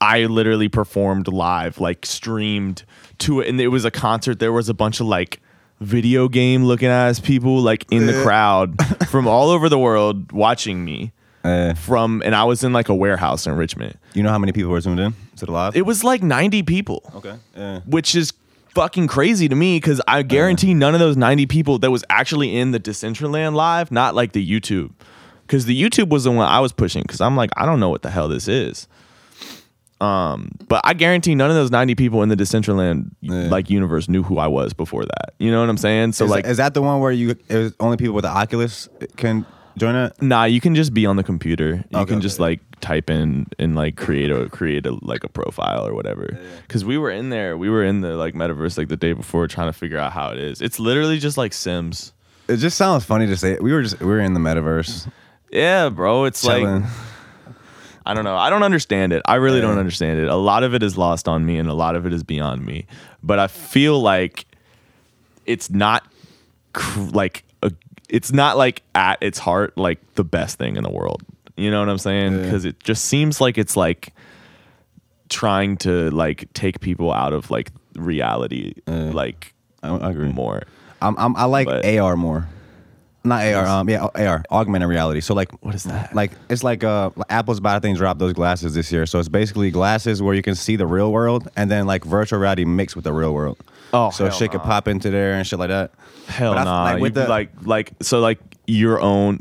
I 0.00 0.24
literally 0.26 0.68
performed 0.68 1.28
live, 1.28 1.80
like 1.80 2.04
streamed 2.06 2.84
to 3.18 3.40
it, 3.40 3.48
and 3.48 3.60
it 3.60 3.68
was 3.68 3.84
a 3.84 3.90
concert. 3.90 4.38
There 4.38 4.52
was 4.52 4.68
a 4.68 4.74
bunch 4.74 5.00
of 5.00 5.06
like 5.06 5.40
video 5.80 6.28
game 6.28 6.64
looking 6.64 6.88
ass 6.88 7.18
people 7.20 7.60
like 7.60 7.84
in 7.90 8.06
the 8.06 8.16
eh. 8.16 8.22
crowd 8.22 8.76
from 9.08 9.26
all 9.26 9.50
over 9.50 9.68
the 9.68 9.78
world 9.78 10.30
watching 10.30 10.84
me 10.84 11.12
Uh, 11.44 11.74
from, 11.74 12.22
and 12.24 12.36
I 12.36 12.44
was 12.44 12.62
in 12.62 12.72
like 12.72 12.88
a 12.88 12.94
warehouse 12.94 13.48
in 13.48 13.56
Richmond. 13.56 13.98
you 14.14 14.22
know 14.22 14.30
how 14.30 14.38
many 14.38 14.52
people 14.52 14.70
were 14.70 14.80
zoomed 14.80 15.00
in 15.00 15.14
to 15.36 15.46
the 15.46 15.50
live? 15.52 15.74
It 15.76 15.82
was 15.84 16.04
like 16.04 16.22
ninety 16.22 16.62
people 16.62 17.02
okay. 17.16 17.34
Yeah. 17.56 17.80
which 17.80 18.14
is 18.14 18.32
fucking 18.74 19.08
crazy 19.08 19.48
to 19.48 19.54
me 19.56 19.76
because 19.76 20.00
I 20.06 20.20
eh. 20.20 20.22
guarantee 20.22 20.72
none 20.72 20.94
of 20.94 21.00
those 21.00 21.16
90 21.16 21.46
people 21.46 21.78
that 21.80 21.90
was 21.90 22.04
actually 22.08 22.56
in 22.56 22.70
the 22.70 22.80
Decentraland 22.80 23.54
live, 23.54 23.90
not 23.90 24.14
like 24.14 24.32
the 24.32 24.44
YouTube. 24.48 24.92
Because 25.46 25.66
the 25.66 25.80
YouTube 25.80 26.08
was 26.08 26.24
the 26.24 26.30
one 26.32 26.46
I 26.46 26.60
was 26.60 26.72
pushing 26.72 27.02
because 27.02 27.20
I'm 27.20 27.36
like, 27.36 27.50
I 27.56 27.66
don't 27.66 27.80
know 27.80 27.90
what 27.90 28.02
the 28.02 28.10
hell 28.10 28.28
this 28.28 28.48
is. 28.48 28.88
Um, 30.00 30.50
but 30.66 30.80
I 30.84 30.94
guarantee 30.94 31.34
none 31.36 31.48
of 31.50 31.54
those 31.56 31.70
90 31.70 31.94
people 31.94 32.22
in 32.24 32.28
the 32.28 32.34
Decentraland 32.36 33.10
Yeah. 33.20 33.48
like 33.48 33.70
universe 33.70 34.08
knew 34.08 34.24
who 34.24 34.38
I 34.38 34.48
was 34.48 34.72
before 34.72 35.04
that. 35.04 35.34
You 35.38 35.52
know 35.52 35.60
what 35.60 35.68
I'm 35.68 35.76
saying? 35.76 36.12
So 36.12 36.24
is, 36.24 36.30
like 36.30 36.44
is 36.46 36.56
that 36.56 36.74
the 36.74 36.82
one 36.82 37.00
where 37.00 37.12
you 37.12 37.30
it 37.48 37.56
was 37.56 37.72
only 37.78 37.96
people 37.96 38.14
with 38.14 38.24
the 38.24 38.30
Oculus 38.30 38.88
can 39.16 39.46
join 39.78 39.94
it? 39.94 40.20
Nah, 40.20 40.44
you 40.44 40.60
can 40.60 40.74
just 40.74 40.92
be 40.92 41.06
on 41.06 41.14
the 41.16 41.22
computer. 41.22 41.84
You 41.90 41.98
Okay, 42.00 42.14
can 42.14 42.20
just 42.20 42.36
okay. 42.40 42.42
like 42.50 42.60
type 42.80 43.10
in 43.10 43.46
and 43.60 43.76
like 43.76 43.96
create 43.96 44.32
a 44.32 44.48
create 44.48 44.86
a 44.86 44.98
like 45.02 45.22
a 45.22 45.28
profile 45.28 45.86
or 45.86 45.94
whatever. 45.94 46.36
Because 46.66 46.84
we 46.84 46.98
were 46.98 47.10
in 47.12 47.30
there, 47.30 47.56
we 47.56 47.70
were 47.70 47.84
in 47.84 48.00
the 48.00 48.16
like 48.16 48.34
metaverse 48.34 48.76
like 48.76 48.88
the 48.88 48.96
day 48.96 49.12
before 49.12 49.46
trying 49.46 49.68
to 49.68 49.72
figure 49.72 49.98
out 49.98 50.10
how 50.10 50.30
it 50.30 50.38
is. 50.38 50.60
It's 50.60 50.80
literally 50.80 51.20
just 51.20 51.36
like 51.36 51.52
Sims. 51.52 52.12
It 52.48 52.56
just 52.56 52.76
sounds 52.76 53.04
funny 53.04 53.28
to 53.28 53.36
say. 53.36 53.56
We 53.60 53.72
were 53.72 53.82
just 53.82 54.00
we 54.00 54.06
were 54.06 54.18
in 54.20 54.34
the 54.34 54.40
metaverse. 54.40 55.08
Yeah, 55.52 55.88
bro. 55.90 56.24
It's 56.24 56.42
Chilling. 56.42 56.82
like 56.82 56.90
I 58.04 58.14
don't 58.14 58.24
know. 58.24 58.36
I 58.36 58.50
don't 58.50 58.64
understand 58.64 59.12
it. 59.12 59.22
I 59.26 59.36
really 59.36 59.58
Yeah. 59.60 59.68
don't 59.68 59.78
understand 59.78 60.18
it. 60.18 60.28
A 60.28 60.34
lot 60.34 60.64
of 60.64 60.74
it 60.74 60.82
is 60.82 60.98
lost 60.98 61.28
on 61.28 61.46
me, 61.46 61.58
and 61.58 61.68
a 61.68 61.74
lot 61.74 61.94
of 61.94 62.04
it 62.06 62.12
is 62.12 62.24
beyond 62.24 62.64
me. 62.66 62.86
But 63.22 63.38
I 63.38 63.46
feel 63.46 64.00
like 64.00 64.46
it's 65.46 65.70
not 65.70 66.04
cr- 66.72 67.00
like 67.12 67.44
a, 67.62 67.70
it's 68.08 68.32
not 68.32 68.56
like 68.56 68.82
at 68.96 69.18
its 69.20 69.38
heart 69.38 69.76
like 69.78 70.00
the 70.14 70.24
best 70.24 70.58
thing 70.58 70.76
in 70.76 70.82
the 70.82 70.90
world. 70.90 71.22
You 71.56 71.70
know 71.70 71.78
what 71.80 71.88
I'm 71.88 71.98
saying? 71.98 72.32
Yeah. 72.32 72.42
Because 72.42 72.64
it 72.64 72.80
just 72.82 73.04
seems 73.04 73.40
like 73.40 73.56
it's 73.58 73.76
like 73.76 74.12
trying 75.28 75.76
to 75.78 76.10
like 76.10 76.48
take 76.54 76.80
people 76.80 77.12
out 77.12 77.32
of 77.32 77.50
like 77.50 77.70
reality 77.96 78.74
like 78.86 79.54
I, 79.82 79.90
I 79.96 80.10
agree. 80.10 80.28
more. 80.32 80.62
I'm, 81.00 81.16
I'm 81.18 81.36
I 81.36 81.44
like 81.44 81.66
But- 81.66 81.84
AR 81.86 82.16
more. 82.16 82.48
Not 83.24 83.44
AR, 83.46 83.64
um, 83.66 83.88
yeah, 83.88 84.04
AR, 84.14 84.44
augmented 84.50 84.88
reality. 84.88 85.20
So 85.20 85.32
like, 85.34 85.52
What 85.62 85.74
is 85.76 85.84
that? 85.84 86.12
Like 86.14 86.32
it's 86.50 86.64
like 86.64 86.82
uh, 86.82 87.10
Apple's 87.28 87.58
about 87.58 87.74
to 87.74 87.80
think 87.80 87.96
drop 87.98 88.18
those 88.18 88.32
glasses 88.32 88.74
this 88.74 88.90
year. 88.90 89.06
So 89.06 89.18
it's 89.20 89.28
basically 89.28 89.70
glasses 89.70 90.20
where 90.20 90.34
you 90.34 90.42
can 90.42 90.54
see 90.56 90.74
the 90.76 90.86
real 90.86 91.12
world, 91.12 91.48
and 91.56 91.70
then 91.70 91.86
like 91.86 92.04
virtual 92.04 92.40
reality 92.40 92.64
mixed 92.64 92.96
with 92.96 93.04
the 93.04 93.12
real 93.12 93.32
world. 93.32 93.58
Oh, 93.92 94.10
so 94.10 94.24
hell 94.24 94.32
shit 94.36 94.50
could 94.50 94.58
nah. 94.62 94.64
pop 94.66 94.88
into 94.88 95.10
there 95.10 95.34
and 95.34 95.46
shit 95.46 95.58
like 95.58 95.68
that. 95.68 95.92
Hell 96.26 96.52
But 96.54 96.60
I- 96.62 96.64
nah. 96.64 96.82
like, 96.84 97.00
with 97.02 97.16
You- 97.16 97.22
the- 97.22 97.28
like 97.28 97.50
like 97.62 97.92
so 98.02 98.18
like 98.20 98.38
your 98.66 99.00
own 99.00 99.38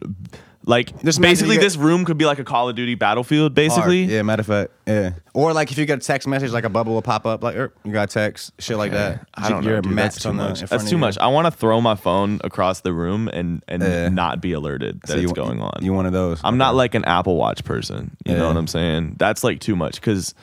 like 0.66 0.92
imagine 1.02 1.22
basically 1.22 1.56
you 1.56 1.62
this 1.62 1.76
room 1.76 2.06
could 2.06 2.18
be 2.18 2.26
like 2.26 2.38
a 2.40 2.44
Call 2.44 2.70
of 2.70 2.76
Duty 2.76 2.94
battlefield 2.96 3.56
basically. 3.56 4.04
Yeah, 4.04 4.22
matter 4.22 4.42
of 4.42 4.48
fact, 4.48 4.72
yeah. 4.86 5.14
Or 5.34 5.54
like 5.54 5.72
if 5.72 5.78
you 5.78 5.86
get 5.86 5.98
a 5.98 6.02
text 6.06 6.28
message, 6.28 6.52
like 6.52 6.66
a 6.66 6.70
bubble 6.70 6.94
will 6.94 7.02
pop 7.02 7.26
up, 7.26 7.42
like 7.44 7.56
er, 7.56 7.74
you 7.84 7.92
got 7.92 8.10
text, 8.12 8.52
shit 8.60 8.78
like 8.78 8.92
that. 8.92 9.26
I 9.34 9.50
don't 9.50 9.64
know. 9.64 9.72
You're 9.72 9.82
dude, 9.82 9.98
that's 9.98 10.22
too 10.22 10.30
on 10.30 10.38
the- 10.38 10.44
much. 10.44 10.62
in 10.62 10.68
front 10.68 10.70
That's 10.70 10.84
of 10.84 10.90
too 10.90 10.96
you. 10.98 11.00
much. 11.00 11.18
I 11.18 11.28
want 11.28 11.46
to 11.48 11.52
throw 11.52 11.82
my 11.82 11.96
phone 11.96 12.40
across 12.44 12.82
the 12.82 12.94
room 12.94 13.28
and 13.28 13.64
and 13.68 13.82
Yeah. 13.82 14.10
not 14.10 14.40
be 14.42 14.54
alerted 14.54 15.02
that 15.02 15.08
So 15.14 15.18
it's 15.18 15.32
going 15.32 15.62
on. 15.62 15.80
You 15.82 15.94
one 15.94 16.06
of 16.06 16.14
those? 16.14 16.40
I'm 16.44 16.58
not 16.58 16.76
like 16.76 16.94
an 16.94 17.06
Apple 17.06 17.38
Watch 17.38 17.64
person. 17.64 18.16
You 18.26 18.34
know 18.36 18.42
Yeah. 18.44 18.48
what 18.50 18.58
I'm 18.58 18.68
saying? 18.68 19.16
That's 19.18 19.44
like 19.44 19.60
too 19.62 19.76
much 19.76 19.96
because, 19.96 20.36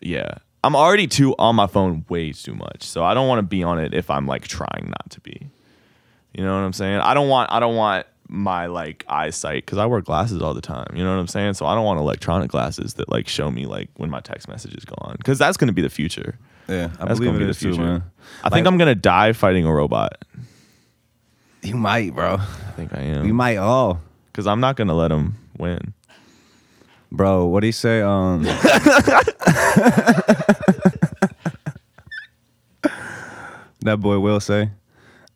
yeah, 0.00 0.34
I'm 0.64 0.74
already 0.74 1.06
too 1.06 1.34
on 1.38 1.54
my 1.56 1.66
phone 1.66 2.04
way 2.08 2.32
too 2.32 2.54
much. 2.54 2.82
So 2.82 3.04
I 3.04 3.14
don't 3.14 3.28
want 3.28 3.40
to 3.40 3.42
be 3.42 3.62
on 3.62 3.78
it 3.78 3.94
if 3.94 4.10
I'm 4.10 4.26
like 4.26 4.46
trying 4.48 4.86
not 4.86 5.10
to 5.10 5.20
be. 5.20 5.48
You 6.34 6.44
know 6.44 6.52
what 6.54 6.60
I'm 6.64 6.72
saying? 6.72 7.00
I 7.00 7.14
don't 7.14 7.28
want 7.28 7.50
I 7.52 7.60
don't 7.60 7.76
want 7.76 8.06
my 8.28 8.66
like 8.66 9.04
eyesight 9.08 9.64
because 9.64 9.78
I 9.78 9.86
wear 9.86 10.00
glasses 10.02 10.42
all 10.42 10.52
the 10.54 10.60
time. 10.60 10.88
You 10.94 11.02
know 11.04 11.10
what 11.14 11.20
I'm 11.20 11.28
saying? 11.28 11.54
So 11.54 11.66
I 11.66 11.74
don't 11.74 11.84
want 11.84 11.98
electronic 11.98 12.50
glasses 12.50 12.94
that 12.94 13.08
like 13.08 13.26
show 13.28 13.50
me 13.50 13.64
like 13.66 13.88
when 13.96 14.10
my 14.10 14.20
text 14.20 14.48
messages 14.48 14.84
go 14.84 14.94
on 14.98 15.16
because 15.16 15.38
that's 15.38 15.56
gonna 15.56 15.72
be 15.72 15.82
the 15.82 15.88
future. 15.90 16.38
Yeah, 16.68 16.90
I 17.00 17.06
That's 17.06 17.18
believe 17.18 17.32
gonna 17.32 17.36
it 17.36 17.44
be 17.46 17.50
is 17.50 17.56
the 17.58 17.60
future. 17.60 17.76
too, 17.78 17.82
man. 17.82 18.02
I 18.44 18.50
think 18.50 18.64
Like- 18.66 18.72
I'm 18.72 18.78
gonna 18.78 18.94
die 18.94 19.32
fighting 19.32 19.64
a 19.64 19.72
robot. 19.72 20.22
You 21.62 21.74
might, 21.76 22.14
bro. 22.14 22.34
I 22.38 22.70
think 22.76 22.94
I 22.94 23.00
am. 23.00 23.24
You 23.24 23.30
am 23.30 23.36
might 23.36 23.56
all. 23.56 24.00
because 24.30 24.46
I'm 24.46 24.60
not 24.60 24.76
gonna 24.76 24.94
let 24.94 25.10
him 25.10 25.34
win. 25.56 25.94
Bro, 27.10 27.46
what 27.46 27.60
do 27.60 27.66
you 27.66 27.72
say? 27.72 28.02
Um, 28.02 28.42
that 33.80 33.98
boy 34.00 34.18
will 34.18 34.40
say. 34.40 34.70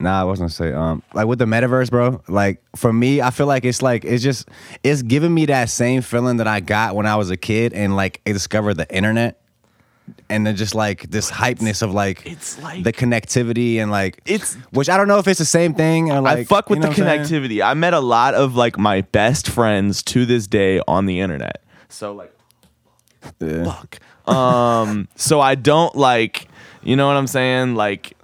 Nah, 0.03 0.21
I 0.21 0.25
wasn't 0.25 0.51
gonna 0.51 0.71
say. 0.71 0.73
Um, 0.77 1.03
like 1.15 1.27
with 1.27 1.39
the 1.39 1.45
metaverse, 1.45 1.89
bro. 1.91 2.21
Like 2.29 2.61
for 2.77 2.93
me, 2.93 3.21
I 3.23 3.31
feel 3.31 3.47
like 3.47 3.65
it's 3.65 3.81
like 3.83 4.05
it's 4.05 4.23
just 4.23 4.49
it's 4.83 5.03
giving 5.03 5.33
me 5.33 5.47
that 5.47 5.71
same 5.71 6.03
feeling 6.03 6.39
that 6.39 6.49
I 6.49 6.61
got 6.61 6.97
when 6.97 7.07
I 7.07 7.17
was 7.17 7.31
a 7.31 7.37
kid 7.37 7.73
and 7.73 7.95
like 7.95 8.21
I 8.27 8.33
discovered 8.33 8.75
the 8.75 8.93
internet, 8.95 9.41
and 10.29 10.45
then 10.47 10.57
just 10.57 10.75
like 10.75 11.09
this 11.11 11.31
hypeness 11.31 11.83
of 11.83 11.95
like 11.95 12.27
it's 12.27 12.61
like- 12.61 12.83
the 12.83 12.93
connectivity 12.93 13.77
and 13.77 13.91
like 13.93 14.21
It's- 14.27 14.57
which 14.73 14.89
I 14.89 14.97
don't 14.97 15.07
know 15.07 15.19
if 15.19 15.29
it's 15.29 15.39
the 15.39 15.45
same 15.45 15.73
thing 15.75 16.11
or 16.11 16.21
like 16.21 16.39
I 16.39 16.45
fuck 16.45 16.69
with 16.69 16.79
you 16.79 16.83
know 16.83 16.93
the 16.93 17.05
I'm 17.05 17.25
saying? 17.25 17.43
connectivity. 17.45 17.65
I 17.65 17.75
met 17.75 17.95
a 17.95 18.01
lot 18.01 18.35
of 18.35 18.57
like 18.57 18.77
my 18.79 19.03
best 19.03 19.49
friends 19.49 20.03
to 20.05 20.27
this 20.27 20.49
day 20.49 20.81
on 20.89 21.07
the 21.07 21.21
internet. 21.21 21.63
So 21.89 22.13
like 22.13 22.35
Yeah. 23.41 23.65
fuck. 23.65 24.01
Um 24.35 25.07
so 25.15 25.41
I 25.41 25.55
don't 25.55 25.95
like 25.95 26.49
you 26.83 26.97
know 26.97 27.07
what 27.07 27.17
I'm 27.17 27.29
saying? 27.29 27.77
Like 27.77 28.17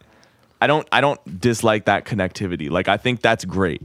I 0.61 0.67
don't 0.67 0.87
I 0.93 1.01
don't 1.01 1.41
dislike 1.41 1.85
that 1.87 2.05
connectivity. 2.05 2.71
Like 2.71 2.89
I 2.89 2.97
think 2.97 3.23
that's 3.23 3.45
great. 3.45 3.83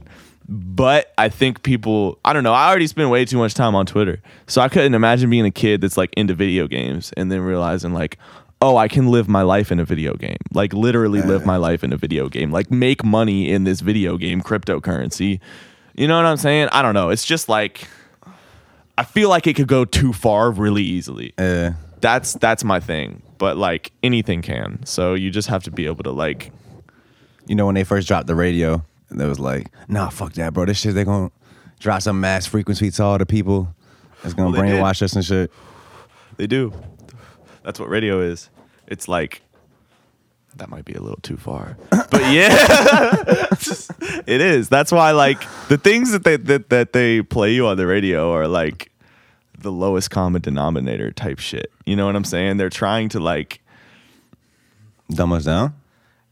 But 0.48 1.12
I 1.16 1.30
think 1.30 1.62
people 1.62 2.18
I 2.24 2.32
don't 2.32 2.44
know, 2.44 2.52
I 2.52 2.68
already 2.68 2.86
spend 2.86 3.10
way 3.10 3.24
too 3.24 3.38
much 3.38 3.54
time 3.54 3.74
on 3.74 3.86
Twitter. 3.86 4.20
So 4.46 4.60
I 4.60 4.68
couldn't 4.68 4.94
imagine 4.94 5.30
being 5.30 5.46
a 5.46 5.50
kid 5.50 5.80
that's 5.80 5.96
like 5.96 6.12
into 6.16 6.34
video 6.34 6.66
games 6.66 7.12
and 7.16 7.30
then 7.32 7.40
realizing 7.40 7.92
like 7.94 8.18
Oh, 8.60 8.78
I 8.78 8.88
can 8.88 9.08
live 9.08 9.28
my 9.28 9.42
life 9.42 9.70
in 9.70 9.78
a 9.78 9.84
video 9.84 10.14
game. 10.14 10.38
Like 10.54 10.72
literally 10.72 11.20
live 11.20 11.44
my 11.44 11.56
life 11.58 11.84
in 11.84 11.92
a 11.92 11.98
video 11.98 12.28
game. 12.30 12.50
Like 12.50 12.70
make 12.70 13.04
money 13.04 13.50
in 13.50 13.64
this 13.64 13.80
video 13.80 14.16
game 14.16 14.40
cryptocurrency. 14.40 15.38
You 15.94 16.08
know 16.08 16.16
what 16.16 16.24
I'm 16.24 16.38
saying? 16.38 16.68
I 16.72 16.80
don't 16.80 16.94
know. 16.94 17.10
It's 17.10 17.24
just 17.26 17.48
like 17.48 17.86
I 18.96 19.04
feel 19.04 19.28
like 19.28 19.46
it 19.46 19.54
could 19.54 19.66
go 19.68 19.84
too 19.84 20.12
far 20.12 20.50
really 20.50 20.82
easily 20.82 21.34
Yeah. 21.38 21.74
that's 22.00 22.34
that's 22.34 22.64
my 22.64 22.80
thing. 22.80 23.22
But 23.38 23.56
like 23.56 23.92
anything 24.02 24.40
can. 24.40 24.84
So 24.86 25.14
you 25.14 25.30
just 25.30 25.48
have 25.48 25.62
to 25.64 25.70
be 25.70 25.86
able 25.86 26.04
to 26.04 26.12
like 26.12 26.50
you 27.46 27.54
know, 27.54 27.66
when 27.66 27.74
they 27.74 27.84
first 27.84 28.08
dropped 28.08 28.26
the 28.26 28.34
radio, 28.34 28.84
and 29.10 29.20
they 29.20 29.26
was 29.26 29.38
like, 29.38 29.70
nah, 29.88 30.08
fuck 30.08 30.32
that, 30.34 30.52
bro. 30.54 30.64
This 30.66 30.78
shit, 30.78 30.94
they 30.94 31.04
gonna 31.04 31.30
drop 31.78 32.02
some 32.02 32.20
mass 32.20 32.46
frequency 32.46 32.90
to 32.90 33.02
all 33.02 33.18
the 33.18 33.26
people. 33.26 33.74
It's 34.24 34.34
gonna 34.34 34.50
Well, 34.50 34.62
they 34.62 34.68
did. 34.70 34.80
brainwash 34.80 35.02
us 35.02 35.14
and 35.14 35.24
shit. 35.24 35.52
they 36.36 36.46
do. 36.46 36.72
That's 37.62 37.78
what 37.78 37.88
radio 37.88 38.20
is. 38.20 38.48
It's 38.86 39.08
like 39.08 39.42
that 40.56 40.68
might 40.68 40.84
be 40.84 40.92
a 40.94 41.00
little 41.00 41.18
too 41.22 41.36
far. 41.36 41.76
But 42.10 42.32
yeah. 42.32 42.54
it 44.26 44.40
is. 44.40 44.68
That's 44.68 44.92
why 44.92 45.10
like 45.10 45.40
the 45.68 45.76
things 45.78 46.12
that 46.12 46.22
they 46.24 46.36
that, 46.36 46.70
that 46.70 46.92
they 46.92 47.22
play 47.22 47.52
you 47.52 47.66
on 47.66 47.76
the 47.76 47.86
radio 47.86 48.30
are 48.32 48.46
like 48.46 48.92
the 49.58 49.72
lowest 49.72 50.10
common 50.10 50.42
denominator 50.42 51.10
type 51.10 51.38
shit. 51.40 51.72
You 51.86 51.96
know 51.96 52.06
what 52.06 52.14
I'm 52.14 52.24
saying? 52.24 52.56
They're 52.58 52.70
trying 52.70 53.08
to 53.10 53.20
like 53.20 53.60
Dumb 55.10 55.32
us 55.32 55.44
down. 55.44 55.74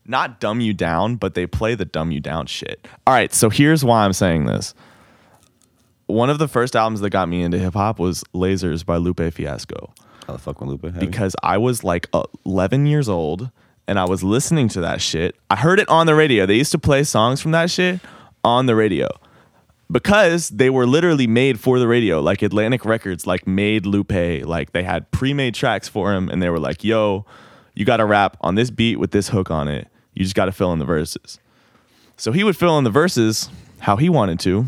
Not 0.07 0.41
dumb 0.41 0.61
you 0.61 0.75
down, 0.75 1.17
but 1.17 1.35
they 1.35 1.47
play 1.47 1.75
the 1.75 1.85
dumb 1.85 2.11
you 2.11 2.21
down 2.21 2.47
shit. 2.47 2.87
All 3.07 3.15
right, 3.15 3.33
so 3.33 3.51
here's 3.51 3.85
why 3.85 4.05
I'm 4.05 4.13
saying 4.13 4.47
this. 4.47 4.75
One 6.07 6.31
of 6.31 6.39
the 6.39 6.49
first 6.49 6.77
albums 6.77 7.01
that 7.01 7.11
got 7.11 7.29
me 7.29 7.43
into 7.43 7.59
hip 7.59 7.75
hop 7.75 7.99
was 7.99 8.25
Lasers 8.35 8.85
by 8.85 8.97
Lupe 8.97 9.33
Fiasco 9.33 9.95
How 10.27 10.35
the 10.35 10.39
fuck 10.39 10.61
with 10.61 10.69
Lupe? 10.69 10.99
Because 10.99 11.35
I 11.43 11.59
was 11.59 11.85
like 11.85 12.09
11 12.45 12.87
years 12.87 13.09
old 13.09 13.51
and 13.89 13.99
I 13.99 14.05
was 14.05 14.23
listening 14.23 14.69
to 14.71 14.81
that 14.83 15.01
shit. 15.01 15.37
I 15.49 15.57
heard 15.57 15.81
it 15.81 15.89
on 15.89 16.07
the 16.07 16.15
radio. 16.15 16.45
They 16.45 16.57
used 16.57 16.73
to 16.73 16.79
play 16.79 17.05
songs 17.05 17.41
from 17.41 17.53
that 17.53 17.71
shit 17.71 18.01
on 18.45 18.67
the 18.67 18.75
radio 18.75 19.09
because 19.91 20.49
they 20.49 20.71
were 20.71 20.87
literally 20.87 21.27
made 21.27 21.61
for 21.61 21.79
the 21.79 21.87
radio. 21.87 22.21
Like 22.21 22.43
Atlantic 22.43 22.85
Records, 22.85 23.27
like 23.27 23.47
made 23.47 23.87
Lupe, 23.87 24.45
like 24.45 24.73
they 24.73 24.83
had 24.83 25.11
pre-made 25.13 25.55
tracks 25.55 25.89
for 25.89 26.13
him, 26.15 26.29
and 26.29 26.43
they 26.43 26.49
were 26.49 26.59
like, 26.59 26.83
"Yo, 26.83 27.27
you 27.75 27.85
got 27.85 27.99
to 27.99 28.05
rap 28.05 28.37
on 28.41 28.55
this 28.55 28.71
beat 28.71 28.97
with 28.97 29.11
this 29.11 29.29
hook 29.29 29.51
on 29.51 29.69
it. 29.69 29.89
You 30.15 30.23
just 30.25 30.35
got 30.35 30.47
to 30.47 30.53
fill 30.53 30.73
in 30.73 30.79
the 30.79 30.85
verses." 30.85 31.39
So 32.17 32.33
he 32.33 32.45
would 32.45 32.57
fill 32.57 32.79
in 32.79 32.85
the 32.85 32.91
verses 32.91 33.49
how 33.81 33.97
he 33.97 34.09
wanted 34.09 34.39
to, 34.41 34.67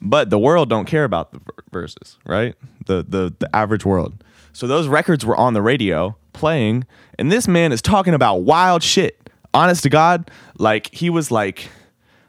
but 0.00 0.30
the 0.30 0.38
world 0.38 0.68
don't 0.68 0.84
care 0.84 1.04
about 1.04 1.32
the 1.32 1.40
verses, 1.72 2.18
right? 2.26 2.54
The 2.86 3.04
the 3.06 3.34
the 3.38 3.54
average 3.54 3.84
world. 3.84 4.22
So 4.52 4.66
those 4.66 4.88
records 4.88 5.24
were 5.24 5.36
on 5.36 5.54
the 5.54 5.62
radio 5.62 6.16
playing, 6.32 6.86
and 7.18 7.30
this 7.32 7.46
man 7.48 7.72
is 7.72 7.80
talking 7.80 8.14
about 8.14 8.42
wild 8.42 8.82
shit. 8.82 9.30
Honest 9.54 9.82
to 9.84 9.88
God, 9.88 10.30
like 10.58 10.92
he 10.92 11.08
was 11.10 11.30
like 11.30 11.68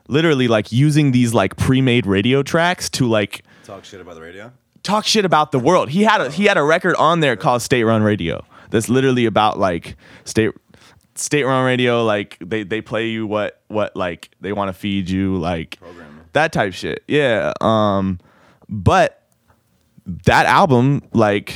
literally 0.08 0.48
like 0.48 0.72
using 0.72 1.12
these 1.12 1.34
like 1.34 1.58
pre-made 1.58 2.06
radio 2.06 2.42
tracks 2.42 2.90
to 2.92 3.08
like 3.08 3.44
talk 3.64 3.84
shit 3.86 4.00
about 4.02 4.16
the 4.16 4.22
radio. 4.22 4.52
talk 4.84 5.06
shit 5.06 5.26
about 5.26 5.52
the 5.52 5.60
world. 5.60 5.90
He 5.90 6.04
had 6.04 6.22
a 6.22 6.32
he 6.32 6.46
had 6.46 6.58
a 6.58 6.64
record 6.64 6.96
on 6.96 7.20
there 7.20 7.36
called 7.36 7.62
State 7.62 7.84
Run 7.84 8.02
Radio. 8.04 8.46
That's 8.70 8.88
literally 8.90 9.26
about 9.26 9.60
like 9.60 9.98
state 10.24 10.52
state 11.20 11.44
run 11.44 11.66
radio. 11.66 12.04
Like 12.04 12.38
they 12.40 12.64
they 12.64 12.82
play 12.82 13.08
you 13.08 13.28
what 13.28 13.62
what 13.68 13.96
like 13.96 14.30
they 14.42 14.54
want 14.54 14.70
to 14.70 14.74
feed 14.74 15.10
you 15.10 15.38
like 15.38 15.80
that 16.34 16.52
type 16.52 16.74
shit. 16.74 17.04
Yeah. 17.08 17.54
Um, 17.62 18.20
but 18.68 19.24
that 20.26 20.46
album 20.46 21.04
like 21.14 21.56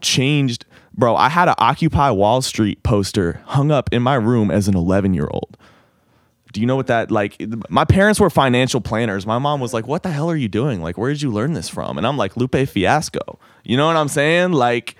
changed. 0.00 0.66
Bro, 0.96 1.16
I 1.16 1.28
had 1.28 1.48
an 1.48 1.56
Occupy 1.58 2.10
Wall 2.10 2.40
Street 2.40 2.82
poster 2.84 3.40
hung 3.46 3.72
up 3.72 3.92
in 3.92 4.00
my 4.02 4.14
room 4.14 4.50
as 4.52 4.68
an 4.68 4.76
11 4.76 5.12
year 5.12 5.28
old. 5.28 5.56
Do 6.52 6.60
you 6.60 6.68
know 6.68 6.76
what 6.76 6.86
that 6.86 7.10
like? 7.10 7.42
My 7.68 7.84
parents 7.84 8.20
were 8.20 8.30
financial 8.30 8.80
planners. 8.80 9.26
My 9.26 9.40
mom 9.40 9.60
was 9.60 9.74
like, 9.74 9.88
"What 9.88 10.04
the 10.04 10.10
hell 10.10 10.30
are 10.30 10.36
you 10.36 10.46
doing? 10.46 10.80
Like, 10.80 10.96
where 10.96 11.10
did 11.10 11.20
you 11.20 11.32
learn 11.32 11.52
this 11.52 11.68
from?" 11.68 11.98
And 11.98 12.06
I'm 12.06 12.16
like, 12.16 12.36
"Lupe 12.36 12.68
Fiasco." 12.68 13.40
You 13.64 13.76
know 13.76 13.88
what 13.88 13.96
I'm 13.96 14.06
saying? 14.06 14.52
Like, 14.52 14.94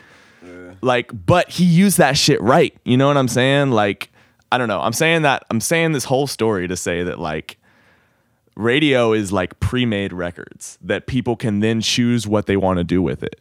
like, 0.84 1.10
but 1.26 1.50
he 1.50 1.64
used 1.64 1.98
that 1.98 2.16
shit 2.16 2.40
right. 2.40 2.76
You 2.84 2.96
know 2.96 3.08
what 3.08 3.16
I'm 3.16 3.28
saying? 3.28 3.70
Like, 3.70 4.10
I 4.52 4.58
don't 4.58 4.68
know. 4.68 4.80
I'm 4.80 4.92
saying 4.92 5.22
that. 5.22 5.44
I'm 5.50 5.60
saying 5.60 5.92
this 5.92 6.04
whole 6.04 6.26
story 6.26 6.68
to 6.68 6.76
say 6.76 7.02
that 7.02 7.18
like, 7.18 7.58
radio 8.56 9.12
is 9.12 9.32
like 9.32 9.58
pre-made 9.60 10.12
records 10.12 10.78
that 10.80 11.06
people 11.06 11.36
can 11.36 11.60
then 11.60 11.80
choose 11.80 12.26
what 12.26 12.46
they 12.46 12.56
want 12.56 12.78
to 12.78 12.84
do 12.84 13.02
with 13.02 13.22
it. 13.22 13.40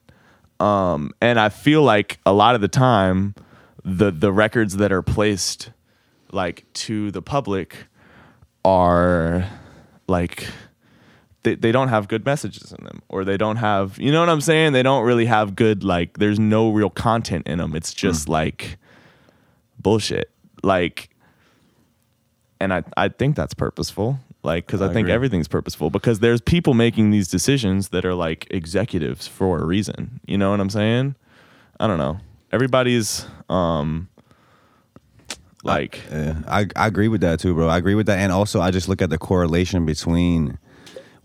Um, 0.59 1.11
and 1.21 1.39
I 1.39 1.49
feel 1.49 1.83
like 1.83 2.19
a 2.25 2.33
lot 2.33 2.55
of 2.55 2.61
the 2.61 2.67
time, 2.67 3.35
the 3.83 4.11
the 4.11 4.31
records 4.31 4.77
that 4.77 4.91
are 4.91 5.01
placed 5.01 5.71
like 6.31 6.65
to 6.73 7.11
the 7.11 7.21
public 7.21 7.75
are 8.63 9.49
like 10.07 10.47
they, 11.43 11.55
they 11.55 11.71
don't 11.71 11.89
have 11.89 12.07
good 12.07 12.25
messages 12.25 12.71
in 12.71 12.83
them 12.85 13.01
or 13.09 13.23
they 13.23 13.37
don't 13.37 13.57
have 13.57 13.99
you 13.99 14.11
know 14.11 14.19
what 14.19 14.29
i'm 14.29 14.41
saying? 14.41 14.73
They 14.73 14.83
don't 14.83 15.03
really 15.05 15.25
have 15.25 15.55
good 15.55 15.83
like 15.83 16.17
there's 16.17 16.39
no 16.39 16.71
real 16.71 16.89
content 16.89 17.47
in 17.47 17.59
them. 17.59 17.75
It's 17.75 17.93
just 17.93 18.27
like 18.29 18.77
bullshit. 19.79 20.29
Like 20.63 21.09
and 22.59 22.73
i 22.73 22.81
i 22.95 23.09
think 23.09 23.35
that's 23.35 23.53
purposeful 23.53 24.19
like 24.41 24.65
because 24.65 24.81
I, 24.81 24.85
I 24.85 24.93
think 24.93 25.05
agree. 25.05 25.13
everything's 25.13 25.47
purposeful 25.47 25.89
because 25.89 26.19
there's 26.19 26.41
people 26.41 26.73
making 26.73 27.11
these 27.11 27.27
decisions 27.27 27.89
that 27.89 28.05
are 28.05 28.13
like 28.13 28.47
executives 28.51 29.27
for 29.27 29.59
a 29.59 29.65
reason. 29.65 30.19
You 30.25 30.37
know 30.37 30.51
what 30.51 30.59
i'm 30.59 30.69
saying? 30.69 31.15
I 31.79 31.87
don't 31.87 31.97
know. 31.97 32.19
Everybody's 32.51 33.25
um 33.49 34.09
like 35.63 36.01
Yeah, 36.11 36.41
I 36.47 36.67
I 36.75 36.87
agree 36.87 37.07
with 37.07 37.21
that 37.21 37.39
too, 37.39 37.53
bro. 37.53 37.67
I 37.67 37.77
agree 37.77 37.95
with 37.95 38.05
that, 38.07 38.19
and 38.19 38.31
also 38.31 38.61
I 38.61 38.71
just 38.71 38.87
look 38.87 39.01
at 39.01 39.09
the 39.09 39.17
correlation 39.17 39.85
between 39.85 40.57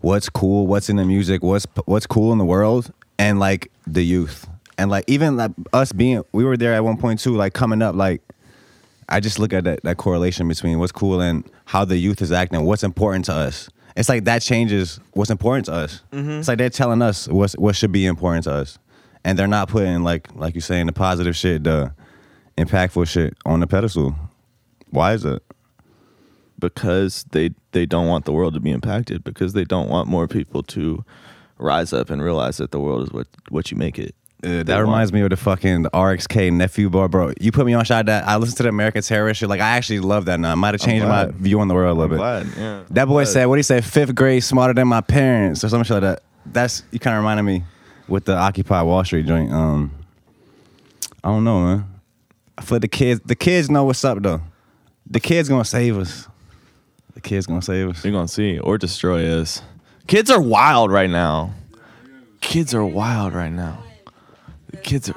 what's 0.01 0.29
cool, 0.29 0.67
what's 0.67 0.89
in 0.89 0.95
the 0.95 1.05
music, 1.05 1.43
what's 1.43 1.65
what's 1.85 2.05
cool 2.05 2.31
in 2.31 2.37
the 2.37 2.45
world, 2.45 2.91
and 3.17 3.39
like 3.39 3.71
the 3.85 4.03
youth, 4.03 4.47
and 4.77 4.89
like 4.89 5.05
even 5.07 5.37
like 5.37 5.51
us 5.73 5.91
being, 5.91 6.23
we 6.31 6.43
were 6.43 6.57
there 6.57 6.73
at 6.73 6.83
one 6.83 6.97
point 6.97 7.19
too, 7.19 7.35
like 7.35 7.53
coming 7.53 7.81
up, 7.81 7.95
like 7.95 8.21
I 9.07 9.19
just 9.19 9.39
look 9.39 9.53
at 9.53 9.63
that 9.65 9.83
that 9.83 9.97
correlation 9.97 10.47
between 10.47 10.79
what's 10.79 10.91
cool 10.91 11.21
and 11.21 11.49
how 11.65 11.85
the 11.85 11.97
youth 11.97 12.21
is 12.21 12.31
acting, 12.31 12.63
what's 12.65 12.83
important 12.83 13.25
to 13.25 13.33
us. 13.33 13.69
It's 13.95 14.07
like 14.07 14.25
that 14.25 14.41
changes 14.41 14.99
what's 15.13 15.31
important 15.31 15.65
to 15.65 15.73
us. 15.73 16.01
Mm-hmm. 16.11 16.39
It's 16.39 16.47
like 16.47 16.57
they're 16.57 16.69
telling 16.69 17.01
us 17.01 17.27
what's 17.27 17.53
what 17.57 17.75
should 17.75 17.91
be 17.91 18.05
important 18.05 18.45
to 18.45 18.53
us, 18.53 18.79
and 19.25 19.37
they're 19.37 19.47
not 19.47 19.69
putting 19.69 20.03
like 20.03 20.33
like 20.35 20.55
you 20.55 20.61
saying 20.61 20.85
the 20.85 20.93
positive 20.93 21.35
shit, 21.35 21.63
the 21.63 21.93
impactful 22.57 23.07
shit 23.07 23.35
on 23.45 23.59
the 23.59 23.67
pedestal. 23.67 24.15
Why 24.91 25.13
is 25.13 25.25
it? 25.25 25.43
Because 26.59 27.25
they 27.31 27.51
they 27.71 27.85
don't 27.85 28.07
want 28.07 28.25
the 28.25 28.31
world 28.31 28.53
to 28.53 28.59
be 28.59 28.71
impacted 28.71 29.23
because 29.23 29.53
they 29.53 29.63
don't 29.63 29.89
want 29.89 30.07
more 30.07 30.27
people 30.27 30.63
to 30.63 31.03
rise 31.57 31.93
up 31.93 32.09
and 32.09 32.21
realize 32.21 32.57
that 32.57 32.71
the 32.71 32.79
world 32.79 33.03
is 33.03 33.11
what 33.11 33.27
what 33.49 33.71
you 33.71 33.77
make 33.77 33.99
it. 33.99 34.15
Uh, 34.41 34.63
that 34.63 34.77
reminds 34.77 35.11
me 35.11 35.19
of 35.19 35.29
the 35.29 35.35
fucking 35.35 35.83
RXK 35.83 36.53
nephew 36.53 36.89
bar, 36.89 37.09
bro. 37.09 37.33
You 37.41 37.51
put 37.51 37.65
me 37.65 37.73
on 37.73 37.83
shot 37.83 38.05
that 38.05 38.25
I 38.25 38.37
listened 38.37 38.55
to 38.57 38.63
the 38.63 38.69
American 38.69 39.01
Terrorist 39.01 39.41
shit. 39.41 39.49
Like 39.49 39.59
I 39.59 39.71
actually 39.71 39.99
love 39.99 40.25
that 40.25 40.39
now. 40.39 40.53
I 40.53 40.55
might 40.55 40.73
have 40.73 40.81
changed 40.81 41.05
my 41.05 41.25
view 41.25 41.59
on 41.59 41.67
the 41.67 41.73
world 41.73 41.97
a 41.97 41.99
little 41.99 42.15
bit. 42.15 42.19
glad, 42.19 42.47
yeah. 42.57 42.83
That 42.91 43.05
boy 43.05 43.23
Glad. 43.23 43.33
said, 43.33 43.45
what 43.47 43.59
he 43.59 43.63
said, 43.63 43.83
fifth 43.83 44.15
grade 44.15 44.43
smarter 44.43 44.73
than 44.73 44.87
my 44.87 45.01
parents 45.01 45.63
or 45.63 45.69
something 45.69 45.93
like 45.93 46.01
that. 46.01 46.23
That's 46.45 46.83
you 46.91 46.99
kind 46.99 47.17
of 47.17 47.21
reminded 47.21 47.43
me 47.43 47.63
with 48.07 48.25
the 48.25 48.35
Occupy 48.35 48.81
Wall 48.81 49.03
Street 49.03 49.25
joint. 49.25 49.51
Um, 49.51 49.91
I 51.21 51.27
don't 51.27 51.43
know, 51.43 51.59
man. 51.59 51.85
I 52.57 52.61
feel 52.61 52.79
the 52.79 52.87
kids, 52.87 53.19
the 53.25 53.35
kids 53.35 53.69
know 53.69 53.83
what's 53.83 54.03
up 54.05 54.21
though. 54.21 54.41
The 55.05 55.19
kids 55.19 55.49
gonna 55.49 55.65
save 55.65 55.97
us. 55.97 56.29
The 57.13 57.21
kids 57.21 57.45
gonna 57.45 57.61
save 57.61 57.89
us. 57.89 58.03
You're 58.03 58.13
gonna 58.13 58.27
see 58.27 58.59
or 58.59 58.77
destroy 58.77 59.27
us. 59.39 59.61
Kids 60.07 60.29
are 60.31 60.41
wild 60.41 60.91
right 60.91 61.09
now. 61.09 61.53
Kids 62.41 62.73
are 62.73 62.85
wild 62.85 63.33
right 63.33 63.51
now. 63.51 63.83
The 64.71 64.77
kids 64.77 65.09
are- 65.09 65.15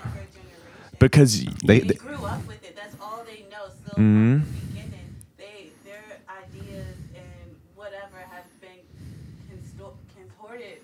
Because 0.98 1.44
They, 1.64 1.80
They, 1.80 1.80
they 1.80 1.94
grew 1.94 2.24
up 2.24 2.46
with 2.46 2.62
it. 2.64 2.76
That's 2.76 2.94
all 3.00 3.24
they 3.26 3.42
know. 3.50 3.66
So 3.86 3.92
Mhm. 3.96 3.96
from 3.96 4.40
the 4.40 4.66
beginning, 4.70 5.08
they 5.36 5.72
their 5.84 6.20
ideas 6.30 6.94
and 7.14 7.56
whatever 7.74 8.18
have 8.30 8.46
been 8.60 8.78
consto- 9.50 9.96
contorted 10.14 10.78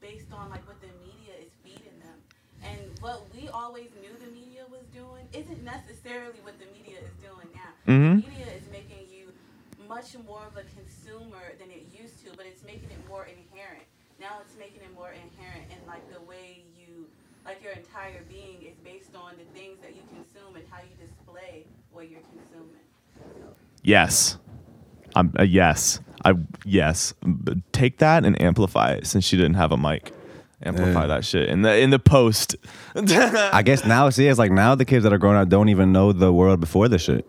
based 0.00 0.26
on 0.32 0.50
like 0.50 0.66
what 0.66 0.80
the 0.80 0.90
media 1.06 1.34
is 1.38 1.52
feeding 1.62 1.98
them. 2.02 2.18
And 2.66 2.78
what 3.00 3.22
we 3.34 3.48
always 3.48 3.90
knew 4.02 4.10
the 4.18 4.30
media 4.34 4.66
was 4.70 4.82
doing 4.92 5.22
isn't 5.32 5.62
necessarily 5.62 6.40
what 6.42 6.58
the 6.58 6.66
media 6.74 6.98
is 6.98 7.14
doing 7.22 7.46
now. 7.54 7.70
Mhm. 7.86 8.22
The 8.22 8.28
media 8.28 8.50
is 8.58 8.66
making 8.72 9.06
you 9.06 9.30
much 9.88 10.16
more 10.26 10.46
of 10.50 10.56
a 10.58 10.66
consumer 10.74 11.54
than 11.62 11.70
it 11.70 11.86
used 11.94 12.18
to, 12.26 12.34
but 12.36 12.46
it's 12.46 12.62
making 12.66 12.90
it 12.90 13.02
more 13.08 13.22
inherent. 13.30 13.86
Now 14.18 14.42
it's 14.42 14.58
making 14.58 14.82
it 14.82 14.92
more 14.98 15.14
inherent 15.14 15.70
in 15.70 15.78
like 15.86 16.02
the 16.12 16.20
way 16.26 16.62
you 16.74 17.06
like 17.50 17.62
your 17.64 17.72
entire 17.72 18.22
being 18.28 18.62
is 18.62 18.76
based 18.84 19.14
on 19.16 19.32
the 19.36 19.58
things 19.58 19.78
that 19.82 19.94
you 19.96 20.02
consume 20.14 20.54
and 20.54 20.64
how 20.70 20.78
you 20.78 20.94
display 21.04 21.64
what 21.92 22.08
you're 22.08 22.20
consuming. 22.20 23.54
yes, 23.82 24.38
I'm 25.16 25.32
uh, 25.38 25.42
yes. 25.42 26.00
I 26.24 26.34
yes. 26.64 27.12
But 27.22 27.58
Take 27.72 27.98
that 27.98 28.24
and 28.24 28.40
amplify 28.40 28.92
it. 28.92 29.06
Since 29.06 29.24
she 29.24 29.36
didn't 29.36 29.54
have 29.54 29.72
a 29.72 29.76
mic, 29.76 30.12
amplify 30.62 31.00
Yeah. 31.02 31.06
that 31.08 31.24
shit 31.24 31.48
in 31.48 31.62
the 31.62 31.76
in 31.78 31.90
the 31.90 31.98
post. 31.98 32.54
I 32.94 33.62
guess 33.64 33.84
now 33.84 34.08
see 34.10 34.26
it's 34.28 34.38
like 34.38 34.52
now 34.52 34.74
the 34.74 34.84
kids 34.84 35.02
that 35.04 35.12
are 35.12 35.18
growing 35.18 35.36
up 35.38 35.48
don't 35.48 35.70
even 35.70 35.92
know 35.92 36.12
the 36.12 36.32
world 36.32 36.60
before 36.60 36.88
this 36.88 37.02
shit. 37.02 37.28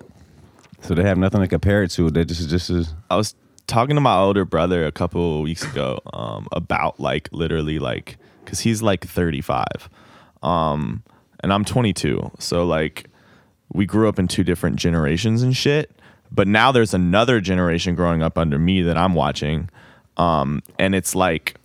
So 0.81 0.93
they 0.93 1.03
have 1.03 1.17
nothing 1.17 1.41
to 1.41 1.47
compare 1.47 1.83
it 1.83 1.89
to. 1.91 2.09
They 2.11 2.25
just 2.25 2.47
just 2.49 2.69
is 2.69 2.93
I 3.09 3.15
was 3.15 3.33
talking 3.65 3.95
to 3.95 4.01
my 4.01 4.17
older 4.17 4.45
brother 4.45 4.85
a 4.85 4.91
couple 4.91 5.37
of 5.37 5.43
weeks 5.43 5.63
ago 5.63 5.99
um, 6.13 6.47
about 6.51 6.99
like 6.99 7.29
literally 7.31 7.79
like 7.79 8.17
because 8.43 8.59
he's 8.59 8.81
like 8.81 9.07
35 9.07 9.89
um, 10.43 11.03
and 11.41 11.51
I'm 11.53 11.65
22 11.65 12.31
so 12.39 12.65
like 12.65 13.07
we 13.73 13.85
grew 13.85 14.09
up 14.09 14.19
in 14.19 14.27
two 14.27 14.43
different 14.43 14.75
generations 14.75 15.41
and 15.41 15.55
shit 15.55 15.91
but 16.31 16.47
now 16.47 16.71
there's 16.71 16.93
another 16.93 17.41
generation 17.41 17.95
growing 17.95 18.23
up 18.23 18.37
under 18.37 18.57
me 18.57 18.81
that 18.83 18.97
I'm 18.97 19.13
watching 19.13 19.69
um, 20.17 20.61
and 20.79 20.95
it's 20.95 21.15
like 21.15 21.55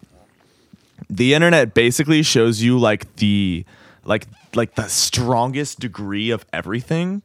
the 1.09 1.35
internet 1.35 1.75
basically 1.75 2.23
shows 2.23 2.63
you 2.63 2.79
like 2.79 3.17
the 3.17 3.65
like 4.05 4.27
like 4.55 4.75
the 4.75 4.89
strongest 4.89 5.81
degree 5.81 6.31
of 6.31 6.45
everything 6.53 7.23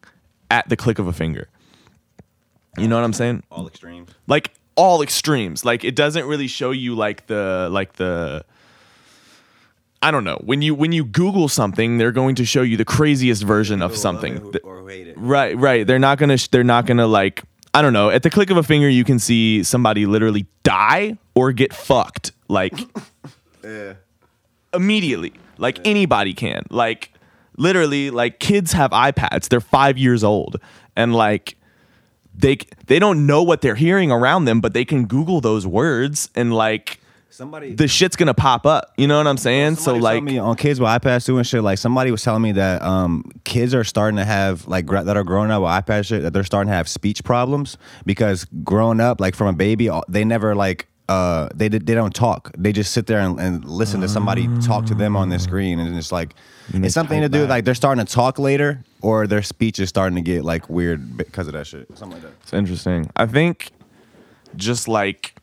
at 0.49 0.67
the 0.69 0.75
click 0.75 0.99
of 0.99 1.07
a 1.07 1.13
finger 1.13 1.47
you 2.77 2.87
know 2.87 2.95
what 2.95 3.03
I'm 3.03 3.13
saying? 3.13 3.43
all 3.51 3.67
extremes. 3.67 4.09
like 4.27 4.51
all 4.75 5.01
extremes 5.01 5.65
like 5.65 5.83
it 5.83 5.95
doesn't 5.95 6.25
really 6.25 6.47
show 6.47 6.71
you 6.71 6.95
like 6.95 7.27
the 7.27 7.69
like 7.71 7.93
the 7.93 8.45
i 10.01 10.09
don't 10.11 10.23
know. 10.23 10.39
When 10.43 10.61
you 10.61 10.73
when 10.75 10.91
you 10.91 11.05
google 11.05 11.47
something 11.47 11.97
they're 11.97 12.11
going 12.11 12.35
to 12.35 12.45
show 12.45 12.61
you 12.63 12.77
the 12.77 12.85
craziest 12.85 13.43
version 13.43 13.81
of 13.81 13.95
something 13.95 14.53
or 14.63 14.87
hate 14.89 15.07
it. 15.07 15.15
right 15.17 15.55
right. 15.57 15.85
They're 15.85 15.99
not 15.99 16.17
gonna 16.17 16.37
sh- 16.37 16.47
they're 16.47 16.63
not 16.63 16.85
gonna 16.85 17.07
like 17.07 17.43
i 17.73 17.81
don't 17.81 17.93
know. 17.93 18.09
At 18.09 18.23
the 18.23 18.29
click 18.29 18.49
of 18.49 18.57
a 18.57 18.63
finger 18.63 18.89
you 18.89 19.03
can 19.03 19.19
see 19.19 19.63
somebody 19.63 20.05
literally 20.05 20.45
die 20.63 21.17
or 21.35 21.51
get 21.51 21.73
fucked 21.73 22.31
like 22.47 22.73
Yeah. 23.63 23.93
immediately. 24.73 25.33
Like 25.57 25.79
anybody 25.85 26.33
can. 26.33 26.63
Like 26.69 27.13
literally 27.57 28.09
like 28.09 28.39
kids 28.39 28.71
have 28.73 28.91
ipads. 28.91 29.49
They're 29.49 29.61
five 29.61 29.97
years 29.97 30.23
old. 30.23 30.59
And 30.95 31.13
like 31.13 31.55
they 32.33 32.57
they 32.87 32.97
don't 32.97 33.27
know 33.27 33.43
what 33.43 33.61
they're 33.61 33.75
hearing 33.75 34.09
around 34.11 34.45
them 34.45 34.61
but 34.61 34.73
they 34.73 34.85
can 34.85 35.05
google 35.05 35.41
those 35.41 35.67
words 35.67 36.29
and 36.33 36.53
like 36.53 36.99
Somebody 37.31 37.73
the 37.73 37.87
shit's 37.87 38.17
gonna 38.17 38.33
pop 38.33 38.65
up 38.65 38.91
you 38.97 39.07
know 39.07 39.17
what 39.17 39.25
i'm 39.25 39.37
saying 39.37 39.75
so 39.75 39.95
like 39.95 40.21
me 40.21 40.37
on 40.37 40.57
kids 40.57 40.81
with 40.81 40.89
iPads 40.89 41.25
too 41.25 41.37
and 41.37 41.47
shit. 41.47 41.63
Like 41.63 41.77
somebody 41.77 42.11
was 42.11 42.21
telling 42.23 42.41
me 42.41 42.51
that 42.53 42.81
um, 42.81 43.31
kids 43.45 43.73
are 43.73 43.83
starting 43.85 44.17
to 44.17 44.25
have 44.25 44.67
like 44.67 44.87
that 44.87 45.15
are 45.15 45.23
growing 45.23 45.49
up 45.49 45.61
with 45.61 45.71
iPad 45.71 46.05
shit 46.05 46.23
that 46.23 46.33
they're 46.33 46.43
starting 46.43 46.69
to 46.69 46.75
have 46.75 46.89
speech 46.89 47.23
problems 47.23 47.77
because 48.05 48.45
growing 48.63 48.99
up 48.99 49.21
like 49.21 49.35
from 49.35 49.47
a 49.47 49.53
baby 49.53 49.89
they 50.09 50.25
never 50.25 50.55
like 50.55 50.87
uh 51.09 51.49
they 51.55 51.67
they 51.67 51.93
don't 51.93 52.13
talk 52.13 52.51
they 52.57 52.71
just 52.71 52.91
sit 52.91 53.07
there 53.07 53.19
and, 53.19 53.39
and 53.39 53.65
listen 53.65 54.01
to 54.01 54.09
somebody 54.09 54.47
talk 54.59 54.85
to 54.85 54.93
them 54.93 55.15
on 55.15 55.29
the 55.29 55.39
screen 55.39 55.79
and 55.79 55.97
it's 55.97 56.11
like 56.11 56.35
it's 56.73 56.93
something 56.93 57.21
to 57.21 57.29
do 57.29 57.41
back. 57.43 57.49
like 57.49 57.65
they're 57.65 57.75
starting 57.75 58.05
to 58.05 58.13
talk 58.13 58.39
later 58.39 58.83
or 59.01 59.25
their 59.27 59.41
speech 59.41 59.79
is 59.79 59.89
starting 59.89 60.15
to 60.15 60.21
get 60.21 60.43
like 60.43 60.69
weird 60.69 61.17
because 61.17 61.47
of 61.47 61.53
that 61.53 61.65
shit 61.65 61.87
something 61.97 62.21
like 62.21 62.23
that. 62.23 62.33
It's 62.43 62.53
interesting. 62.53 63.09
I 63.15 63.25
think 63.25 63.71
just 64.55 64.87
like 64.87 65.35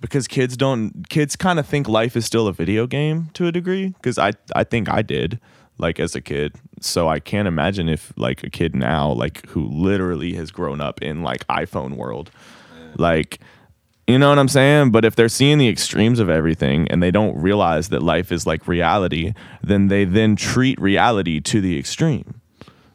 because 0.00 0.26
kids 0.26 0.56
don't 0.56 1.08
kids 1.08 1.36
kind 1.36 1.58
of 1.58 1.66
think 1.66 1.88
life 1.88 2.16
is 2.16 2.24
still 2.24 2.46
a 2.46 2.52
video 2.52 2.86
game 2.86 3.30
to 3.34 3.46
a 3.46 3.52
degree 3.52 3.88
because 3.88 4.18
I 4.18 4.32
I 4.54 4.64
think 4.64 4.88
I 4.88 5.02
did 5.02 5.40
like 5.78 5.98
as 5.98 6.14
a 6.14 6.20
kid. 6.20 6.56
So 6.80 7.08
I 7.08 7.20
can't 7.20 7.48
imagine 7.48 7.88
if 7.88 8.12
like 8.16 8.42
a 8.42 8.50
kid 8.50 8.74
now 8.74 9.10
like 9.12 9.46
who 9.48 9.66
literally 9.66 10.34
has 10.34 10.50
grown 10.50 10.80
up 10.80 11.02
in 11.02 11.22
like 11.22 11.46
iPhone 11.48 11.96
world. 11.96 12.30
Like 12.96 13.40
you 14.06 14.18
know 14.18 14.28
what 14.28 14.38
I'm 14.38 14.48
saying? 14.48 14.90
But 14.90 15.04
if 15.04 15.14
they're 15.14 15.28
seeing 15.28 15.58
the 15.58 15.68
extremes 15.68 16.18
of 16.18 16.28
everything 16.28 16.88
and 16.88 17.00
they 17.00 17.12
don't 17.12 17.40
realize 17.40 17.90
that 17.90 18.02
life 18.02 18.32
is 18.32 18.44
like 18.46 18.66
reality, 18.66 19.34
then 19.62 19.86
they 19.86 20.04
then 20.04 20.34
treat 20.34 20.80
reality 20.80 21.40
to 21.40 21.60
the 21.60 21.78
extreme 21.78 22.40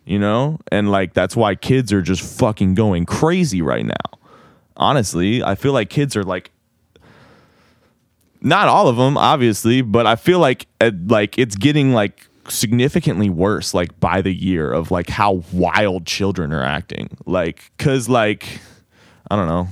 you 0.06 0.20
know? 0.20 0.60
And 0.72 0.92
like 0.92 1.14
that's 1.14 1.36
why 1.36 1.56
kids 1.56 1.92
are 1.92 2.02
just 2.02 2.22
fucking 2.40 2.76
going 2.76 3.06
crazy 3.06 3.62
right 3.62 3.86
now. 3.86 4.20
Honestly, 4.78 5.44
I 5.44 5.56
feel 5.56 5.74
like 5.74 5.90
kids 5.90 6.16
are 6.16 6.24
like 6.24 6.52
not 8.46 8.68
all 8.68 8.88
of 8.88 8.96
them 8.96 9.18
obviously, 9.18 9.82
but 9.82 10.06
I 10.06 10.16
feel 10.16 10.40
like 10.40 10.68
uh, 10.80 10.92
like 11.08 11.38
it's 11.38 11.56
getting 11.56 11.94
like 11.94 12.28
significantly 12.48 13.30
worse 13.30 13.74
like 13.74 14.00
by 14.00 14.22
the 14.22 14.32
year 14.34 14.72
of 14.72 14.92
like 14.92 15.10
how 15.10 15.44
wild 15.52 16.06
children 16.06 16.54
are 16.54 16.64
acting. 16.64 17.18
Like 17.26 17.72
cuz 17.78 18.08
like 18.08 18.60
I 19.30 19.36
don't 19.36 19.48
know. 19.48 19.68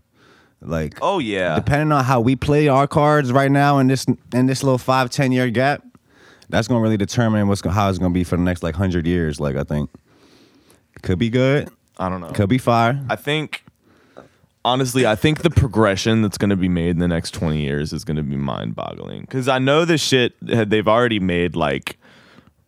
Like, 0.62 0.98
oh 1.02 1.20
yeah. 1.20 1.56
depending 1.56 1.92
on 1.92 2.04
how 2.04 2.22
we 2.22 2.36
play 2.36 2.68
our 2.68 2.88
cards 2.88 3.32
right 3.32 3.52
now 3.52 3.80
in 3.80 3.88
this 3.88 4.06
in 4.34 4.46
this 4.46 4.64
little 4.64 4.78
five 4.78 5.10
ten 5.10 5.32
year 5.32 5.50
gap, 5.50 5.84
that's 6.50 6.68
gonna 6.68 6.82
really 6.82 6.98
determine 6.98 7.48
what's 7.48 7.66
how 7.66 7.90
it's 7.90 7.98
gonna 7.98 8.14
be 8.14 8.24
for 8.24 8.38
the 8.38 8.44
next 8.44 8.62
like 8.62 8.76
hundred 8.76 9.08
years. 9.08 9.40
Like, 9.40 9.56
I 9.56 9.64
think 9.64 9.90
could 11.02 11.18
be 11.18 11.30
good, 11.30 11.70
I 11.98 12.10
don't 12.10 12.22
know. 12.22 12.30
could 12.32 12.50
be 12.50 12.60
fire. 12.60 13.04
I 13.10 13.16
think 13.16 13.64
honestly, 14.64 15.08
I 15.08 15.16
think 15.16 15.42
the 15.42 15.50
progression 15.50 16.22
that's 16.22 16.38
going 16.38 16.52
to 16.52 16.56
be 16.56 16.70
made 16.70 16.92
in 16.92 17.00
the 17.00 17.08
next 17.08 17.32
20 17.32 17.60
years 17.62 17.94
is 17.94 18.04
going 18.04 18.18
to 18.18 18.24
be 18.24 18.36
mind-boggling 18.36 19.26
cuz 19.26 19.48
I 19.48 19.58
know 19.60 19.86
this 19.86 20.02
shit 20.02 20.36
they've 20.42 20.88
already 20.88 21.20
made 21.20 21.56
like 21.56 21.98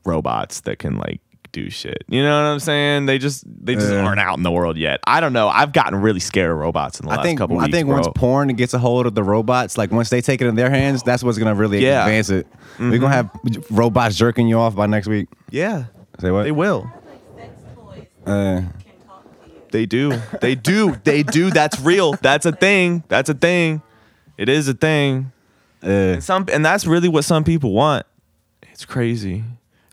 robots 0.05 0.61
that 0.61 0.79
can 0.79 0.97
like 0.97 1.21
do 1.53 1.69
shit. 1.69 2.03
You 2.09 2.21
know 2.23 2.35
what 2.35 2.49
I'm 2.49 2.59
saying? 2.59 3.05
They 3.05 3.17
just 3.19 3.43
they 3.47 3.75
just 3.75 3.89
Yeah. 3.91 4.03
aren't 4.03 4.19
out 4.19 4.35
in 4.37 4.43
the 4.43 4.51
world 4.51 4.75
yet. 4.75 4.99
I 5.07 5.21
don't 5.21 5.31
know. 5.33 5.47
I've 5.47 5.71
gotten 5.71 6.01
really 6.01 6.19
scared 6.19 6.51
of 6.51 6.57
robots 6.57 6.99
in 6.99 7.05
the 7.05 7.13
I 7.13 7.15
last 7.17 7.23
think 7.25 7.39
couple 7.39 7.57
I 7.59 7.63
weeks. 7.65 7.71
think 7.75 7.87
bro. 7.87 7.95
once 7.97 8.07
porn 8.15 8.47
gets 8.49 8.73
a 8.73 8.79
hold 8.79 9.05
of 9.05 9.15
the 9.15 9.23
robots, 9.23 9.77
like 9.77 9.91
once 9.91 10.09
they 10.09 10.19
take 10.19 10.41
it 10.41 10.47
in 10.47 10.55
their 10.55 10.69
hands, 10.69 11.03
that's 11.03 11.23
what's 11.23 11.37
gonna 11.37 11.55
really 11.55 11.79
Yeah. 11.81 11.99
Mm-hmm. 12.01 12.07
advance 12.09 12.29
it. 12.31 12.47
We're 12.79 12.97
gonna 12.97 13.13
have 13.13 13.29
robots 13.71 14.15
jerking 14.17 14.47
you 14.47 14.57
off 14.59 14.75
by 14.75 14.87
next 14.87 15.07
week. 15.07 15.29
yeah. 15.49 15.85
Say 16.19 16.29
what? 16.31 16.43
They 16.43 16.51
will. 16.51 16.91
Like 17.07 17.21
sex 17.37 17.61
toys 17.75 18.03
Uh, 18.25 18.29
can 18.61 18.73
talk 19.07 19.23
to 19.45 19.49
you. 19.49 19.61
They 19.71 19.85
do. 19.85 20.19
They 20.41 20.55
do. 20.55 20.95
They 21.03 21.23
do. 21.23 21.49
That's 21.51 21.79
real. 21.79 22.13
That's 22.21 22.45
a 22.45 22.51
thing. 22.51 23.03
That's 23.07 23.29
a 23.29 23.33
thing. 23.33 23.81
It 24.37 24.49
is 24.49 24.67
a 24.67 24.73
thing. 24.73 25.31
uh, 25.83 25.87
And 25.87 26.23
some 26.23 26.45
and 26.51 26.65
that's 26.65 26.85
really 26.87 27.09
what 27.09 27.25
some 27.25 27.43
people 27.43 27.73
want. 27.73 28.05
It's 28.71 28.85
crazy. 28.85 29.43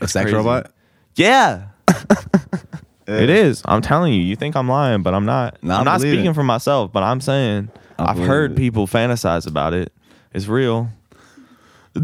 a 0.01 0.09
sex 0.09 0.25
crazy. 0.25 0.37
robot? 0.37 0.71
Yeah. 1.17 1.69
it 3.07 3.31
is. 3.31 3.63
I'm 3.65 3.83
telling 3.83 4.13
you. 4.13 4.23
You 4.23 4.37
think 4.37 4.57
I'm 4.57 4.69
lying, 4.69 5.03
but 5.03 5.15
I'm 5.15 5.25
not. 5.27 5.63
No, 5.63 5.75
I 5.75 5.79
I'm 5.79 5.85
not 5.85 5.99
believe 6.01 6.15
speaking 6.15 6.31
it. 6.31 6.35
for 6.35 6.43
myself, 6.45 6.93
but 6.93 7.03
I'm 7.03 7.21
saying 7.21 7.71
I 7.99 8.05
I've 8.11 8.15
believe 8.17 8.29
heard 8.29 8.53
it. 8.53 8.57
people 8.57 8.87
fantasize 8.87 9.47
about 9.47 9.75
it. 9.75 9.93
It's 10.33 10.47
real. 10.47 10.91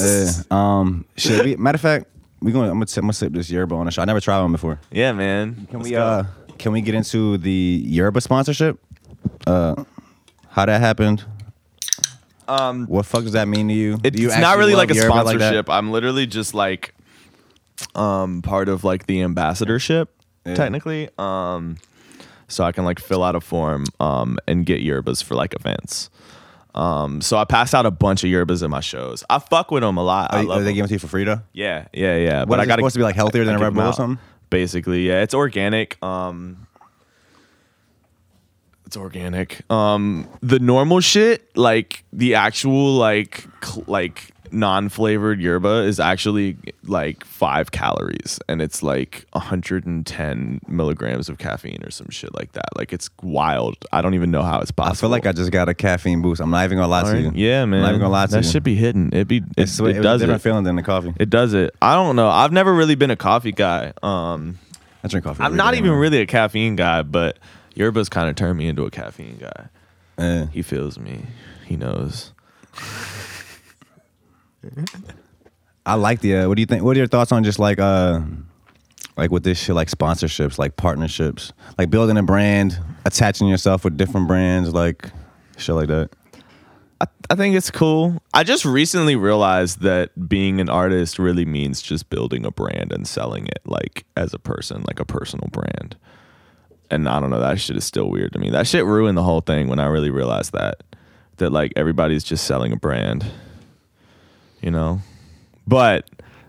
Yeah. 0.00 0.30
Um. 0.50 1.04
Shit. 1.16 1.44
We, 1.44 1.56
matter 1.56 1.76
of 1.76 1.80
fact, 1.80 2.06
we 2.40 2.52
gonna 2.52 2.70
I'm 2.70 2.78
gonna, 2.78 2.86
I'm 2.96 3.02
gonna 3.02 3.12
sip 3.12 3.32
this 3.32 3.50
yerba 3.50 3.74
on 3.74 3.88
a 3.88 3.90
show. 3.90 4.02
I 4.02 4.04
never 4.04 4.20
tried 4.20 4.40
one 4.40 4.52
before. 4.52 4.80
yeah, 4.90 5.12
man. 5.12 5.66
Can 5.70 5.80
we 5.80 5.94
uh 5.96 6.24
can 6.58 6.72
we 6.72 6.80
get 6.80 6.94
into 6.94 7.38
the 7.38 7.82
yerba 7.84 8.20
sponsorship? 8.20 8.78
Uh, 9.46 9.84
how 10.48 10.64
that 10.66 10.80
happened? 10.80 11.24
Um, 12.48 12.86
What 12.86 13.06
fuck 13.06 13.22
does 13.22 13.32
that 13.32 13.46
mean 13.48 13.68
to 13.68 13.74
you? 13.74 13.98
It- 14.02 14.12
Do 14.14 14.22
you 14.22 14.28
it's 14.28 14.36
not 14.38 14.44
actually 14.44 14.58
really 14.60 14.72
love 14.74 14.78
like 14.88 14.90
a 14.90 14.94
yerba 14.94 15.14
like 15.14 15.24
that? 15.24 15.32
sponsorship. 15.40 15.70
I'm 15.70 15.90
literally 15.92 16.26
just 16.26 16.54
like 16.54 16.94
um 17.94 18.42
part 18.42 18.68
of 18.68 18.84
like 18.84 19.06
the 19.06 19.22
ambassadorship 19.22 20.10
Yeah. 20.46 20.54
technically. 20.54 21.08
Um 21.18 21.76
so 22.48 22.64
I 22.64 22.72
can 22.72 22.84
like 22.84 22.98
fill 22.98 23.22
out 23.22 23.34
a 23.34 23.40
form 23.40 23.84
um 24.00 24.38
and 24.46 24.66
get 24.66 24.80
yerbas 24.82 25.22
for 25.24 25.34
like 25.34 25.54
events. 25.54 26.10
Um 26.74 27.20
so 27.20 27.36
I 27.36 27.44
passed 27.44 27.74
out 27.74 27.84
a 27.86 27.90
bunch 27.90 28.24
of 28.24 28.28
yerbas 28.30 28.62
at 28.62 28.70
my 28.70 28.80
shows. 28.80 29.24
I 29.28 29.38
fuck 29.38 29.70
with 29.70 29.82
them 29.82 29.96
a 29.98 30.02
lot. 30.04 30.32
Are, 30.32 30.38
I 30.38 30.42
are 30.42 30.58
they 30.60 30.64
them. 30.66 30.74
giving 30.74 30.84
it 30.84 30.88
to 30.88 30.94
you 30.94 30.98
for 30.98 31.08
free 31.08 31.24
though? 31.24 31.40
Yeah, 31.52 31.86
yeah, 31.92 32.16
yeah. 32.16 32.38
What 32.40 32.48
but 32.48 32.60
I 32.60 32.66
got 32.66 32.78
supposed 32.78 32.94
to 32.94 32.98
be 32.98 33.04
like 33.04 33.14
healthier 33.16 33.44
than 33.44 33.56
a 33.56 33.58
Red 33.58 33.74
Bull 33.74 33.82
or 33.88 33.92
something? 33.92 34.22
Basically, 34.50 35.06
yeah. 35.08 35.22
It's 35.22 35.34
organic. 35.34 36.02
Um 36.02 36.66
it's 38.92 38.96
organic. 38.98 39.62
Um 39.70 40.28
the 40.42 40.58
normal 40.58 41.00
shit, 41.00 41.56
like 41.56 42.04
the 42.12 42.34
actual 42.34 42.92
like 42.94 43.46
cl- 43.64 43.84
like 43.86 44.28
non-flavored 44.54 45.40
yerba 45.40 45.84
is 45.84 45.98
actually 45.98 46.58
like 46.84 47.24
5 47.24 47.70
calories 47.70 48.38
and 48.50 48.60
it's 48.60 48.82
like 48.82 49.24
110 49.32 50.60
milligrams 50.68 51.30
of 51.30 51.38
caffeine 51.38 51.82
or 51.82 51.90
some 51.90 52.10
shit 52.10 52.34
like 52.34 52.52
that. 52.52 52.66
Like 52.76 52.92
it's 52.92 53.08
wild. 53.22 53.76
I 53.92 54.02
don't 54.02 54.12
even 54.12 54.30
know 54.30 54.42
how 54.42 54.60
it's 54.60 54.70
possible 54.70 54.92
I 54.92 55.00
feel 55.00 55.08
like 55.08 55.26
I 55.26 55.32
just 55.32 55.52
got 55.52 55.70
a 55.70 55.74
caffeine 55.74 56.20
boost. 56.20 56.42
I'm 56.42 56.50
not 56.50 56.64
even 56.64 56.76
gonna 56.76 56.88
lie 56.88 57.10
to 57.10 57.18
you. 57.18 57.32
Yeah, 57.34 57.64
man. 57.64 57.78
I'm 57.78 57.82
not 57.84 57.88
even 57.92 58.00
gonna 58.02 58.12
lie 58.12 58.26
to 58.26 58.32
that 58.32 58.44
you. 58.44 58.50
should 58.50 58.62
be 58.62 58.74
hitting. 58.74 59.08
It 59.14 59.26
be 59.26 59.38
it, 59.38 59.44
It's, 59.56 59.80
it, 59.80 59.84
it, 59.84 59.86
was 59.86 59.96
does 60.02 60.20
a 60.20 60.26
different 60.26 60.40
it. 60.42 60.44
feeling 60.44 60.64
than 60.64 60.76
the 60.76 60.82
coffee. 60.82 61.14
It 61.18 61.30
does 61.30 61.54
it. 61.54 61.74
I 61.80 61.94
don't 61.94 62.14
know. 62.14 62.28
I've 62.28 62.52
never 62.52 62.74
really 62.74 62.94
been 62.94 63.10
a 63.10 63.16
coffee 63.16 63.52
guy. 63.52 63.94
Um 64.02 64.58
I 65.02 65.08
drink 65.08 65.24
coffee. 65.24 65.42
I'm 65.42 65.56
not 65.56 65.70
day, 65.72 65.78
even 65.78 65.92
man. 65.92 65.98
really 65.98 66.18
a 66.20 66.26
caffeine 66.26 66.76
guy, 66.76 67.00
but 67.00 67.38
Yerba's 67.74 68.08
kind 68.08 68.28
of 68.28 68.36
turned 68.36 68.58
me 68.58 68.68
into 68.68 68.84
a 68.84 68.90
caffeine 68.90 69.38
guy. 69.38 69.68
Eh. 70.18 70.46
He 70.52 70.62
feels 70.62 70.98
me. 70.98 71.26
He 71.66 71.76
knows. 71.76 72.32
I 75.84 75.94
like 75.94 76.20
the. 76.20 76.36
Uh, 76.36 76.48
what 76.48 76.56
do 76.56 76.62
you 76.62 76.66
think? 76.66 76.84
What 76.84 76.96
are 76.96 77.00
your 77.00 77.08
thoughts 77.08 77.32
on 77.32 77.44
just 77.44 77.58
like 77.58 77.78
uh, 77.80 78.20
like 79.16 79.30
with 79.30 79.42
this 79.42 79.58
shit, 79.58 79.74
like 79.74 79.88
sponsorships, 79.88 80.58
like 80.58 80.76
partnerships, 80.76 81.52
like 81.78 81.90
building 81.90 82.16
a 82.16 82.22
brand, 82.22 82.78
attaching 83.04 83.48
yourself 83.48 83.84
with 83.84 83.96
different 83.96 84.28
brands, 84.28 84.72
like 84.72 85.10
shit 85.56 85.74
like 85.74 85.88
that. 85.88 86.10
I, 87.00 87.06
I 87.30 87.34
think 87.34 87.56
it's 87.56 87.70
cool. 87.70 88.22
I 88.32 88.44
just 88.44 88.64
recently 88.64 89.16
realized 89.16 89.80
that 89.80 90.28
being 90.28 90.60
an 90.60 90.68
artist 90.68 91.18
really 91.18 91.44
means 91.44 91.82
just 91.82 92.10
building 92.10 92.46
a 92.46 92.52
brand 92.52 92.92
and 92.92 93.06
selling 93.06 93.46
it 93.46 93.60
like 93.64 94.04
as 94.16 94.32
a 94.32 94.38
person, 94.38 94.84
like 94.86 95.00
a 95.00 95.04
personal 95.04 95.48
brand. 95.50 95.96
And 96.92 97.08
I 97.08 97.20
don't 97.20 97.30
know, 97.30 97.40
that 97.40 97.58
shit 97.58 97.76
is 97.76 97.84
still 97.84 98.10
weird 98.10 98.34
to 98.34 98.38
me. 98.38 98.50
That 98.50 98.66
shit 98.66 98.84
ruined 98.84 99.16
the 99.16 99.22
whole 99.22 99.40
thing 99.40 99.68
when 99.68 99.80
I 99.80 99.86
really 99.86 100.10
realized 100.10 100.52
that. 100.52 100.82
That 101.38 101.50
like 101.50 101.72
everybody's 101.74 102.22
just 102.22 102.44
selling 102.44 102.70
a 102.70 102.76
brand. 102.76 103.24
You 104.60 104.70
know? 104.70 105.00
But 105.66 106.08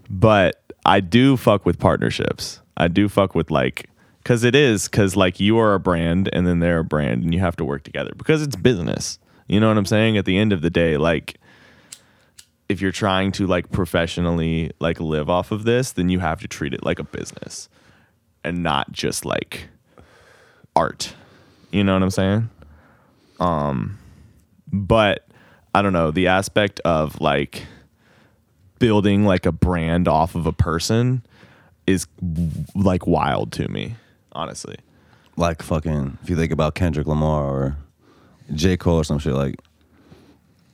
but 0.09 0.61
I 0.85 0.99
do 0.99 1.37
fuck 1.37 1.65
with 1.65 1.79
partnerships. 1.79 2.59
I 2.75 2.89
do 2.89 3.07
fuck 3.07 3.35
with 3.35 3.49
like 3.51 3.89
cuz 4.25 4.43
it 4.43 4.53
is 4.53 4.89
cuz 4.89 5.15
like 5.15 5.39
you 5.39 5.57
are 5.57 5.73
a 5.73 5.79
brand 5.79 6.29
and 6.33 6.45
then 6.45 6.59
they're 6.59 6.79
a 6.79 6.83
brand 6.83 7.23
and 7.23 7.33
you 7.33 7.39
have 7.39 7.55
to 7.55 7.65
work 7.65 7.83
together 7.83 8.11
because 8.17 8.41
it's 8.41 8.57
business. 8.57 9.19
You 9.47 9.61
know 9.61 9.69
what 9.69 9.77
I'm 9.77 9.85
saying? 9.85 10.17
At 10.17 10.25
the 10.25 10.37
end 10.37 10.51
of 10.51 10.61
the 10.61 10.69
day, 10.69 10.97
like 10.97 11.39
if 12.67 12.81
you're 12.81 12.91
trying 12.91 13.31
to 13.33 13.47
like 13.47 13.71
professionally 13.71 14.71
like 14.81 14.99
live 14.99 15.29
off 15.29 15.51
of 15.51 15.63
this, 15.63 15.93
then 15.93 16.09
you 16.09 16.19
have 16.19 16.41
to 16.41 16.49
treat 16.49 16.73
it 16.73 16.83
like 16.83 16.99
a 16.99 17.03
business 17.05 17.69
and 18.43 18.61
not 18.61 18.91
just 18.91 19.23
like 19.23 19.69
art. 20.75 21.13
You 21.71 21.83
know 21.83 21.93
what 21.93 22.03
I'm 22.03 22.09
saying? 22.11 22.49
Um 23.39 23.97
but 24.71 25.27
I 25.75 25.81
don't 25.81 25.93
know, 25.93 26.11
the 26.11 26.27
aspect 26.27 26.79
of 26.81 27.19
like 27.21 27.65
building 28.79 29.23
like 29.25 29.45
a 29.45 29.51
brand 29.51 30.07
off 30.07 30.35
of 30.35 30.45
a 30.45 30.53
person 30.53 31.23
is 31.87 32.07
like 32.75 33.05
wild 33.07 33.51
to 33.53 33.67
me, 33.69 33.95
honestly. 34.33 34.77
Like 35.35 35.61
fucking, 35.63 36.17
if 36.23 36.29
you 36.29 36.35
think 36.35 36.51
about 36.51 36.75
Kendrick 36.75 37.07
Lamar 37.07 37.43
or 37.43 37.77
J 38.53 38.77
Cole 38.77 38.97
or 38.97 39.03
some 39.03 39.19
shit, 39.19 39.33
like 39.33 39.55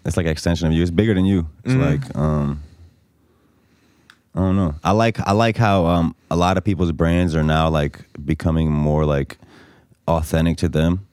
it's 0.06 0.18
like 0.18 0.26
an 0.26 0.32
extension 0.32 0.68
of 0.68 0.74
you. 0.74 0.82
It's 0.82 0.92
bigger 0.92 1.14
than 1.14 1.26
you. 1.26 1.48
It's 1.64 1.74
Mm-hmm. 1.74 1.82
like 1.82 2.16
um, 2.16 2.62
I 4.36 4.40
don't 4.40 4.56
know. 4.56 4.76
I 4.84 4.92
like 4.92 5.20
I 5.22 5.32
like 5.32 5.58
how 5.58 5.86
um 5.86 6.16
a 6.30 6.36
lot 6.36 6.58
of 6.58 6.64
people's 6.64 6.92
brands 6.92 7.36
are 7.36 7.44
now 7.44 7.70
like 7.70 8.00
becoming 8.26 8.72
more 8.72 9.06
like 9.06 9.38
authentic 10.10 10.58
to 10.58 10.70
them. 10.70 11.06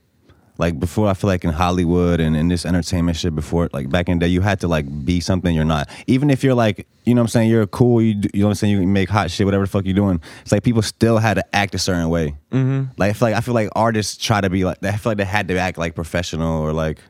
Like 0.58 0.80
before, 0.80 1.06
I 1.08 1.12
feel 1.12 1.28
like 1.28 1.44
in 1.44 1.50
Hollywood 1.50 2.18
and 2.18 2.34
in 2.34 2.48
this 2.48 2.64
entertainment 2.64 3.18
shit 3.18 3.34
before, 3.34 3.68
like 3.74 3.90
back 3.90 4.08
in 4.08 4.18
the 4.18 4.24
day, 4.24 4.30
you 4.30 4.40
had 4.40 4.60
to 4.60 4.68
like 4.68 4.86
be 5.04 5.20
something 5.20 5.54
you're 5.54 5.66
not. 5.66 5.90
Even 6.06 6.30
if 6.30 6.42
you're 6.42 6.54
like, 6.54 6.86
you 7.04 7.14
know 7.14 7.20
what 7.20 7.24
I'm 7.24 7.28
saying, 7.28 7.50
you're 7.50 7.66
cool, 7.66 8.00
you, 8.00 8.14
do- 8.14 8.30
you 8.32 8.40
know 8.40 8.46
what 8.46 8.52
I'm 8.52 8.54
saying, 8.54 8.72
you 8.72 8.80
can 8.80 8.92
make 8.92 9.10
hot 9.10 9.30
shit, 9.30 9.44
whatever 9.44 9.64
the 9.64 9.70
fuck 9.70 9.84
you're 9.84 9.92
doing. 9.94 10.18
It's 10.40 10.52
like 10.52 10.62
people 10.62 10.80
still 10.80 11.18
had 11.18 11.34
to 11.34 11.44
act 11.54 11.74
a 11.74 11.78
certain 11.78 12.08
way. 12.08 12.36
Mm-hmm. 12.52 12.92
Like 12.96 13.10
I 13.10 13.12
feel 13.12 13.28
like 13.28 13.34
I 13.34 13.40
feel 13.42 13.52
like 13.52 13.68
artists 13.76 14.16
try 14.16 14.40
to 14.40 14.48
be 14.48 14.64
like, 14.64 14.82
I 14.82 14.96
feel 14.96 15.10
like 15.10 15.18
they 15.18 15.26
had 15.26 15.46
to 15.48 15.58
act 15.58 15.76
like 15.76 15.94
professional 15.94 16.62
or 16.62 16.72
like 16.72 17.00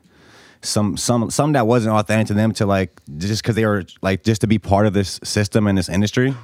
some 0.62 0.96
some 0.96 1.30
some 1.30 1.52
that 1.52 1.68
wasn't 1.68 1.94
authentic 1.94 2.26
to 2.28 2.34
them 2.34 2.52
to 2.54 2.66
like 2.66 3.00
just 3.16 3.42
because 3.42 3.54
they 3.54 3.64
were 3.64 3.84
like 4.02 4.24
just 4.24 4.40
to 4.40 4.48
be 4.48 4.58
part 4.58 4.86
of 4.86 4.92
this 4.92 5.20
system 5.22 5.68
and 5.68 5.78
this 5.78 5.88
industry. 5.88 6.34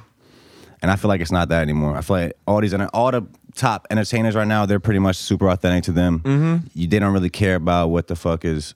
And 0.81 0.91
I 0.91 0.95
feel 0.95 1.09
like 1.09 1.21
it's 1.21 1.31
not 1.31 1.49
that 1.49 1.61
anymore. 1.61 1.97
I 1.97 2.01
feel 2.01 2.17
like 2.17 2.33
all 2.45 2.61
these 2.61 2.73
and 2.73 2.83
all 2.93 3.11
the 3.11 3.25
top 3.55 3.87
entertainers 3.89 4.35
right 4.35 4.47
now, 4.47 4.65
they're 4.65 4.79
pretty 4.79 4.99
much 4.99 5.17
super 5.17 5.49
authentic 5.49 5.83
to 5.85 5.91
them. 5.91 6.19
Mm-hmm. 6.19 6.67
You, 6.73 6.87
they 6.87 6.99
don't 6.99 7.13
really 7.13 7.29
care 7.29 7.55
about 7.55 7.87
what 7.89 8.07
the 8.07 8.15
fuck 8.15 8.45
is, 8.45 8.73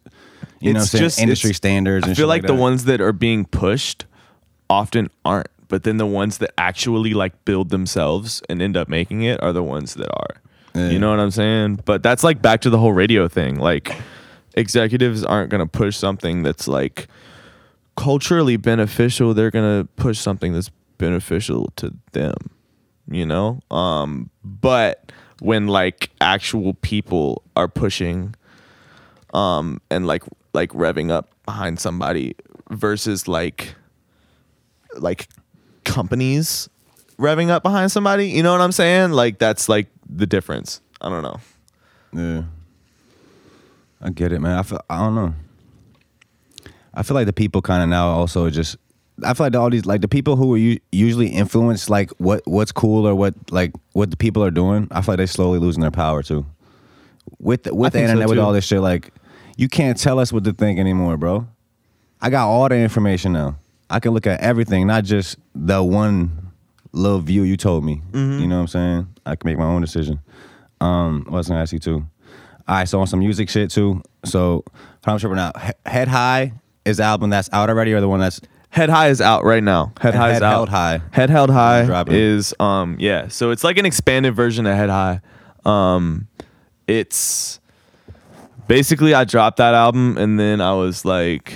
you 0.60 0.74
know, 0.74 0.82
It's 0.82 0.92
saying, 0.92 1.04
just- 1.04 1.20
industry 1.20 1.54
standards. 1.54 2.04
I 2.06 2.08
feel 2.10 2.16
shit 2.16 2.28
like, 2.28 2.44
the 2.44 2.54
ones 2.56 2.86
that 2.86 3.02
are 3.02 3.14
being 3.14 3.46
pushed 3.46 4.06
often 4.70 5.10
aren't, 5.26 5.48
but 5.68 5.84
then 5.84 5.98
the 5.98 6.06
ones 6.06 6.38
that 6.40 6.52
actually 6.58 7.14
like 7.14 7.46
build 7.46 7.70
themselves 7.70 8.42
and 8.50 8.62
end 8.62 8.78
up 8.78 8.88
making 8.88 9.24
it 9.24 9.42
are 9.42 9.54
the 9.54 9.64
ones 9.64 9.96
that 9.96 10.10
are. 10.10 10.42
Yeah. 10.76 10.90
You 10.90 11.00
know 11.00 11.10
what 11.10 11.20
I'm 11.20 11.32
saying? 11.32 11.82
But 11.86 12.04
that's 12.04 12.24
like 12.24 12.42
back 12.42 12.62
to 12.62 12.70
the 12.70 12.78
whole 12.78 12.94
radio 12.94 13.28
thing. 13.28 13.60
Like 13.60 13.96
executives 14.54 15.24
aren't 15.24 15.50
going 15.50 15.60
to 15.66 15.68
push 15.68 15.98
something 15.98 16.44
that's 16.44 16.68
like 16.68 17.08
culturally 17.96 18.58
beneficial. 18.58 19.34
They're 19.34 19.52
going 19.52 19.82
to 19.82 19.88
push 19.96 20.20
something 20.20 20.54
that's 20.54 20.70
beneficial 20.98 21.72
to 21.78 21.94
them, 22.12 22.34
you 23.10 23.26
know? 23.26 23.62
Um 23.72 24.30
but 24.44 25.12
when 25.40 25.68
like 25.68 26.10
actual 26.22 26.74
people 26.76 27.44
are 27.56 27.68
pushing 27.68 28.36
um 29.34 29.82
and 29.90 30.08
like 30.08 30.24
like 30.54 30.72
revving 30.72 31.12
up 31.12 31.30
behind 31.46 31.80
somebody 31.80 32.36
versus 32.70 33.28
like 33.28 33.76
like 34.98 35.28
companies 35.84 36.70
revving 37.18 37.50
up 37.50 37.64
behind 37.64 37.92
somebody. 37.92 38.30
You 38.30 38.44
know 38.44 38.52
what 38.52 38.62
I'm 38.62 38.72
saying? 38.72 39.12
Like 39.12 39.40
that's 39.40 39.70
like 39.70 39.88
the 40.10 40.26
difference. 40.26 40.82
I 41.02 41.10
don't 41.10 41.24
know. 41.24 41.40
Yeah. 42.14 42.44
I 44.02 44.10
get 44.12 44.32
it, 44.32 44.40
man. 44.40 44.58
I 44.58 44.64
feel 44.64 44.82
I 44.90 45.00
don't 45.00 45.16
know. 45.16 45.34
I 46.94 47.04
feel 47.04 47.16
like 47.16 47.28
the 47.28 47.34
people 47.34 47.62
kind 47.62 47.84
of 47.84 47.90
now 47.90 48.08
also 48.08 48.50
just 48.50 48.78
I 49.24 49.34
feel 49.34 49.46
like 49.48 49.56
all 49.56 49.70
these 49.70 49.86
like 49.86 50.02
the 50.02 50.08
people 50.08 50.36
who 50.36 50.54
are 50.54 50.58
u- 50.58 50.80
usually 50.92 51.28
influence 51.28 51.90
like 51.90 52.12
what 52.20 52.42
what's 52.46 52.72
cool 52.72 53.08
or 53.08 53.16
what 53.16 53.34
like 53.52 53.72
what 53.94 54.12
the 54.12 54.18
people 54.18 54.44
are 54.44 54.52
doing. 54.52 54.88
I 54.92 55.02
feel 55.02 55.14
like 55.14 55.18
they're 55.18 55.28
slowly 55.28 55.60
losing 55.60 55.82
their 55.82 55.92
power 55.92 56.22
too. 56.24 56.46
With 57.40 57.64
the, 57.64 57.74
with 57.76 57.94
the 57.94 58.00
think 58.00 58.08
so, 58.08 58.12
internet, 58.12 58.30
with 58.30 58.40
all 58.40 58.54
this 58.54 58.66
shit, 58.66 58.80
like 58.82 59.12
you 59.58 59.68
can't 59.68 59.98
tell 59.98 60.20
us 60.20 60.32
what 60.32 60.44
to 60.44 60.54
think 60.54 60.80
anymore, 60.80 61.18
bro. 61.18 61.48
I 62.22 62.30
got 62.30 62.48
all 62.48 62.70
the 62.70 62.76
information 62.78 63.34
now. 63.34 63.58
I 63.90 64.00
can 64.00 64.12
look 64.12 64.28
at 64.28 64.40
everything, 64.42 64.86
not 64.88 65.04
just 65.04 65.38
the 65.56 65.82
one 65.84 66.52
little 66.92 67.20
view 67.20 67.44
you 67.44 67.58
told 67.58 67.84
me. 67.84 68.02
Mm-hmm. 68.12 68.40
You 68.40 68.48
know 68.48 68.56
what 68.58 68.62
I'm 68.62 68.68
saying? 68.68 69.08
I 69.26 69.36
can 69.36 69.48
make 69.50 69.58
my 69.58 69.66
own 69.66 69.82
decision. 69.82 70.20
Um, 70.80 71.24
what 71.26 71.38
was 71.38 71.48
I 71.50 71.54
gonna 71.54 71.62
ask 71.64 71.74
you 71.74 71.80
too? 71.80 72.06
All 72.68 72.76
right, 72.76 72.88
so 72.88 73.00
on 73.00 73.08
some 73.08 73.20
music 73.20 73.50
shit 73.50 73.72
too. 73.72 74.02
So 74.26 74.64
I'm 75.06 75.18
tripping 75.20 75.40
out. 75.40 75.60
He- 75.62 75.72
Head 75.86 76.08
High 76.08 76.54
is 76.86 76.98
the 76.98 77.04
album 77.04 77.30
that's 77.30 77.50
out 77.52 77.70
already, 77.70 77.94
or 77.94 78.02
the 78.02 78.10
one 78.10 78.20
that's 78.20 78.42
Head 78.78 78.90
High 78.90 79.08
is 79.10 79.22
out 79.22 79.44
right 79.44 79.64
now. 79.64 79.92
Head 80.00 80.14
High 80.14 80.30
is 80.30 80.34
Head 80.36 80.44
out. 80.44 80.52
Held 80.52 80.70
High. 80.70 81.02
Head 81.12 81.30
Held 81.32 81.50
High 81.50 81.86
Dropping. 81.86 82.14
is 82.14 82.54
um 82.60 82.96
yeah. 83.00 83.28
So 83.28 83.50
it's 83.50 83.64
like 83.64 83.80
an 83.80 83.88
expanded 83.88 84.36
version 84.36 84.68
of 84.68 84.76
Head 84.76 84.90
High. 84.92 85.22
Um 85.66 86.28
it's 86.86 87.60
basically 88.68 89.16
I 89.16 89.24
dropped 89.24 89.58
that 89.58 89.74
album 89.74 90.16
and 90.18 90.40
then 90.40 90.62
I 90.62 90.74
was 90.74 91.06
like 91.06 91.56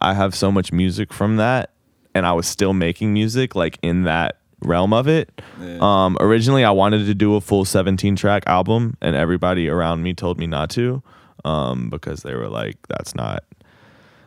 I 0.00 0.14
have 0.14 0.34
so 0.36 0.52
much 0.52 0.72
music 0.72 1.12
from 1.12 1.36
that 1.38 1.70
and 2.14 2.24
I 2.24 2.32
was 2.32 2.46
still 2.46 2.74
making 2.74 3.12
music 3.12 3.56
like 3.56 3.80
in 3.82 4.04
that 4.04 4.36
realm 4.62 4.92
of 4.92 5.08
it. 5.08 5.42
Um 5.80 6.16
originally 6.20 6.64
I 6.64 6.70
wanted 6.70 7.06
to 7.06 7.14
do 7.14 7.34
a 7.34 7.40
full 7.40 7.64
17 7.64 8.14
track 8.14 8.44
album 8.46 8.96
and 9.00 9.16
everybody 9.16 9.68
around 9.68 10.04
me 10.04 10.14
told 10.14 10.38
me 10.38 10.46
not 10.46 10.70
to 10.70 11.02
um 11.44 11.90
because 11.90 12.22
they 12.22 12.34
were 12.36 12.48
like 12.48 12.76
that's 12.88 13.16
not 13.16 13.42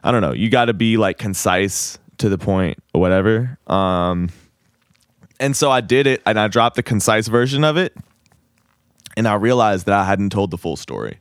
I 0.04 0.12
don't 0.12 0.22
know. 0.22 0.34
You 0.34 0.50
got 0.50 0.66
to 0.66 0.74
be 0.74 0.98
like 0.98 1.18
concise 1.18 1.98
to 2.18 2.30
the 2.30 2.38
point 2.38 2.78
or 2.94 3.02
whatever. 3.02 3.58
Um, 3.68 4.30
and 5.40 5.56
so 5.56 5.72
I 5.72 5.82
did 5.82 6.08
it 6.08 6.22
and 6.26 6.40
I 6.40 6.48
dropped 6.48 6.76
the 6.76 6.84
concise 6.84 7.28
version 7.28 7.64
of 7.64 7.78
it. 7.78 7.96
And 9.16 9.28
I 9.28 9.36
realized 9.36 9.86
that 9.86 9.94
I 9.94 10.06
hadn't 10.06 10.32
told 10.32 10.52
the 10.52 10.58
full 10.58 10.76
story. 10.76 11.20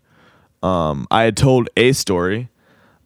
Um, 0.62 1.06
I 1.10 1.22
had 1.24 1.36
told 1.36 1.68
a 1.76 1.92
story, 1.92 2.48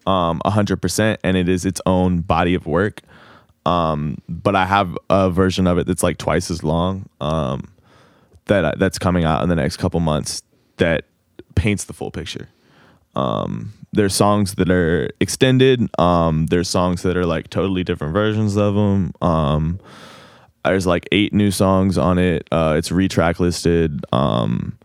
um, 0.06 0.40
100%, 0.44 1.16
and 1.24 1.36
it 1.36 1.48
is 1.48 1.64
its 1.64 1.80
own 1.86 2.20
body 2.20 2.54
of 2.54 2.66
work. 2.66 3.00
Um, 3.64 4.18
but 4.28 4.54
I 4.54 4.64
have 4.64 4.96
a 5.10 5.28
version 5.28 5.66
of 5.66 5.78
it 5.78 5.86
that's 5.86 6.04
like 6.04 6.18
twice 6.18 6.50
as 6.50 6.62
long 6.62 7.08
um, 7.20 7.68
that 8.46 8.78
that's 8.78 8.98
coming 8.98 9.24
out 9.24 9.42
in 9.42 9.48
the 9.48 9.56
next 9.56 9.76
couple 9.78 9.98
months 10.00 10.42
that 10.76 11.04
paints 11.56 11.84
the 11.84 11.92
full 11.92 12.10
picture 12.10 12.48
um 13.16 13.72
there's 13.92 14.14
songs 14.14 14.54
that 14.56 14.70
are 14.70 15.08
extended 15.20 15.88
um 15.98 16.46
there's 16.46 16.68
songs 16.68 17.02
that 17.02 17.16
are 17.16 17.26
like 17.26 17.48
totally 17.50 17.84
different 17.84 18.12
versions 18.12 18.56
of 18.56 18.74
them 18.74 19.12
um 19.22 19.80
there's 20.64 20.86
like 20.86 21.08
eight 21.12 21.32
new 21.32 21.50
songs 21.50 21.96
on 21.96 22.18
it 22.18 22.46
uh 22.52 22.74
it's 22.76 22.90
retrack 22.90 23.38
listed 23.38 24.04
um 24.12 24.76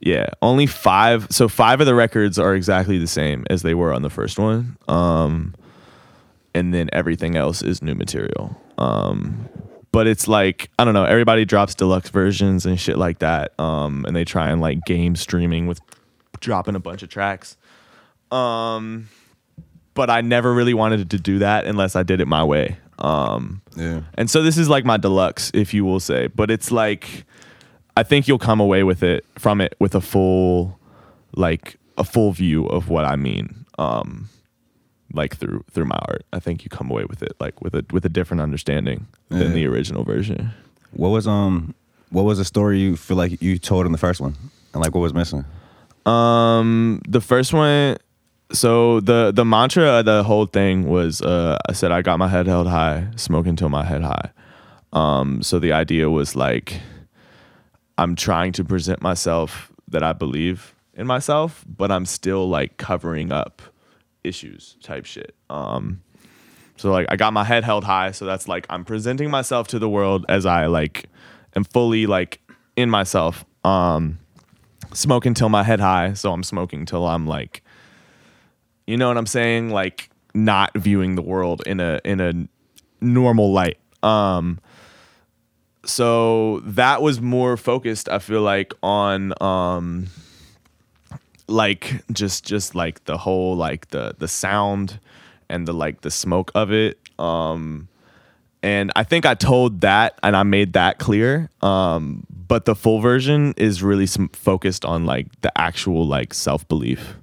yeah 0.00 0.26
only 0.42 0.66
five 0.66 1.26
so 1.30 1.48
five 1.48 1.80
of 1.80 1.86
the 1.86 1.94
records 1.94 2.38
are 2.38 2.54
exactly 2.54 2.98
the 2.98 3.06
same 3.06 3.44
as 3.50 3.62
they 3.62 3.74
were 3.74 3.92
on 3.92 4.02
the 4.02 4.10
first 4.10 4.38
one 4.38 4.76
um 4.88 5.54
and 6.54 6.72
then 6.72 6.88
everything 6.92 7.36
else 7.36 7.62
is 7.62 7.82
new 7.82 7.94
material 7.94 8.58
um 8.78 9.48
but 9.92 10.06
it's 10.06 10.26
like 10.26 10.70
i 10.78 10.84
don't 10.84 10.94
know 10.94 11.04
everybody 11.04 11.44
drops 11.44 11.74
deluxe 11.74 12.10
versions 12.10 12.64
and 12.64 12.80
shit 12.80 12.96
like 12.96 13.18
that 13.18 13.58
um 13.60 14.04
and 14.06 14.16
they 14.16 14.24
try 14.24 14.50
and 14.50 14.60
like 14.60 14.84
game 14.86 15.14
streaming 15.14 15.66
with 15.66 15.80
dropping 16.40 16.74
a 16.76 16.80
bunch 16.80 17.02
of 17.02 17.08
tracks 17.08 17.56
um 18.32 19.08
but 19.94 20.10
i 20.10 20.20
never 20.20 20.52
really 20.54 20.74
wanted 20.74 21.10
to 21.10 21.18
do 21.18 21.38
that 21.38 21.64
unless 21.66 21.96
i 21.96 22.02
did 22.02 22.20
it 22.20 22.28
my 22.28 22.44
way 22.44 22.76
um 23.00 23.62
yeah. 23.76 24.00
and 24.14 24.28
so 24.28 24.42
this 24.42 24.58
is 24.58 24.68
like 24.68 24.84
my 24.84 24.96
deluxe, 24.96 25.52
if 25.54 25.72
you 25.72 25.84
will 25.84 26.00
say. 26.00 26.26
But 26.26 26.50
it's 26.50 26.72
like 26.72 27.24
I 27.96 28.02
think 28.02 28.26
you'll 28.26 28.40
come 28.40 28.58
away 28.58 28.82
with 28.82 29.04
it 29.04 29.24
from 29.36 29.60
it 29.60 29.76
with 29.78 29.94
a 29.94 30.00
full 30.00 30.80
like 31.36 31.76
a 31.96 32.02
full 32.02 32.32
view 32.32 32.66
of 32.66 32.88
what 32.88 33.04
I 33.04 33.14
mean. 33.14 33.66
Um 33.78 34.28
like 35.12 35.36
through 35.36 35.64
through 35.70 35.84
my 35.84 35.98
art. 36.08 36.24
I 36.32 36.40
think 36.40 36.64
you 36.64 36.70
come 36.70 36.90
away 36.90 37.04
with 37.04 37.22
it 37.22 37.34
like 37.38 37.62
with 37.62 37.76
a 37.76 37.84
with 37.92 38.04
a 38.04 38.08
different 38.08 38.40
understanding 38.40 39.06
Yeah. 39.30 39.38
than 39.38 39.52
the 39.54 39.64
original 39.66 40.02
version. 40.02 40.50
What 40.90 41.10
was 41.10 41.28
um 41.28 41.76
what 42.10 42.24
was 42.24 42.38
the 42.38 42.44
story 42.44 42.80
you 42.80 42.96
feel 42.96 43.16
like 43.16 43.40
you 43.40 43.58
told 43.58 43.86
in 43.86 43.92
the 43.92 43.98
first 43.98 44.20
one, 44.20 44.34
and 44.74 44.82
like 44.82 44.92
what 44.92 45.02
was 45.02 45.14
missing? 45.14 45.44
Um, 46.04 47.00
the 47.06 47.20
first 47.20 47.52
one. 47.52 47.96
So 48.50 49.00
the 49.00 49.30
the 49.30 49.44
mantra 49.44 49.98
of 49.98 50.04
the 50.06 50.22
whole 50.22 50.46
thing 50.46 50.88
was 50.88 51.20
uh, 51.20 51.58
I 51.68 51.72
said 51.72 51.92
I 51.92 52.02
got 52.02 52.18
my 52.18 52.28
head 52.28 52.46
held 52.46 52.66
high, 52.66 53.08
smoking 53.16 53.56
till 53.56 53.68
my 53.68 53.84
head 53.84 54.02
high. 54.02 54.30
Um, 54.92 55.42
so 55.42 55.58
the 55.58 55.72
idea 55.72 56.08
was 56.08 56.34
like 56.34 56.80
I'm 57.98 58.14
trying 58.14 58.52
to 58.52 58.64
present 58.64 59.02
myself 59.02 59.70
that 59.88 60.02
I 60.02 60.12
believe 60.12 60.74
in 60.94 61.06
myself, 61.06 61.64
but 61.66 61.90
I'm 61.90 62.06
still 62.06 62.48
like 62.48 62.76
covering 62.78 63.32
up 63.32 63.60
issues 64.24 64.76
type 64.82 65.04
shit. 65.04 65.34
Um, 65.50 66.02
so 66.76 66.90
like 66.90 67.06
I 67.10 67.16
got 67.16 67.32
my 67.32 67.44
head 67.44 67.64
held 67.64 67.84
high, 67.84 68.12
so 68.12 68.24
that's 68.24 68.48
like 68.48 68.66
I'm 68.70 68.84
presenting 68.84 69.30
myself 69.30 69.68
to 69.68 69.78
the 69.78 69.88
world 69.88 70.24
as 70.28 70.46
I 70.46 70.66
like 70.66 71.06
am 71.54 71.64
fully 71.64 72.06
like 72.06 72.40
in 72.76 72.88
myself. 72.88 73.44
Um, 73.64 74.18
smoking 74.94 75.34
till 75.34 75.50
my 75.50 75.64
head 75.64 75.80
high, 75.80 76.14
so 76.14 76.32
I'm 76.32 76.42
smoking 76.42 76.86
till 76.86 77.06
I'm 77.06 77.26
like 77.26 77.62
you 78.88 78.96
know 78.96 79.08
what 79.08 79.18
I'm 79.18 79.26
saying? 79.26 79.68
Like 79.68 80.08
not 80.32 80.72
viewing 80.74 81.14
the 81.14 81.22
world 81.22 81.62
in 81.66 81.78
a 81.78 82.00
in 82.04 82.20
a 82.20 82.32
normal 83.04 83.52
light. 83.52 83.78
Um 84.02 84.58
so 85.84 86.60
that 86.60 87.02
was 87.02 87.20
more 87.20 87.56
focused, 87.56 88.08
I 88.08 88.18
feel 88.18 88.40
like, 88.40 88.72
on 88.82 89.34
um 89.42 90.06
like 91.48 92.02
just 92.12 92.46
just 92.46 92.74
like 92.74 93.04
the 93.04 93.18
whole 93.18 93.54
like 93.54 93.88
the 93.88 94.14
the 94.18 94.28
sound 94.28 94.98
and 95.50 95.68
the 95.68 95.74
like 95.74 96.00
the 96.00 96.10
smoke 96.10 96.50
of 96.54 96.72
it. 96.72 96.98
Um 97.18 97.88
and 98.62 98.90
I 98.96 99.04
think 99.04 99.26
I 99.26 99.34
told 99.34 99.82
that 99.82 100.18
and 100.22 100.34
I 100.34 100.44
made 100.44 100.72
that 100.72 100.98
clear. 100.98 101.50
Um, 101.62 102.26
but 102.48 102.64
the 102.64 102.74
full 102.74 103.00
version 103.00 103.52
is 103.58 103.82
really 103.82 104.06
some 104.06 104.30
focused 104.30 104.86
on 104.86 105.04
like 105.04 105.26
the 105.42 105.52
actual 105.60 106.06
like 106.06 106.32
self 106.32 106.66
belief, 106.68 107.17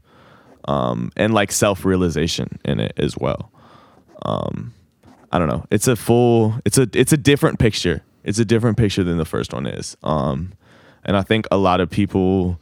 um, 0.66 1.12
and 1.16 1.34
like 1.34 1.52
self 1.52 1.86
realization 1.86 2.60
in 2.66 2.80
it 2.80 2.94
as 2.98 3.18
well. 3.18 3.52
Um, 4.24 4.74
I 5.32 5.40
don't 5.40 5.48
know. 5.48 5.66
It's 5.72 5.88
a 5.88 5.96
full. 5.96 6.56
It's 6.66 6.78
a 6.78 6.88
it's 6.94 7.14
a 7.14 7.18
different 7.18 7.60
picture. 7.60 8.04
It's 8.24 8.40
a 8.40 8.46
different 8.46 8.78
picture 8.78 9.04
than 9.04 9.18
the 9.18 9.26
first 9.26 9.54
one 9.54 9.68
is. 9.68 9.96
Um, 10.04 10.54
and 11.04 11.16
I 11.16 11.22
think 11.22 11.46
a 11.52 11.58
lot 11.58 11.80
of 11.80 11.90
people 11.90 12.60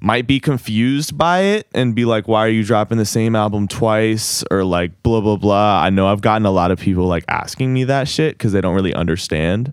might 0.00 0.26
be 0.26 0.38
confused 0.38 1.16
by 1.16 1.40
it 1.40 1.66
and 1.72 1.94
be 1.94 2.04
like, 2.04 2.28
why 2.28 2.44
are 2.44 2.50
you 2.50 2.62
dropping 2.62 2.98
the 2.98 3.06
same 3.06 3.34
album 3.34 3.66
twice? 3.66 4.44
Or 4.50 4.62
like, 4.62 5.02
blah, 5.02 5.22
blah, 5.22 5.36
blah. 5.36 5.80
I 5.82 5.88
know 5.88 6.06
I've 6.06 6.20
gotten 6.20 6.44
a 6.44 6.50
lot 6.50 6.70
of 6.70 6.78
people 6.78 7.06
like 7.06 7.24
asking 7.28 7.72
me 7.72 7.84
that 7.84 8.06
shit 8.08 8.36
because 8.36 8.52
they 8.52 8.60
don't 8.60 8.74
really 8.74 8.92
understand. 8.92 9.72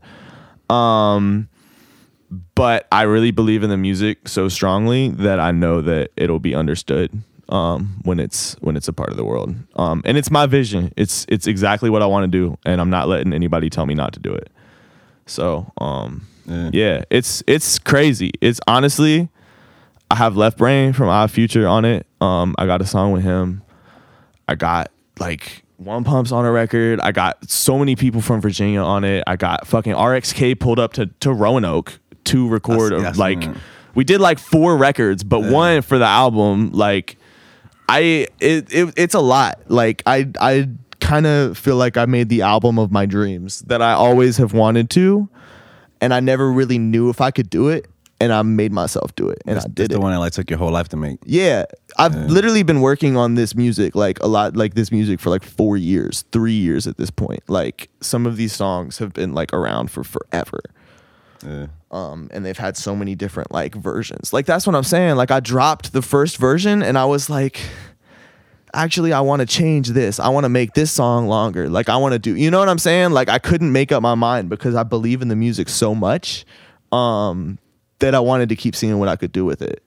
Um, 0.70 1.50
but 2.56 2.88
I 2.92 3.02
really 3.02 3.32
believe 3.32 3.64
in 3.64 3.70
the 3.70 3.78
music 3.78 4.30
so 4.30 4.48
strongly 4.48 5.10
that 5.10 5.42
I 5.42 5.52
know 5.52 5.82
that 5.82 6.12
it'll 6.16 6.40
be 6.40 6.56
understood 6.56 7.12
um, 7.54 8.00
when 8.04 8.20
it's 8.20 8.56
when 8.62 8.76
it's 8.76 8.88
a 8.88 8.94
part 8.94 9.10
of 9.10 9.16
the 9.18 9.24
world. 9.24 9.56
Um, 9.76 10.02
and 10.06 10.18
it's 10.18 10.32
my 10.32 10.46
vision. 10.48 10.92
It's 10.98 11.26
it's 11.30 11.48
exactly 11.48 11.90
what 11.90 12.02
I 12.02 12.06
want 12.08 12.24
to 12.24 12.28
do, 12.38 12.58
and 12.66 12.82
I'm 12.82 12.90
not 12.90 13.08
letting 13.08 13.32
anybody 13.34 13.70
tell 13.70 13.86
me 13.86 13.94
not 13.94 14.12
to 14.14 14.20
do 14.20 14.34
it. 14.34 14.50
So 15.26 15.72
um, 15.80 16.28
Yeah. 16.46 16.70
yeah, 16.74 17.04
it's 17.10 17.44
it's 17.48 17.80
crazy. 17.80 18.32
It's 18.42 18.60
honestly, 18.68 19.30
I 20.12 20.16
have 20.16 20.36
Left 20.36 20.58
Brain 20.58 20.94
from 20.94 21.08
Odd 21.10 21.32
Future 21.32 21.68
on 21.68 21.86
it. 21.86 22.06
Um, 22.20 22.56
I 22.58 22.66
got 22.66 22.82
a 22.82 22.86
song 22.86 23.12
with 23.14 23.24
him. 23.24 23.62
I 24.48 24.56
got 24.56 24.92
like 25.20 25.64
One 25.78 26.04
Pumps 26.04 26.32
on 26.32 26.46
a 26.46 26.52
record. 26.52 27.00
I 27.02 27.12
got 27.12 27.50
so 27.50 27.78
many 27.78 27.96
people 27.96 28.20
from 28.22 28.42
Virginia 28.42 28.82
on 28.82 29.04
it. 29.04 29.24
I 29.28 29.36
got 29.36 29.68
fucking 29.68 29.94
RXK 29.94 30.60
pulled 30.60 30.80
up 30.80 30.94
to 30.94 31.06
to 31.22 31.32
Roanoke 31.32 32.00
to 32.26 32.48
record. 32.50 32.92
That's- 32.94 33.04
that's 33.04 33.18
like 33.20 33.40
right. 33.46 33.58
we 33.96 34.04
did 34.04 34.20
like 34.22 34.40
four 34.40 34.76
records, 34.76 35.24
but 35.24 35.42
one 35.44 35.82
for 35.84 35.98
the 36.00 36.06
album. 36.06 36.72
Like 36.74 37.16
I, 37.90 38.28
it, 38.40 38.74
it 38.74 38.94
it's 38.98 39.14
a 39.16 39.20
lot. 39.20 39.60
Like 39.68 40.04
I 40.06 40.30
I 40.40 40.70
kind 41.00 41.28
of 41.28 41.58
feel 41.58 41.76
like 41.76 41.98
I 41.98 42.06
made 42.06 42.30
the 42.30 42.42
album 42.42 42.80
of 42.80 42.92
my 42.92 43.06
dreams 43.06 43.60
that 43.68 43.82
I 43.82 43.94
always 43.94 44.38
have 44.38 44.54
wanted 44.54 44.90
to, 44.92 45.28
and 46.02 46.14
I 46.14 46.20
never 46.20 46.52
really 46.52 46.78
knew 46.78 47.10
if 47.10 47.20
I 47.22 47.32
could 47.32 47.50
do 47.50 47.70
it. 47.70 47.88
and 48.20 48.32
I 48.32 48.42
made 48.42 48.72
myself 48.72 49.14
do 49.16 49.28
it, 49.28 49.42
and 49.46 49.58
That's, 49.58 49.66
I 49.66 49.70
did 49.70 49.92
the 49.92 50.00
one 50.00 50.14
that 50.14 50.20
like 50.20 50.32
took 50.32 50.50
your 50.50 50.58
whole 50.58 50.72
life 50.72 50.88
to 50.90 50.98
make. 50.98 51.20
Yeah, 51.26 51.66
I've 51.98 52.16
literally 52.16 52.64
been 52.64 52.80
working 52.80 53.18
on 53.18 53.36
this 53.36 53.54
music 53.54 53.96
like 53.96 54.22
a 54.22 54.28
lot, 54.28 54.56
like 54.56 54.76
this 54.76 54.92
music 54.94 55.20
for 55.20 55.30
like 55.30 55.44
four 55.44 55.76
years, 55.76 56.24
three 56.32 56.54
years 56.54 56.88
at 56.88 56.98
this 56.98 57.12
point. 57.12 57.44
Like 57.50 57.90
some 58.00 58.26
of 58.26 58.38
these 58.38 58.54
songs 58.54 58.98
have 59.00 59.12
been 59.12 59.34
like 59.34 59.52
around 59.52 59.92
for 59.92 60.06
forever. 60.06 60.62
Yeah. 61.46 61.68
Um, 61.94 62.28
and 62.32 62.44
they've 62.46 62.58
had 62.58 62.76
so 62.76 62.96
many 62.96 63.16
different 63.16 63.52
like 63.52 63.76
versions. 63.76 64.34
Like 64.34 64.46
that's 64.46 64.68
what 64.68 64.76
I'm 64.76 64.84
saying. 64.84 65.16
Like 65.16 65.32
I 65.32 65.40
dropped 65.40 65.94
the 65.94 66.02
first 66.02 66.38
version 66.38 66.84
and 66.84 66.98
I 66.98 67.06
was 67.06 67.30
like, 67.30 67.62
actually, 68.74 69.14
I 69.14 69.22
want 69.22 69.42
to 69.42 69.46
change 69.46 69.90
this. 69.90 70.20
I 70.20 70.30
want 70.30 70.46
to 70.46 70.50
make 70.50 70.74
this 70.74 70.92
song 70.92 71.28
longer. 71.28 71.70
Like 71.70 71.90
I 71.90 71.98
want 71.98 72.14
to 72.14 72.20
do, 72.20 72.36
you 72.36 72.50
know 72.52 72.60
what 72.60 72.70
I'm 72.70 72.80
saying? 72.80 73.12
Like 73.12 73.30
I 73.30 73.38
couldn't 73.40 73.72
make 73.72 73.92
up 73.92 74.02
my 74.02 74.16
mind 74.16 74.50
because 74.50 74.76
I 74.76 74.84
believe 74.84 75.22
in 75.22 75.28
the 75.28 75.36
music 75.36 75.70
so 75.70 75.94
much 75.94 76.46
um, 76.92 77.60
that 78.00 78.16
I 78.16 78.20
wanted 78.20 78.50
to 78.50 78.56
keep 78.56 78.76
seeing 78.76 78.98
what 79.00 79.08
I 79.10 79.16
could 79.16 79.32
do 79.32 79.46
with 79.46 79.62
it. 79.62 79.84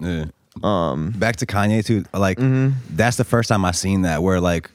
Yeah. 0.00 0.26
Um, 0.62 1.12
back 1.12 1.36
to 1.36 1.46
Kanye 1.46 1.84
too. 1.84 2.04
Like 2.12 2.38
Mm-hmm. 2.38 2.96
that's 2.96 3.16
the 3.16 3.24
first 3.24 3.48
time 3.48 3.64
I 3.64 3.70
seen 3.70 4.02
that 4.02 4.22
where 4.24 4.40
like 4.40 4.70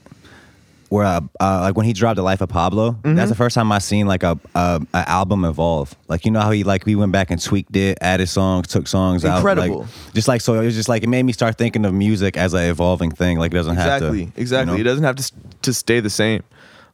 where 0.93 1.05
uh, 1.05 1.21
uh, 1.39 1.59
like 1.61 1.75
when 1.75 1.87
he 1.87 1.93
dropped 1.93 2.17
the 2.17 2.21
Life 2.21 2.39
of 2.41 2.49
Pablo. 2.49 2.91
Mm-hmm. 2.91 3.15
That's 3.15 3.29
the 3.29 3.35
first 3.35 3.55
time 3.55 3.71
I 3.71 3.79
seen 3.79 4.05
like 4.05 4.21
a, 4.21 4.39
a 4.53 4.79
a 4.93 5.09
album 5.09 5.43
evolve. 5.43 5.95
Like 6.07 6.23
you 6.23 6.29
know 6.29 6.39
how 6.39 6.51
he 6.51 6.63
like 6.63 6.85
we 6.85 6.93
went 6.95 7.11
back 7.11 7.31
and 7.31 7.41
tweaked 7.41 7.75
it, 7.75 7.97
added 7.99 8.27
songs, 8.29 8.67
took 8.67 8.87
songs 8.87 9.25
out. 9.25 9.37
Incredible. 9.37 9.79
Like, 9.81 10.13
just 10.13 10.27
like 10.27 10.41
so, 10.41 10.53
it 10.53 10.63
was 10.63 10.75
just 10.75 10.89
like 10.89 11.01
it 11.01 11.09
made 11.09 11.23
me 11.23 11.33
start 11.33 11.57
thinking 11.57 11.83
of 11.85 11.95
music 11.95 12.37
as 12.37 12.53
an 12.53 12.69
evolving 12.69 13.09
thing. 13.09 13.39
Like 13.39 13.51
it 13.51 13.55
doesn't 13.55 13.75
have 13.75 14.01
to 14.01 14.05
Exactly, 14.13 14.31
exactly. 14.35 14.75
you 14.75 14.81
It 14.81 14.83
doesn't 14.83 15.03
have 15.03 15.15
to 15.15 15.31
to 15.63 15.73
stay 15.73 15.99
the 15.99 16.11
same. 16.11 16.43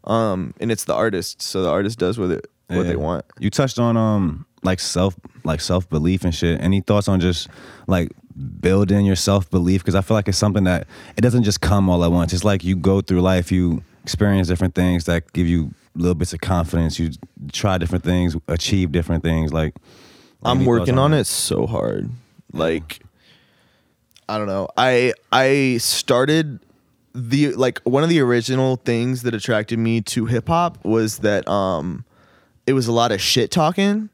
Um, 0.05 0.53
and 0.61 0.71
it's 0.71 0.85
the 0.85 0.93
artist, 0.93 1.41
so 1.41 1.61
the 1.61 1.69
artist 1.69 1.99
does 1.99 2.17
with 2.17 2.31
it 2.31 2.49
what 2.67 2.77
Yeah. 2.77 2.83
they 2.83 2.95
want. 2.95 3.25
You 3.37 3.49
touched 3.49 3.79
on 3.79 3.97
um 3.97 4.45
like 4.63 4.79
self 4.79 5.13
like 5.43 5.59
self 5.59 5.89
belief 5.89 6.23
and 6.23 6.33
shit. 6.33 6.61
Any 6.61 6.79
thoughts 6.79 7.09
on 7.09 7.19
just 7.19 7.49
like 7.85 8.11
building 8.39 9.05
your 9.05 9.15
self 9.15 9.49
belief? 9.49 9.81
Because 9.81 9.95
I 9.95 10.01
feel 10.01 10.15
like 10.15 10.27
it's 10.27 10.37
something 10.37 10.63
that 10.63 10.87
it 11.17 11.21
doesn't 11.21 11.43
just 11.43 11.61
come 11.61 11.89
all 11.89 12.03
at 12.03 12.11
once. 12.11 12.33
It's 12.33 12.43
like 12.43 12.63
you 12.63 12.75
go 12.75 13.01
through 13.01 13.21
life, 13.21 13.51
you 13.51 13.83
experience 14.03 14.47
different 14.47 14.75
things 14.75 15.05
that 15.05 15.31
give 15.33 15.47
you 15.47 15.73
little 15.95 16.15
bits 16.15 16.33
of 16.33 16.41
confidence. 16.41 16.99
You 16.99 17.11
try 17.51 17.77
different 17.77 18.03
things, 18.03 18.35
achieve 18.47 18.91
different 18.91 19.23
things. 19.23 19.53
Like 19.53 19.75
I'm 20.43 20.65
working 20.65 20.97
on 20.97 21.13
it 21.13 21.25
so 21.25 21.67
hard. 21.67 22.09
Like 22.53 23.01
I 24.27 24.37
don't 24.37 24.47
know. 24.47 24.69
I 24.77 25.13
I 25.31 25.77
started 25.79 26.59
the 27.15 27.53
like 27.53 27.79
one 27.83 28.03
of 28.03 28.09
the 28.09 28.19
original 28.19 28.77
things 28.77 29.23
that 29.23 29.33
attracted 29.33 29.79
me 29.79 30.01
to 30.01 30.25
hip 30.25 30.47
hop 30.47 30.83
was 30.85 31.19
that 31.19 31.47
um 31.47 32.05
it 32.67 32.73
was 32.73 32.87
a 32.87 32.91
lot 32.91 33.11
of 33.11 33.19
shit 33.19 33.51
talking. 33.51 34.09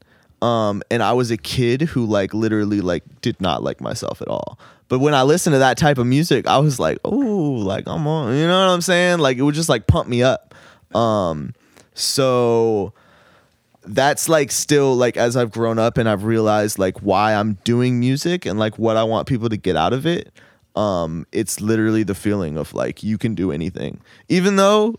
Um 0.45 0.83
and 0.91 1.01
I 1.01 1.13
was 1.13 1.31
a 1.31 1.37
kid 1.37 1.81
who 1.81 2.05
like 2.05 2.33
literally 2.33 2.81
like 2.81 3.03
did 3.21 3.39
not 3.41 3.63
like 3.63 3.81
myself 3.81 4.21
at 4.21 4.27
all. 4.27 4.59
But 4.87 4.99
when 4.99 5.15
I 5.15 5.23
listened 5.23 5.55
to 5.55 5.59
that 5.59 5.77
type 5.77 5.97
of 5.97 6.05
music, 6.05 6.45
I 6.47 6.59
was 6.59 6.79
like, 6.79 6.99
"Oh, 7.03 7.11
like 7.11 7.85
I'm 7.87 8.05
on." 8.05 8.35
You 8.35 8.47
know 8.47 8.59
what 8.59 8.73
I'm 8.73 8.81
saying? 8.81 9.19
Like 9.19 9.37
it 9.37 9.41
would 9.41 9.55
just 9.55 9.69
like 9.69 9.87
pump 9.87 10.07
me 10.07 10.21
up. 10.21 10.53
Um 10.93 11.53
so 11.93 12.93
that's 13.87 14.27
like 14.29 14.51
still 14.51 14.95
like 14.95 15.17
as 15.17 15.37
I've 15.37 15.51
grown 15.51 15.79
up 15.79 15.97
and 15.97 16.09
I've 16.09 16.23
realized 16.23 16.79
like 16.79 16.99
why 16.99 17.33
I'm 17.33 17.53
doing 17.63 17.99
music 17.99 18.45
and 18.45 18.59
like 18.59 18.77
what 18.77 18.97
I 18.97 19.03
want 19.03 19.27
people 19.27 19.49
to 19.49 19.57
get 19.57 19.75
out 19.75 19.93
of 19.93 20.05
it. 20.05 20.31
Um, 20.75 21.25
it's 21.31 21.61
literally 21.61 22.03
the 22.03 22.15
feeling 22.15 22.57
of 22.57 22.73
like 22.73 23.01
you 23.01 23.17
can 23.17 23.33
do 23.33 23.51
anything, 23.51 24.01
even 24.27 24.57
though, 24.57 24.95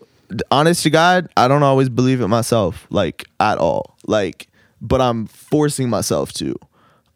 honest 0.51 0.83
to 0.85 0.91
God, 0.91 1.29
I 1.37 1.49
don't 1.49 1.63
always 1.63 1.91
believe 1.91 2.23
it 2.23 2.29
myself, 2.29 2.87
like 2.89 3.27
at 3.41 3.59
all. 3.59 3.97
Like, 4.07 4.49
but 4.81 5.01
I'm 5.01 5.27
forcing 5.27 5.89
myself 5.89 6.33
to, 6.35 6.57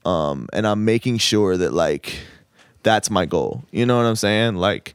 um, 0.04 0.48
and 0.52 0.66
I'm 0.66 0.84
making 0.84 1.18
sure 1.18 1.56
that 1.56 1.72
like 1.72 2.18
that's 2.82 3.10
my 3.10 3.26
goal. 3.26 3.64
You 3.70 3.86
know 3.86 3.96
what 3.96 4.06
I'm 4.06 4.16
saying? 4.16 4.56
Like, 4.56 4.94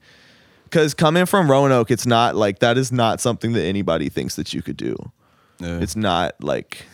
because 0.64 0.94
coming 0.94 1.26
from 1.26 1.50
Roanoke, 1.50 1.92
it's 1.92 2.06
not 2.06 2.36
like 2.36 2.60
that 2.60 2.78
is 2.78 2.92
not 2.92 3.22
something 3.22 3.54
that 3.54 3.64
anybody 3.64 4.10
thinks 4.10 4.36
that 4.36 4.54
you 4.54 4.62
could 4.62 4.78
do. 4.78 4.96
Yeah. 5.60 5.80
It's 5.80 5.96
not 5.96 6.36
like 6.42 6.86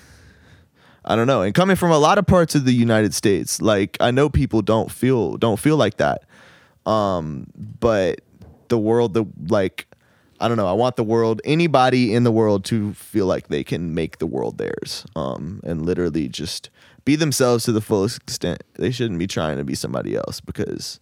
I 1.04 1.16
don't 1.16 1.28
know. 1.28 1.42
And 1.42 1.56
coming 1.56 1.76
from 1.76 1.92
a 1.92 1.98
lot 1.98 2.18
of 2.18 2.28
parts 2.28 2.54
of 2.54 2.66
the 2.66 2.74
United 2.74 3.14
States, 3.14 3.62
like 3.62 3.98
I 4.00 4.12
know 4.12 4.30
people 4.30 4.62
don't 4.62 4.92
feel 4.92 5.38
don't 5.38 5.60
feel 5.60 5.78
like 5.78 5.98
that. 5.98 6.24
Um, 6.86 7.48
but 7.56 8.22
the 8.68 8.78
world 8.78 9.14
the 9.14 9.26
like 9.48 9.88
I 10.42 10.48
don't 10.48 10.58
know. 10.58 10.68
I 10.68 10.74
want 10.74 10.96
the 10.98 11.04
world 11.04 11.40
anybody 11.46 12.14
in 12.14 12.24
the 12.24 12.32
world 12.32 12.66
to 12.66 12.94
feel 12.94 13.28
like 13.28 13.48
they 13.48 13.64
can 13.64 13.94
make 13.94 14.18
the 14.18 14.26
world 14.28 14.58
theirs. 14.58 15.06
Um, 15.16 15.62
and 15.64 15.86
literally 15.86 16.28
just 16.28 16.70
be 17.06 17.16
themselves 17.16 17.64
to 17.66 17.72
the 17.72 17.82
fullest 17.82 18.18
extent. 18.24 18.64
They 18.74 18.92
shouldn't 18.92 19.20
be 19.20 19.28
trying 19.28 19.58
to 19.58 19.64
be 19.64 19.76
somebody 19.76 20.16
else 20.16 20.42
because 20.42 21.00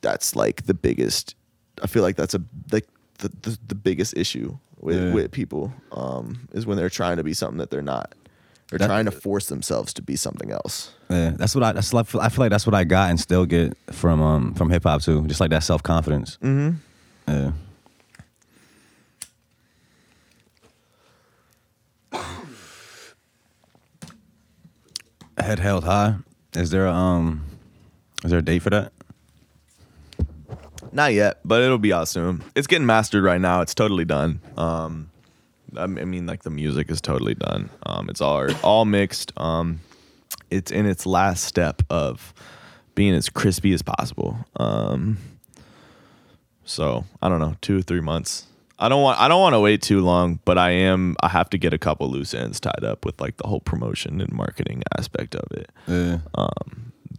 that's 0.00 0.34
like 0.36 0.66
the 0.66 0.74
biggest 0.74 1.34
I 1.82 1.86
feel 1.86 2.02
like 2.02 2.16
that's 2.16 2.34
a 2.34 2.42
like 2.72 2.86
the, 3.18 3.28
the, 3.42 3.58
the 3.68 3.74
biggest 3.74 4.16
issue 4.16 4.56
with, 4.80 4.96
Yeah. 4.96 5.12
with 5.12 5.30
people 5.32 5.72
um, 5.92 6.48
is 6.52 6.66
when 6.66 6.76
they're 6.76 6.88
trying 6.90 7.16
to 7.18 7.24
be 7.24 7.34
something 7.34 7.58
that 7.58 7.70
they're 7.70 7.82
not. 7.82 8.14
They're 8.70 8.78
That- 8.78 8.86
trying 8.86 9.04
to 9.06 9.10
force 9.10 9.46
themselves 9.46 9.92
to 9.94 10.02
be 10.02 10.14
something 10.16 10.50
else. 10.50 10.92
Yeah, 11.10 11.30
that's 11.30 11.54
what 11.54 11.64
I. 11.64 11.72
That's 11.72 11.92
like, 11.94 12.14
I 12.16 12.28
feel 12.28 12.44
like 12.44 12.50
that's 12.50 12.66
what 12.66 12.74
I 12.74 12.84
got 12.84 13.08
and 13.10 13.18
still 13.18 13.46
get 13.46 13.76
from 13.92 14.20
um 14.20 14.54
from 14.54 14.70
hip 14.70 14.82
hop 14.84 15.00
too. 15.02 15.26
Just 15.26 15.40
like 15.40 15.50
that 15.50 15.62
self 15.62 15.82
confidence. 15.82 16.36
Mm-hmm. 16.42 16.76
Yeah. 17.32 17.52
Head 25.40 25.58
held 25.58 25.84
high. 25.84 26.16
Is 26.54 26.70
there 26.70 26.86
a, 26.86 26.92
um 26.92 27.44
is 28.24 28.30
there 28.30 28.40
a 28.40 28.42
date 28.42 28.60
for 28.60 28.70
that? 28.70 28.92
Not 30.92 31.12
yet, 31.12 31.38
but 31.44 31.62
it'll 31.62 31.78
be 31.78 31.92
out 31.92 32.08
soon. 32.08 32.42
It's 32.54 32.66
getting 32.66 32.86
mastered 32.86 33.22
right 33.22 33.40
now. 33.40 33.60
It's 33.60 33.74
totally 33.74 34.04
done. 34.04 34.40
Um, 34.56 35.10
I 35.76 35.86
mean, 35.86 36.26
like 36.26 36.42
the 36.42 36.50
music 36.50 36.90
is 36.90 37.00
totally 37.00 37.34
done. 37.34 37.70
Um, 37.84 38.08
it's 38.08 38.20
all 38.20 38.48
all 38.64 38.84
mixed. 38.84 39.32
Um, 39.36 39.80
it's 40.50 40.70
in 40.72 40.86
its 40.86 41.06
last 41.06 41.44
step 41.44 41.82
of 41.90 42.32
being 42.94 43.14
as 43.14 43.28
crispy 43.28 43.72
as 43.72 43.82
possible. 43.82 44.38
Um, 44.56 45.18
so 46.64 47.04
I 47.22 47.28
don't 47.28 47.38
know, 47.38 47.54
two 47.60 47.78
or 47.78 47.82
three 47.82 48.00
months. 48.00 48.47
I 48.78 48.88
don't 48.88 49.02
want 49.02 49.20
I 49.20 49.28
don't 49.28 49.40
want 49.40 49.54
to 49.54 49.60
wait 49.60 49.82
too 49.82 50.00
long, 50.00 50.38
but 50.44 50.56
I 50.58 50.70
am 50.70 51.16
I 51.20 51.28
have 51.28 51.50
to 51.50 51.58
get 51.58 51.72
a 51.72 51.78
couple 51.78 52.08
loose 52.10 52.32
ends 52.34 52.60
tied 52.60 52.84
up 52.84 53.04
with 53.04 53.20
like 53.20 53.36
the 53.36 53.46
whole 53.46 53.60
promotion 53.60 54.20
and 54.20 54.32
marketing 54.32 54.82
aspect 54.96 55.34
of 55.34 55.50
it. 55.52 55.70
Yeah. 55.86 56.18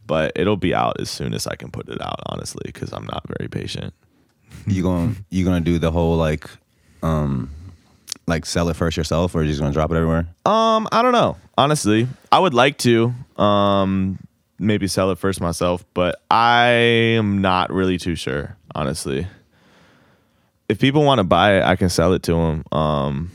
But 0.07 0.31
it'll 0.35 0.57
be 0.57 0.73
out 0.73 0.99
as 0.99 1.09
soon 1.09 1.33
as 1.35 1.45
I 1.45 1.55
can 1.55 1.69
put 1.69 1.87
it 1.87 2.01
out, 2.01 2.19
honestly, 2.25 2.63
because 2.65 2.91
I'm 2.91 3.05
not 3.05 3.23
very 3.37 3.47
patient. 3.47 3.93
You 4.65 4.81
going 4.81 5.15
to 5.15 5.23
you 5.29 5.45
gonna 5.45 5.59
do 5.61 5.77
the 5.77 5.91
whole 5.91 6.17
like 6.17 6.49
um 7.03 7.51
like 8.25 8.45
sell 8.45 8.69
it 8.69 8.75
first 8.75 8.97
yourself 8.97 9.35
or 9.35 9.43
you 9.43 9.49
just 9.49 9.59
gonna 9.59 9.73
drop 9.73 9.91
it 9.91 9.95
everywhere? 9.95 10.27
Um, 10.45 10.87
I 10.91 11.01
don't 11.01 11.11
know. 11.11 11.37
Honestly, 11.57 12.07
I 12.31 12.39
would 12.39 12.53
like 12.53 12.77
to 12.79 13.13
um 13.37 14.19
maybe 14.57 14.87
sell 14.87 15.11
it 15.11 15.17
first 15.17 15.41
myself, 15.41 15.85
but 15.93 16.21
I 16.31 16.67
am 16.67 17.41
not 17.41 17.71
really 17.71 17.97
too 17.97 18.15
sure, 18.15 18.57
honestly. 18.73 19.27
If 20.69 20.79
people 20.79 21.03
want 21.03 21.19
to 21.19 21.23
buy 21.23 21.57
it, 21.57 21.63
I 21.63 21.75
can 21.75 21.89
sell 21.89 22.13
it 22.13 22.23
to 22.23 22.33
them. 22.33 22.63
Um, 22.71 23.31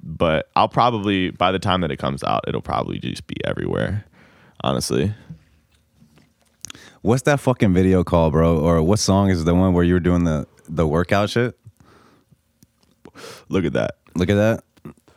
but 0.00 0.48
I'll 0.56 0.68
probably 0.68 1.30
by 1.30 1.52
the 1.52 1.58
time 1.58 1.82
that 1.82 1.90
it 1.90 1.98
comes 1.98 2.24
out, 2.24 2.44
it'll 2.48 2.62
probably 2.62 2.98
just 2.98 3.26
be 3.26 3.36
everywhere. 3.44 4.04
Honestly, 4.62 5.12
What's 7.02 7.22
that 7.22 7.38
fucking 7.38 7.72
video 7.72 8.02
called, 8.02 8.32
bro? 8.32 8.58
Or 8.58 8.82
what 8.82 8.98
song 8.98 9.30
is 9.30 9.44
the 9.44 9.54
one 9.54 9.72
where 9.72 9.84
you 9.84 9.94
were 9.94 10.00
doing 10.00 10.24
the 10.24 10.46
the 10.68 10.86
workout 10.86 11.30
shit? 11.30 11.56
look 13.48 13.64
at 13.64 13.72
that. 13.74 13.96
Look 14.14 14.28
at 14.28 14.34
that. 14.34 14.64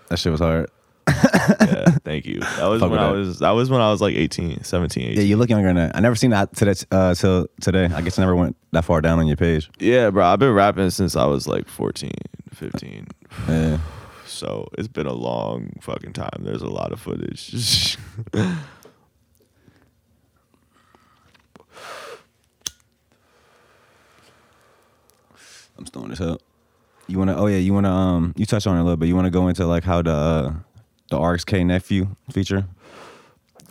That 0.10 0.18
shit 0.18 0.32
was 0.32 0.42
hard. 0.42 0.70
Yeah, 1.12 1.86
thank 2.04 2.26
you. 2.26 2.40
That 2.40 2.66
was 2.68 2.82
Fuck 2.82 2.92
when 2.92 3.00
with 3.00 3.00
I 3.00 3.12
that. 3.12 3.18
was 3.18 3.40
that 3.40 3.50
was 3.52 3.70
when 3.70 3.82
I 3.82 3.90
was 3.92 4.02
like 4.02 4.16
18, 4.16 4.64
17, 4.64 5.04
18. 5.04 5.16
Yeah, 5.18 5.24
you 5.24 5.38
look 5.38 5.50
younger 5.50 5.68
than 5.68 5.76
that. 5.78 5.96
I 5.96 6.00
never 6.00 6.16
seen 6.16 6.30
that 6.32 6.56
today 6.56 6.74
uh, 6.92 7.14
till 7.16 7.48
today. 7.62 7.86
I 7.86 8.02
guess 8.02 8.18
I 8.20 8.22
never 8.24 8.36
went 8.36 8.56
that 8.72 8.86
far 8.86 9.02
down 9.02 9.20
on 9.20 9.28
your 9.28 9.38
page. 9.38 9.70
Yeah, 9.80 10.10
bro. 10.10 10.26
I've 10.26 10.40
been 10.40 10.54
rapping 10.54 10.90
since 10.90 11.16
I 11.16 11.26
was 11.26 11.48
like 11.48 11.68
14, 11.68 12.12
15. 12.54 13.08
Yeah. 13.48 13.78
So 14.26 14.70
it's 14.78 14.88
been 14.88 15.08
a 15.08 15.14
long 15.14 15.74
fucking 15.82 16.14
time. 16.14 16.30
There's 16.40 16.62
a 16.64 16.68
lot 16.70 16.92
of 16.94 17.00
footage. 17.02 17.98
I'm 25.78 25.86
stoned 25.86 26.12
this 26.12 26.22
up. 26.22 26.42
You 27.08 27.18
wanna? 27.18 27.36
Oh 27.36 27.48
yeah, 27.48 27.58
you 27.58 27.74
wanna? 27.74 27.92
Um, 27.92 28.34
you 28.38 28.46
touched 28.46 28.68
on 28.68 28.78
it 28.78 28.80
a 28.80 28.84
little 28.84 28.98
bit. 28.98 29.08
You 29.08 29.16
wanna 29.16 29.30
go 29.32 29.48
into 29.48 29.66
like 29.66 29.84
how 29.84 30.02
the 30.02 30.12
uh, 30.12 30.54
the 31.12 31.18
RXK 31.20 31.64
nephew 31.68 32.08
feature 32.32 32.66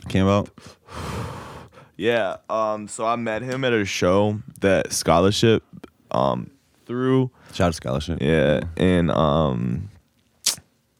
came 0.08 0.28
out? 0.28 0.48
yeah. 1.96 2.36
Um. 2.48 2.86
So 2.88 3.04
I 3.06 3.16
met 3.16 3.42
him 3.42 3.64
at 3.64 3.72
a 3.72 3.84
show 3.84 4.40
that 4.60 4.92
scholarship 4.92 5.62
um 6.10 6.50
through. 6.86 7.30
Shout 7.52 7.68
out 7.68 7.74
scholarship. 7.74 8.18
Yeah, 8.20 8.60
and 8.76 9.10
um, 9.10 9.90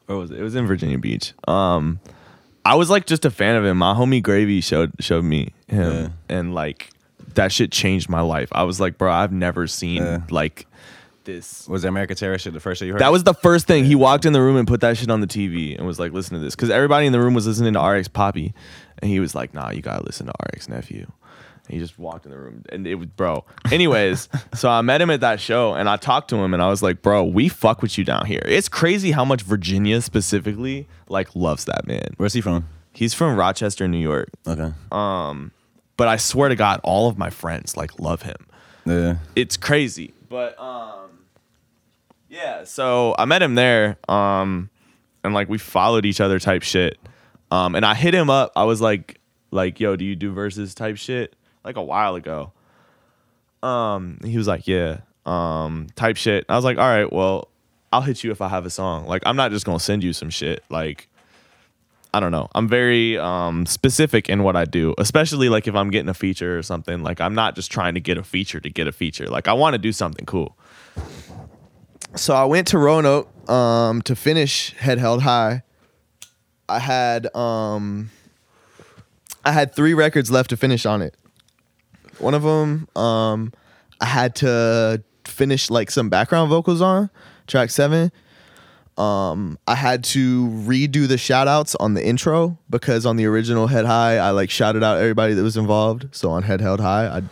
where 0.07 0.19
was 0.19 0.31
it? 0.31 0.39
It 0.41 0.43
was 0.43 0.55
in 0.57 0.67
Virginia 0.67 0.99
Beach. 0.99 1.33
Um, 1.47 2.01
I 2.65 2.75
was 2.75 2.91
like 2.91 3.07
just 3.07 3.25
a 3.25 3.31
fan 3.31 3.57
of 3.57 3.65
him. 3.65 3.79
My 3.79 3.95
homie 3.95 4.23
Gravy 4.23 4.61
showed 4.61 4.93
showed 5.01 5.25
me 5.25 5.53
him, 5.69 5.93
Yeah. 5.93 6.09
and 6.37 6.55
like 6.55 6.91
that 7.35 7.53
shit 7.53 7.71
changed 7.71 8.09
my 8.09 8.21
life. 8.23 8.49
I 8.53 8.65
was 8.65 8.81
like, 8.81 8.99
bro, 8.99 9.13
I've 9.13 9.33
never 9.33 9.67
seen 9.69 10.03
Yeah. 10.03 10.21
like 10.31 10.67
this. 11.25 11.67
Was 11.69 11.83
the 11.83 11.89
American 11.89 12.17
Terror 12.17 12.39
shit 12.39 12.53
the 12.53 12.61
first 12.61 12.79
shit 12.79 12.87
you 12.87 12.93
heard? 12.95 13.01
That 13.03 13.13
was 13.13 13.25
the 13.25 13.35
first 13.35 13.67
thing. 13.67 13.85
He 13.85 13.95
walked 13.95 14.25
in 14.25 14.33
the 14.33 14.41
room 14.41 14.57
and 14.57 14.67
put 14.67 14.81
that 14.81 14.97
shit 14.97 15.11
on 15.11 15.21
the 15.21 15.27
TV 15.27 15.77
and 15.77 15.87
was 15.87 15.99
like, 15.99 16.13
listen 16.13 16.35
to 16.35 16.41
this. 16.41 16.55
Because 16.55 16.71
everybody 16.71 17.07
in 17.07 17.13
the 17.13 17.21
room 17.21 17.35
was 17.35 17.47
listening 17.47 17.73
to 17.75 17.81
RX 17.81 18.09
Papi. 18.09 18.53
And 18.99 19.11
he 19.11 19.21
was 19.21 19.35
like, 19.35 19.55
nah, 19.55 19.71
you 19.71 19.81
gotta 19.83 20.05
listen 20.05 20.27
to 20.27 20.33
RX 20.53 20.69
Nephew. 20.69 21.11
And 21.67 21.75
he 21.75 21.79
just 21.79 21.99
walked 21.99 22.25
in 22.25 22.31
the 22.33 22.39
room 22.39 22.65
and 22.71 22.87
it 22.87 22.97
was, 22.97 23.07
bro. 23.09 23.45
Anyways, 23.71 24.29
so 24.55 24.69
I 24.69 24.81
met 24.83 25.01
him 25.01 25.11
at 25.11 25.21
that 25.21 25.41
show 25.41 25.75
and 25.75 25.89
I 25.89 25.97
talked 25.97 26.29
to 26.31 26.37
him 26.37 26.53
and 26.53 26.63
I 26.63 26.69
was 26.69 26.83
like, 26.83 27.01
bro, 27.03 27.25
we 27.25 27.49
fuck 27.49 27.81
with 27.83 27.97
you 27.97 28.05
down 28.05 28.27
here. 28.27 28.43
It's 28.45 28.69
crazy 28.69 29.13
how 29.13 29.25
much 29.25 29.43
Virginia 29.43 30.01
specifically 30.03 30.89
like 31.09 31.35
loves 31.37 31.65
that 31.67 31.87
man. 31.87 32.15
Where's 32.17 32.33
he 32.33 32.41
from? 32.41 32.67
He's 32.93 33.15
from 33.15 33.37
Rochester, 33.37 33.87
New 33.87 33.99
York. 33.99 34.31
Okay. 34.47 34.73
Um, 34.91 35.53
but 35.97 36.09
I 36.09 36.17
swear 36.17 36.49
to 36.49 36.57
God, 36.57 36.81
all 36.83 37.09
of 37.09 37.17
my 37.19 37.31
friends 37.31 37.77
like 37.77 38.01
love 38.01 38.23
him 38.23 38.47
Yeah. 38.85 39.17
it's 39.37 39.57
crazy. 39.57 40.13
But 40.31 40.59
um 40.59 41.11
yeah, 42.31 42.65
so 42.65 43.15
I 43.19 43.27
met 43.27 43.43
him 43.43 43.55
there 43.57 43.99
um 44.09 44.71
and 45.23 45.35
like 45.35 45.51
we 45.51 45.59
followed 45.59 46.07
each 46.07 46.23
other 46.23 46.39
type 46.39 46.63
shit. 46.63 46.99
Um 47.51 47.75
and 47.75 47.85
I 47.85 47.95
hit 47.95 48.15
him 48.15 48.31
up. 48.31 48.53
I 48.57 48.65
was 48.65 48.81
like 48.81 49.21
like, 49.51 49.81
"Yo, 49.81 49.97
do 49.97 50.05
you 50.07 50.17
do 50.17 50.33
verses 50.33 50.75
type 50.75 50.97
shit?" 50.97 51.37
like 51.63 51.77
a 51.77 51.83
while 51.83 52.15
ago. 52.15 52.53
Um 53.63 54.19
he 54.25 54.39
was 54.39 54.47
like, 54.47 54.67
"Yeah." 54.67 55.01
Um 55.27 55.89
type 55.97 56.17
shit. 56.17 56.47
I 56.49 56.57
was 56.57 56.65
like, 56.65 56.79
"All 56.79 56.89
right, 56.89 57.13
well, 57.13 57.49
I'll 57.93 58.03
hit 58.03 58.23
you 58.23 58.31
if 58.31 58.41
I 58.41 58.49
have 58.49 58.65
a 58.65 58.71
song. 58.71 59.07
Like 59.07 59.23
I'm 59.27 59.37
not 59.37 59.51
just 59.51 59.67
to 59.67 59.85
send 59.85 60.05
you 60.05 60.13
some 60.13 60.31
shit. 60.31 60.63
Like 60.71 61.09
I 62.13 62.21
don't 62.21 62.33
know. 62.33 62.49
I'm 62.55 62.69
very 62.69 63.17
um, 63.19 63.67
specific 63.67 64.29
in 64.29 64.43
what 64.43 64.57
I 64.57 64.65
do, 64.65 64.95
especially 64.99 65.49
like 65.49 65.69
if 65.69 65.75
I'm 65.75 65.91
getting 65.91 66.09
a 66.09 66.15
feature 66.15 66.59
or 66.59 66.63
something. 66.63 67.03
Like 67.03 67.21
I'm 67.21 67.35
not 67.35 67.55
just 67.55 67.71
trying 67.71 67.95
to 67.95 68.01
get 68.01 68.19
a 68.19 68.25
feature 68.25 68.59
to 68.61 68.69
get 68.69 68.87
a 68.87 68.93
feature. 68.93 69.27
Like 69.27 69.47
I 69.47 69.53
want 69.53 69.75
to 69.75 69.79
do 69.79 69.93
something 69.93 70.27
cool. 70.27 70.57
So 72.17 72.35
I 72.35 72.45
went 72.45 72.67
to 72.69 72.79
Roanoke 72.79 73.29
um, 73.49 74.03
to 74.03 74.17
finish 74.17 74.75
Head 74.75 74.99
Held 74.99 75.23
High. 75.23 75.63
I 76.69 76.81
had 76.81 77.35
um, 77.37 78.11
I 79.45 79.53
had 79.53 79.75
three 79.75 79.95
records 79.95 80.31
left 80.31 80.51
to 80.51 80.57
finish 80.57 80.87
on 80.87 81.03
it. 81.03 81.15
One 82.19 82.35
of 82.35 82.43
them 82.43 82.89
um, 82.97 83.53
I 84.01 84.07
had 84.07 84.35
to 84.37 85.03
finish 85.25 85.71
like 85.71 85.91
some 85.91 86.09
background 86.09 86.51
vocals 86.51 86.81
on 86.81 87.11
track 87.47 87.71
seven. 87.71 88.11
Um, 89.01 89.59
I 89.67 89.77
had 89.77 90.05
to 90.05 90.49
redo 90.49 91.09
the 91.09 91.17
shout 91.17 91.49
outs 91.49 91.75
on 91.77 91.95
the 91.95 92.07
intro 92.07 92.59
because 92.69 93.07
on 93.07 93.17
the 93.17 93.25
original 93.27 93.67
Head 93.67 93.87
High, 93.87 94.19
I 94.19 94.31
like 94.31 94.51
shouted 94.51 94.83
out 94.85 94.99
everybody 94.99 95.35
that 95.35 95.43
was 95.43 95.57
involved. 95.57 96.09
So 96.13 96.31
on 96.31 96.43
Head 96.43 96.61
Held 96.61 96.81
High, 96.81 97.07
I 97.07 97.23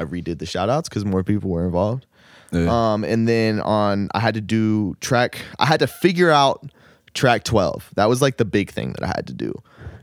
I 0.00 0.04
redid 0.04 0.38
the 0.38 0.46
shout 0.46 0.70
outs 0.70 0.88
because 0.88 1.04
more 1.04 1.24
people 1.24 1.50
were 1.50 1.64
involved. 1.64 2.06
Yeah. 2.52 2.92
Um, 2.92 3.04
and 3.04 3.28
then 3.28 3.60
on, 3.60 4.08
I 4.14 4.20
had 4.20 4.34
to 4.34 4.40
do 4.40 4.94
track, 5.00 5.38
I 5.58 5.66
had 5.66 5.80
to 5.80 5.86
figure 5.86 6.30
out 6.30 6.70
track 7.14 7.44
12. 7.44 7.90
That 7.96 8.08
was 8.08 8.22
like 8.22 8.36
the 8.36 8.44
big 8.44 8.70
thing 8.70 8.92
that 8.92 9.02
I 9.02 9.08
had 9.08 9.26
to 9.26 9.34
do. 9.34 9.52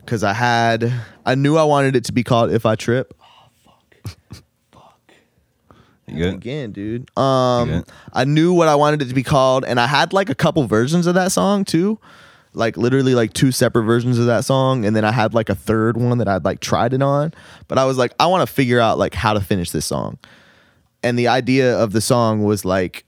Cause 0.06 0.24
I 0.24 0.34
had, 0.34 0.94
I 1.26 1.34
knew 1.34 1.58
I 1.58 1.64
wanted 1.64 1.96
it 1.96 2.06
to 2.06 2.12
be 2.12 2.24
called 2.24 2.52
If 2.52 2.66
I 2.66 2.76
Trip. 2.76 3.14
you 3.64 3.72
good? 4.04 4.44
Again, 6.36 6.72
dude. 6.72 7.10
Um? 7.18 7.84
I 8.14 8.26
knew 8.26 8.54
what 8.54 8.68
I 8.68 8.76
wanted 8.76 9.02
it 9.02 9.10
to 9.10 9.16
be 9.16 9.24
called. 9.24 9.66
And 9.66 9.80
I 9.80 9.88
had 9.88 10.14
like 10.14 10.30
a 10.30 10.36
couple 10.36 10.66
versions 10.68 11.08
of 11.08 11.16
that 11.16 11.32
song 11.32 11.66
too. 11.66 12.00
Like 12.54 12.78
literally 12.78 13.16
like 13.16 13.34
two 13.34 13.52
separate 13.52 13.84
versions 13.84 14.18
of 14.18 14.28
that 14.28 14.46
song. 14.46 14.86
And 14.86 14.96
then 14.96 15.04
I 15.04 15.12
had 15.12 15.34
like 15.34 15.50
a 15.50 15.56
third 15.56 15.98
one 15.98 16.20
that 16.20 16.28
I'd 16.28 16.46
like 16.46 16.60
tried 16.60 16.94
it 16.94 17.02
on. 17.02 17.34
But 17.68 17.78
I 17.78 17.86
was 17.86 17.98
like, 17.98 18.14
I 18.20 18.28
want 18.28 18.48
to 18.48 18.54
figure 18.54 18.80
out 18.80 18.98
like 18.98 19.14
how 19.14 19.34
to 19.34 19.42
finish 19.42 19.72
this 19.72 19.86
song. 19.86 20.18
And 21.04 21.20
the 21.20 21.28
idea 21.28 21.78
of 21.78 21.92
the 21.92 22.02
song 22.02 22.44
was 22.44 22.66
like, 22.66 23.06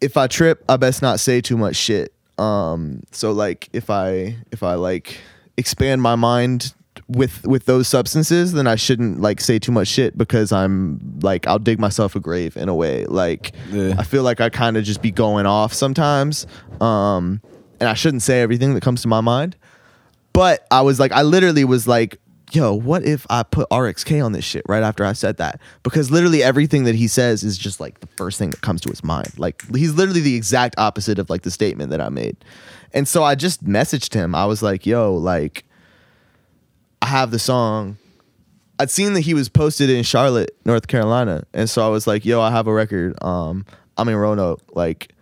if 0.00 0.16
I 0.16 0.26
trip, 0.26 0.64
I 0.68 0.76
best 0.76 1.02
not 1.02 1.20
say 1.20 1.40
too 1.40 1.56
much 1.56 1.76
shit. 1.76 2.12
Um, 2.38 3.02
so 3.10 3.32
like 3.32 3.68
if 3.72 3.90
I 3.90 4.36
if 4.50 4.62
I 4.62 4.74
like 4.74 5.18
expand 5.56 6.00
my 6.00 6.16
mind 6.16 6.74
with 7.08 7.46
with 7.46 7.66
those 7.66 7.88
substances, 7.88 8.52
then 8.52 8.66
I 8.66 8.76
shouldn't 8.76 9.20
like 9.20 9.40
say 9.40 9.58
too 9.58 9.72
much 9.72 9.88
shit 9.88 10.16
because 10.16 10.52
I'm 10.52 11.00
like 11.22 11.46
I'll 11.46 11.58
dig 11.58 11.78
myself 11.78 12.16
a 12.16 12.20
grave 12.20 12.56
in 12.56 12.68
a 12.68 12.74
way. 12.74 13.06
Like 13.06 13.52
Yeah. 13.70 13.94
I 13.98 14.02
feel 14.02 14.22
like 14.22 14.40
I 14.40 14.48
kind 14.48 14.76
of 14.76 14.84
just 14.84 15.02
be 15.02 15.10
going 15.10 15.46
off 15.46 15.72
sometimes. 15.72 16.46
Um, 16.80 17.40
and 17.80 17.88
I 17.88 17.94
shouldn't 17.94 18.22
say 18.22 18.42
everything 18.42 18.74
that 18.74 18.82
comes 18.82 19.02
to 19.02 19.08
my 19.08 19.20
mind. 19.20 19.56
But 20.32 20.66
I 20.70 20.82
was 20.82 21.00
like, 21.00 21.12
I 21.12 21.22
literally 21.22 21.64
was 21.64 21.88
like, 21.88 22.20
yo, 22.52 22.72
what 22.74 23.04
if 23.04 23.26
I 23.30 23.42
put 23.42 23.68
RXK 23.70 24.24
on 24.24 24.32
this 24.32 24.44
shit 24.44 24.62
right 24.68 24.82
after 24.82 25.04
I 25.04 25.12
said 25.12 25.38
that? 25.38 25.60
Because 25.82 26.10
literally 26.10 26.42
everything 26.42 26.84
that 26.84 26.94
he 26.94 27.08
says 27.08 27.42
is 27.42 27.58
just 27.58 27.80
like 27.80 28.00
the 28.00 28.06
first 28.16 28.38
thing 28.38 28.50
that 28.50 28.60
comes 28.60 28.80
to 28.82 28.90
his 28.90 29.02
mind. 29.02 29.32
Like 29.38 29.64
he's 29.74 29.94
literally 29.94 30.20
the 30.20 30.36
exact 30.36 30.74
opposite 30.78 31.18
of 31.18 31.30
like 31.30 31.42
the 31.42 31.50
statement 31.50 31.90
that 31.90 32.00
I 32.00 32.08
made. 32.08 32.36
And 32.92 33.08
so 33.08 33.22
I 33.24 33.34
just 33.34 33.64
messaged 33.64 34.14
him. 34.14 34.34
I 34.34 34.46
was 34.46 34.62
like, 34.62 34.84
yo, 34.86 35.14
like, 35.14 35.64
have 37.10 37.30
the 37.30 37.38
song. 37.38 37.96
I'd 38.78 38.90
seen 38.90 39.12
that 39.12 39.20
he 39.20 39.34
was 39.34 39.48
posted 39.50 39.90
in 39.90 40.02
Charlotte, 40.04 40.56
North 40.64 40.86
Carolina. 40.88 41.44
And 41.52 41.68
so 41.68 41.84
I 41.84 41.88
was 41.90 42.06
like, 42.06 42.24
yo, 42.24 42.40
I 42.40 42.50
have 42.50 42.66
a 42.66 42.72
record. 42.72 43.22
Um, 43.22 43.66
I'm 43.98 44.08
in 44.08 44.16
Roanoke. 44.16 44.62
Like, 44.74 45.12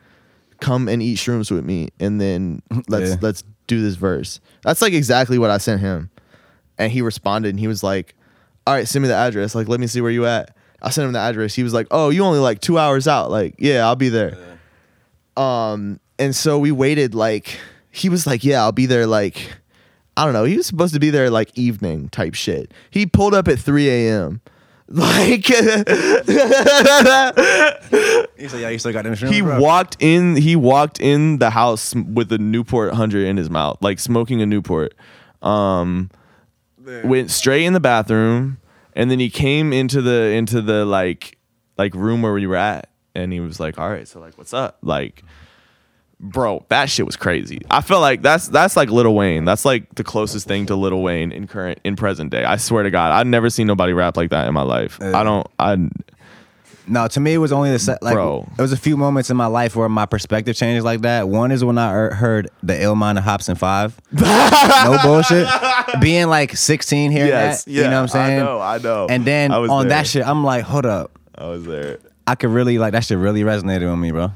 come 0.61 0.89
and 0.89 1.03
eat 1.03 1.19
shrooms 1.19 1.51
with 1.51 1.65
me 1.65 1.89
and 2.01 2.21
then 2.21 2.63
let's 2.89 3.11
Yeah. 3.11 3.17
let's 3.21 3.43
do 3.67 3.83
this 3.83 3.97
verse. 3.97 4.41
That's 4.63 4.81
like 4.81 4.93
exactly 4.93 5.39
what 5.39 5.51
I 5.51 5.59
sent 5.59 5.81
him. 5.81 6.11
And 6.79 6.93
he 6.93 7.03
responded 7.03 7.49
and 7.51 7.59
he 7.61 7.67
was 7.67 7.83
like, 7.83 8.15
All 8.67 8.75
right, 8.75 8.87
send 8.87 9.03
me 9.03 9.09
the 9.09 9.15
address. 9.17 9.55
Like, 9.57 9.67
let 9.69 9.81
me 9.81 9.87
see 9.89 10.01
where 10.01 10.11
you 10.13 10.25
at. 10.27 10.57
I 10.81 10.91
sent 10.91 11.07
him 11.07 11.13
the 11.13 11.19
address. 11.19 11.55
He 11.55 11.65
was 11.65 11.75
like, 11.75 11.89
Oh, 11.91 12.11
you 12.11 12.23
only 12.25 12.39
like 12.39 12.61
two 12.61 12.79
hours 12.79 13.09
out. 13.09 13.31
Like, 13.31 13.57
yeah, 13.59 13.85
I'll 13.85 13.97
be 13.97 14.09
there. 14.09 14.37
Um, 15.37 16.01
and 16.19 16.35
so 16.35 16.59
we 16.59 16.71
waited 16.73 17.15
like 17.15 17.59
he 17.91 18.09
was 18.09 18.27
like, 18.27 18.45
Yeah, 18.45 18.63
I'll 18.63 18.73
be 18.73 18.87
there 18.87 19.07
like 19.07 19.37
I 20.19 20.25
don't 20.25 20.33
know. 20.33 20.45
He 20.45 20.57
was 20.57 20.67
supposed 20.67 20.95
to 20.95 21.01
be 21.01 21.11
there 21.11 21.31
like 21.31 21.57
evening 21.57 22.09
type 22.09 22.35
shit. 22.35 22.73
He 22.91 23.07
pulled 23.07 23.35
up 23.35 23.47
at 23.49 23.59
3 23.59 23.89
a.m. 23.89 24.41
Like 24.91 25.49
You 25.51 25.69
said, 28.49 28.61
yeah, 28.61 28.69
you 28.71 28.79
still 28.79 28.93
got 28.93 29.05
shrooms, 29.05 29.31
He 29.33 29.41
bro? 29.43 29.61
walked 29.61 29.97
in. 30.01 30.37
He 30.37 30.57
walked 30.57 31.01
in 31.01 31.39
the 31.39 31.51
house 31.51 31.95
with 31.95 32.33
a 32.33 32.39
Newport 32.39 32.95
hundred 32.95 33.27
in 33.27 33.37
his 33.37 33.51
mouth, 33.51 33.77
like 33.83 33.99
smoking 33.99 34.41
a 34.41 34.47
Newport. 34.47 34.95
Um, 35.43 36.11
went 37.05 37.31
straight 37.31 37.65
in 37.65 37.73
the 37.75 37.81
bathroom, 37.81 38.59
and 38.95 39.11
then 39.11 39.19
he 39.21 39.29
came 39.31 39.73
into 39.73 40.01
the 40.01 40.31
into 40.31 40.63
the 40.63 40.85
like 40.87 41.37
like 41.77 41.95
room 41.95 42.23
where 42.23 42.33
we 42.33 42.47
were 42.47 42.57
at, 42.57 42.89
and 43.15 43.33
he 43.33 43.41
was 43.41 43.61
like, 43.61 43.79
"All 43.79 43.91
right, 43.91 44.09
so 44.09 44.21
like, 44.21 44.39
what's 44.39 44.55
up?" 44.55 44.79
Like, 44.83 45.23
bro, 46.21 46.65
that 46.69 46.91
shit 46.91 47.07
was 47.07 47.17
crazy. 47.17 47.61
I 47.71 47.81
feel 47.81 48.01
like 48.01 48.23
that's 48.23 48.49
that's 48.49 48.77
like 48.77 48.91
Lil 48.91 49.15
Wayne. 49.15 49.45
That's 49.45 49.65
like 49.65 49.95
the 49.95 50.05
closest 50.05 50.47
thing 50.47 50.67
to 50.67 50.77
Lil 50.77 51.01
Wayne 51.03 51.33
in 51.33 51.47
current 51.47 51.79
in 51.85 51.97
present 51.97 52.31
day. 52.31 52.45
I 52.45 52.57
swear 52.57 52.83
to 52.83 52.91
God, 52.91 53.13
I've 53.13 53.27
never 53.27 53.51
seen 53.51 53.67
nobody 53.67 53.93
rap 53.93 54.17
like 54.17 54.31
that 54.31 54.49
in 54.49 54.55
my 54.55 54.63
life. 54.63 54.99
Yeah. 55.01 55.19
I 55.19 55.23
don't. 55.25 55.47
I 55.59 55.77
No, 56.87 57.07
to 57.09 57.21
me 57.21 57.35
it 57.35 57.39
was 57.39 57.53
only 57.53 57.71
the 57.71 57.79
se- 57.79 57.99
like 58.01 58.15
Bro. 58.15 58.49
there 58.57 58.65
was 58.65 58.73
a 58.73 58.77
few 58.77 58.97
moments 58.97 59.29
in 59.31 59.37
my 59.37 59.47
life 59.47 59.77
where 59.77 59.89
my 59.89 60.07
perspective 60.07 60.57
changed 60.57 60.85
like 60.85 61.03
that. 61.03 61.29
One 61.29 61.53
is 61.53 61.63
when 61.65 61.77
I 61.79 61.93
er- 61.93 62.15
heard 62.15 62.49
the 62.63 62.83
Ill 62.83 62.95
Mind 62.95 63.19
of 63.19 63.25
Hopsin 63.25 63.57
Five. 63.59 64.01
no 64.13 64.99
bullshit. 65.03 65.47
Being 66.01 66.29
like 66.29 66.57
16 66.57 67.11
here, 67.11 67.27
yes, 67.27 67.65
that, 67.65 67.71
you 67.71 67.83
know 67.83 67.91
what 67.91 67.95
I'm 67.97 68.09
saying? 68.09 68.41
I 68.41 68.45
know. 68.45 68.61
I 68.61 68.79
know. 68.79 69.07
And 69.09 69.25
then 69.25 69.53
on 69.53 69.89
there. 69.89 69.99
that 69.99 70.07
shit, 70.07 70.27
I'm 70.27 70.43
like, 70.45 70.65
hold 70.65 70.87
up, 70.87 71.19
I 71.35 71.47
was 71.47 71.65
there. 71.65 71.99
I 72.27 72.35
could 72.35 72.51
really 72.51 72.79
like 72.79 72.93
that 72.93 73.05
shit 73.05 73.19
really 73.19 73.43
resonated 73.43 73.89
with 73.89 73.99
me, 73.99 74.11
bro. 74.11 74.33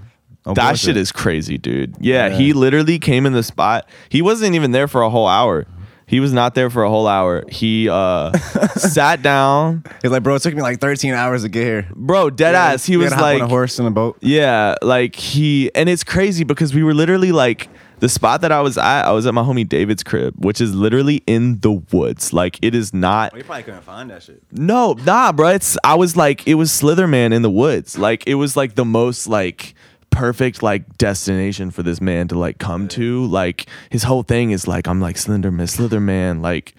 No 0.47 0.55
That 0.55 0.78
shit 0.78 0.97
is 0.97 1.12
crazy, 1.12 1.57
dude. 1.59 1.95
Yeah, 2.01 2.26
Yeah. 2.28 2.36
he 2.36 2.53
literally 2.53 2.99
came 2.99 3.26
in 3.26 3.32
the 3.32 3.43
spot. 3.43 3.88
He 4.09 4.22
wasn't 4.22 4.55
even 4.55 4.72
there 4.72 4.88
for 4.88 5.03
a 5.03 5.11
whole 5.11 5.28
hour. 5.28 5.66
He 6.07 6.20
was 6.20 6.32
not 6.32 6.55
there 6.55 6.68
for 6.68 6.82
a 6.82 6.90
whole 6.90 7.07
hour. 7.07 7.45
He 7.49 7.88
uh 7.88 8.32
sat 8.76 9.22
down. 9.22 9.84
He's 10.03 10.11
like, 10.11 10.22
bro, 10.22 10.34
it 10.34 10.43
took 10.43 10.55
me 10.55 10.61
like 10.61 10.78
13 10.80 11.14
hours 11.14 11.43
to 11.43 11.49
get 11.49 11.62
here. 11.64 11.88
Bro, 11.95 12.30
dead 12.30 12.55
ass. 12.55 12.84
He 12.84 12.97
was 12.97 13.12
like 13.12 13.40
on 13.40 13.47
a 13.47 13.49
horse 13.49 13.78
and 13.78 13.88
a 13.88 13.90
boat. 13.90 14.18
Yeah, 14.20 14.74
like 14.82 15.14
he 15.16 15.70
and 15.74 15.88
it's 15.88 16.05
crazy 16.05 16.45
because 16.45 16.74
we 16.74 16.82
were 16.82 16.93
literally 16.93 17.32
like 17.32 17.68
the 18.01 18.09
spot 18.09 18.40
that 18.40 18.51
I 18.51 18.61
was 18.61 18.76
at, 18.76 19.05
I 19.05 19.12
was 19.12 19.26
at 19.26 19.32
my 19.32 19.43
homie 19.43 19.66
David's 19.66 20.03
crib, 20.03 20.34
which 20.45 20.61
is 20.61 20.74
literally 20.74 21.22
in 21.28 21.61
the 21.61 21.70
woods. 21.72 22.32
Like 22.32 22.59
it 22.61 22.74
is 22.74 22.93
not 22.93 23.34
You 23.34 23.45
probably 23.45 23.62
couldn't 23.62 23.82
find 23.84 24.11
that 24.11 24.22
shit. 24.24 24.43
No, 24.51 24.95
nah, 24.95 25.30
bro. 25.32 25.49
It's 25.51 25.78
I 25.84 25.95
was 25.95 26.14
like 26.16 26.47
it 26.47 26.55
was 26.55 26.70
Slitherman 26.72 27.32
in 27.32 27.40
the 27.43 27.51
woods. 27.51 27.97
Like 27.97 28.26
it 28.26 28.34
was 28.34 28.55
like 28.57 28.74
the 28.74 28.84
most 28.84 29.28
like 29.28 29.74
perfect 30.12 30.62
like 30.62 30.98
destination 30.98 31.72
for 31.72 31.82
this 31.82 32.00
man 32.00 32.28
to 32.28 32.38
like 32.38 32.58
come 32.58 32.86
to. 32.88 33.26
Like 33.26 33.66
his 33.90 34.04
whole 34.04 34.22
thing 34.22 34.52
is 34.52 34.68
like 34.68 34.86
I'm 34.86 35.00
like 35.00 35.16
Slenderman, 35.16 35.62
Slitherman. 35.62 36.40
Like 36.40 36.74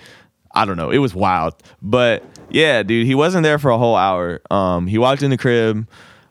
I 0.54 0.64
don't 0.64 0.78
know. 0.78 0.92
It 0.92 1.00
was 1.00 1.14
wild, 1.14 1.56
but 1.82 2.24
yeah, 2.50 2.84
dude, 2.84 3.06
he 3.06 3.16
wasn't 3.16 3.44
there 3.44 3.60
for 3.60 3.72
a 3.72 3.78
whole 3.78 3.96
hour. 3.96 4.42
Um, 4.50 4.88
he 4.88 4.98
walked 4.98 5.24
in 5.24 5.32
the 5.32 5.38
crib, 5.38 5.88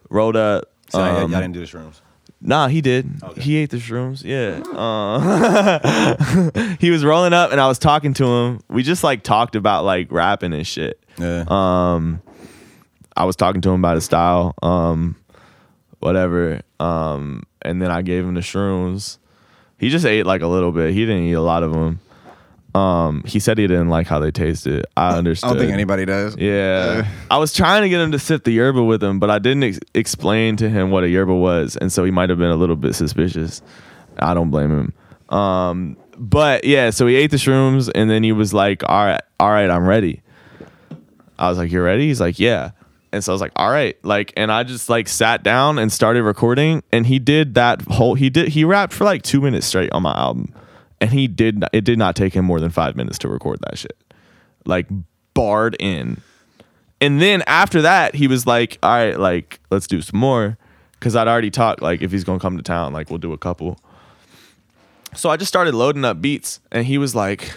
rolled 0.08 0.36
up. 0.36 0.70
So 0.88 1.00
um, 1.00 1.30
y'all 1.30 1.40
didn't 1.40 1.54
do 1.54 1.60
the 1.60 1.66
shrooms. 1.66 2.00
Nah, 2.44 2.66
he 2.66 2.80
did. 2.80 3.08
He 3.36 3.56
ate 3.56 3.70
the 3.70 3.76
shrooms. 3.76 4.24
Yeah. 4.24 4.62
Uh, 4.76 6.50
he 6.80 6.90
was 6.90 7.04
rolling 7.04 7.32
up, 7.32 7.52
and 7.52 7.60
I 7.60 7.68
was 7.68 7.78
talking 7.78 8.14
to 8.14 8.24
him. 8.24 8.60
We 8.68 8.82
just 8.82 9.04
like 9.04 9.22
talked 9.22 9.54
about 9.54 9.84
like 9.84 10.10
rapping 10.10 10.52
and 10.52 10.66
shit. 10.66 11.00
Yeah. 11.18 11.44
Um, 11.46 12.20
I 13.16 13.24
was 13.24 13.36
talking 13.36 13.60
to 13.60 13.70
him 13.70 13.80
about 13.80 13.94
his 13.94 14.04
style, 14.04 14.54
um, 14.62 15.16
whatever. 16.02 16.60
Um, 16.80 17.44
and 17.62 17.80
then 17.80 17.90
I 17.90 18.02
gave 18.02 18.24
him 18.24 18.34
the 18.34 18.40
shrooms. 18.40 19.18
He 19.78 19.88
just 19.88 20.04
ate 20.04 20.26
like 20.26 20.42
a 20.42 20.46
little 20.46 20.72
bit. 20.72 20.92
He 20.94 21.00
didn't 21.06 21.24
eat 21.24 21.32
a 21.32 21.40
lot 21.40 21.62
of 21.62 21.72
them. 21.72 22.00
Um, 22.74 23.22
he 23.26 23.38
said 23.38 23.58
he 23.58 23.66
didn't 23.66 23.90
like 23.90 24.06
how 24.06 24.18
they 24.18 24.30
tasted. 24.30 24.86
I 24.96 25.16
understood. 25.16 25.50
I 25.50 25.52
don't 25.52 25.60
think 25.60 25.72
anybody 25.72 26.06
does. 26.06 26.36
Yeah. 26.36 27.06
I 27.30 27.36
was 27.36 27.52
trying 27.52 27.82
to 27.82 27.88
get 27.88 28.00
him 28.00 28.12
to 28.12 28.18
sip 28.18 28.44
the 28.44 28.50
yerba 28.50 28.82
with 28.82 29.02
him, 29.02 29.18
but 29.18 29.28
I 29.30 29.38
didn't 29.38 29.64
ex- 29.64 29.80
explain 29.94 30.56
to 30.56 30.70
him 30.70 30.90
what 30.90 31.04
a 31.04 31.08
yerba 31.08 31.34
was, 31.34 31.76
and 31.76 31.92
so 31.92 32.04
he 32.04 32.10
might 32.10 32.30
have 32.30 32.38
been 32.38 32.50
a 32.50 32.56
little 32.56 32.76
bit 32.76 32.94
suspicious. 32.94 33.60
I 34.18 34.32
don't 34.32 34.50
blame 34.50 34.70
him. 34.70 35.36
Um, 35.36 35.96
but 36.16 36.64
yeah, 36.64 36.90
so 36.90 37.06
he 37.06 37.16
ate 37.16 37.30
the 37.30 37.36
shrooms, 37.36 37.90
and 37.94 38.08
then 38.08 38.22
he 38.22 38.32
was 38.32 38.54
like, 38.54 38.82
"All 38.88 39.04
right, 39.04 39.20
all 39.38 39.50
right, 39.50 39.68
I'm 39.68 39.86
ready." 39.86 40.22
I 41.38 41.48
was 41.48 41.58
like, 41.58 41.72
"You're 41.72 41.84
ready?" 41.84 42.06
He's 42.06 42.20
like, 42.20 42.38
"Yeah." 42.38 42.70
And 43.12 43.22
so 43.22 43.32
I 43.32 43.34
was 43.34 43.40
like, 43.40 43.52
"All 43.56 43.70
right," 43.70 43.96
like, 44.04 44.32
and 44.36 44.50
I 44.50 44.62
just 44.62 44.88
like 44.88 45.06
sat 45.08 45.42
down 45.42 45.78
and 45.78 45.92
started 45.92 46.22
recording, 46.22 46.82
and 46.90 47.06
he 47.06 47.18
did 47.18 47.54
that 47.54 47.82
whole. 47.82 48.14
He 48.14 48.30
did. 48.30 48.48
He 48.48 48.64
rapped 48.64 48.92
for 48.92 49.04
like 49.04 49.22
two 49.22 49.40
minutes 49.40 49.66
straight 49.66 49.92
on 49.92 50.02
my 50.02 50.14
album, 50.14 50.54
and 51.00 51.10
he 51.10 51.28
did. 51.28 51.62
It 51.72 51.84
did 51.84 51.98
not 51.98 52.16
take 52.16 52.32
him 52.32 52.44
more 52.44 52.58
than 52.58 52.70
five 52.70 52.96
minutes 52.96 53.18
to 53.18 53.28
record 53.28 53.58
that 53.60 53.78
shit, 53.78 53.96
like 54.64 54.86
barred 55.34 55.76
in. 55.78 56.20
And 57.00 57.20
then 57.20 57.42
after 57.46 57.82
that, 57.82 58.14
he 58.14 58.28
was 58.28 58.46
like, 58.46 58.78
"All 58.82 58.90
right, 58.90 59.18
like 59.18 59.60
let's 59.70 59.86
do 59.86 60.00
some 60.00 60.18
more," 60.18 60.56
because 60.94 61.14
I'd 61.14 61.28
already 61.28 61.50
talked 61.50 61.82
like 61.82 62.00
if 62.00 62.12
he's 62.12 62.24
gonna 62.24 62.40
come 62.40 62.56
to 62.56 62.62
town, 62.62 62.92
like 62.92 63.10
we'll 63.10 63.18
do 63.18 63.32
a 63.32 63.38
couple. 63.38 63.78
So 65.14 65.28
I 65.28 65.36
just 65.36 65.48
started 65.48 65.74
loading 65.74 66.04
up 66.06 66.22
beats, 66.22 66.60
and 66.70 66.86
he 66.86 66.96
was 66.96 67.14
like, 67.14 67.52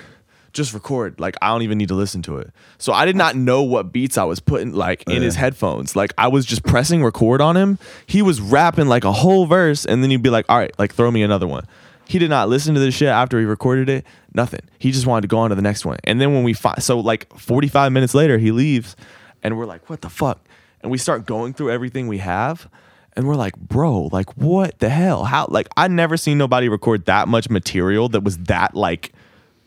"Just 0.56 0.74
record. 0.74 1.20
Like 1.20 1.36
I 1.42 1.50
don't 1.50 1.62
even 1.62 1.78
need 1.78 1.90
to 1.90 1.94
listen 1.94 2.24
to 2.24 2.38
it." 2.38 2.50
So 2.80 2.92
I 2.92 3.06
did 3.06 3.16
not 3.16 3.36
know 3.36 3.62
what 3.62 3.92
beats 3.92 4.18
I 4.18 4.24
was 4.24 4.40
putting 4.40 4.74
like 4.74 5.08
in 5.08 5.22
his 5.22 5.36
headphones. 5.36 5.96
Like 5.96 6.14
I 6.18 6.28
was 6.28 6.46
just 6.46 6.64
pressing 6.64 7.04
record 7.04 7.42
on 7.42 7.56
him. 7.56 7.78
He 8.08 8.24
was 8.24 8.42
rapping 8.42 8.88
like 8.88 9.04
a 9.04 9.12
whole 9.12 9.46
verse, 9.46 9.86
and 9.86 10.02
then 10.02 10.10
he'd 10.10 10.24
be 10.24 10.32
like, 10.32 10.46
"All 10.50 10.58
right, 10.58 10.72
like 10.80 10.94
throw 10.96 11.12
me 11.12 11.22
another 11.22 11.46
one." 11.48 11.68
He 12.08 12.18
did 12.20 12.30
not 12.30 12.50
listen 12.50 12.74
to 12.74 12.80
this 12.80 12.96
shit 12.96 13.10
after 13.10 13.40
he 13.40 13.46
recorded 13.46 13.90
it. 13.90 14.06
Nothing. 14.34 14.62
He 14.80 14.92
just 14.92 15.06
wanted 15.06 15.22
to 15.22 15.28
go 15.28 15.40
on 15.40 15.50
to 15.50 15.56
the 15.56 15.62
next 15.62 15.86
one. 15.86 15.98
And 16.04 16.20
then 16.20 16.34
when 16.34 16.44
we 16.44 16.54
fi- 16.54 16.80
so 16.80 17.00
like 17.00 17.32
45 17.38 17.92
minutes 17.92 18.14
later, 18.16 18.38
he 18.38 18.52
leaves, 18.52 18.96
and 19.44 19.58
we're 19.58 19.66
like, 19.66 19.90
"What 19.90 20.02
the 20.02 20.10
fuck?" 20.10 20.40
And 20.82 20.92
we 20.92 20.98
start 20.98 21.26
going 21.26 21.54
through 21.54 21.72
everything 21.72 22.08
we 22.08 22.20
have. 22.20 22.70
And 23.18 23.28
we're 23.28 23.36
like, 23.36 23.56
bro, 23.56 24.10
like 24.12 24.36
what 24.36 24.78
the 24.80 24.90
hell? 24.90 25.24
How 25.24 25.48
like 25.50 25.68
I 25.78 25.88
never 25.88 26.18
seen 26.18 26.38
nobody 26.38 26.68
record 26.68 27.06
that 27.06 27.28
much 27.30 27.50
material 27.50 28.10
that 28.10 28.24
was 28.26 28.38
that 28.40 28.76
like 28.76 29.14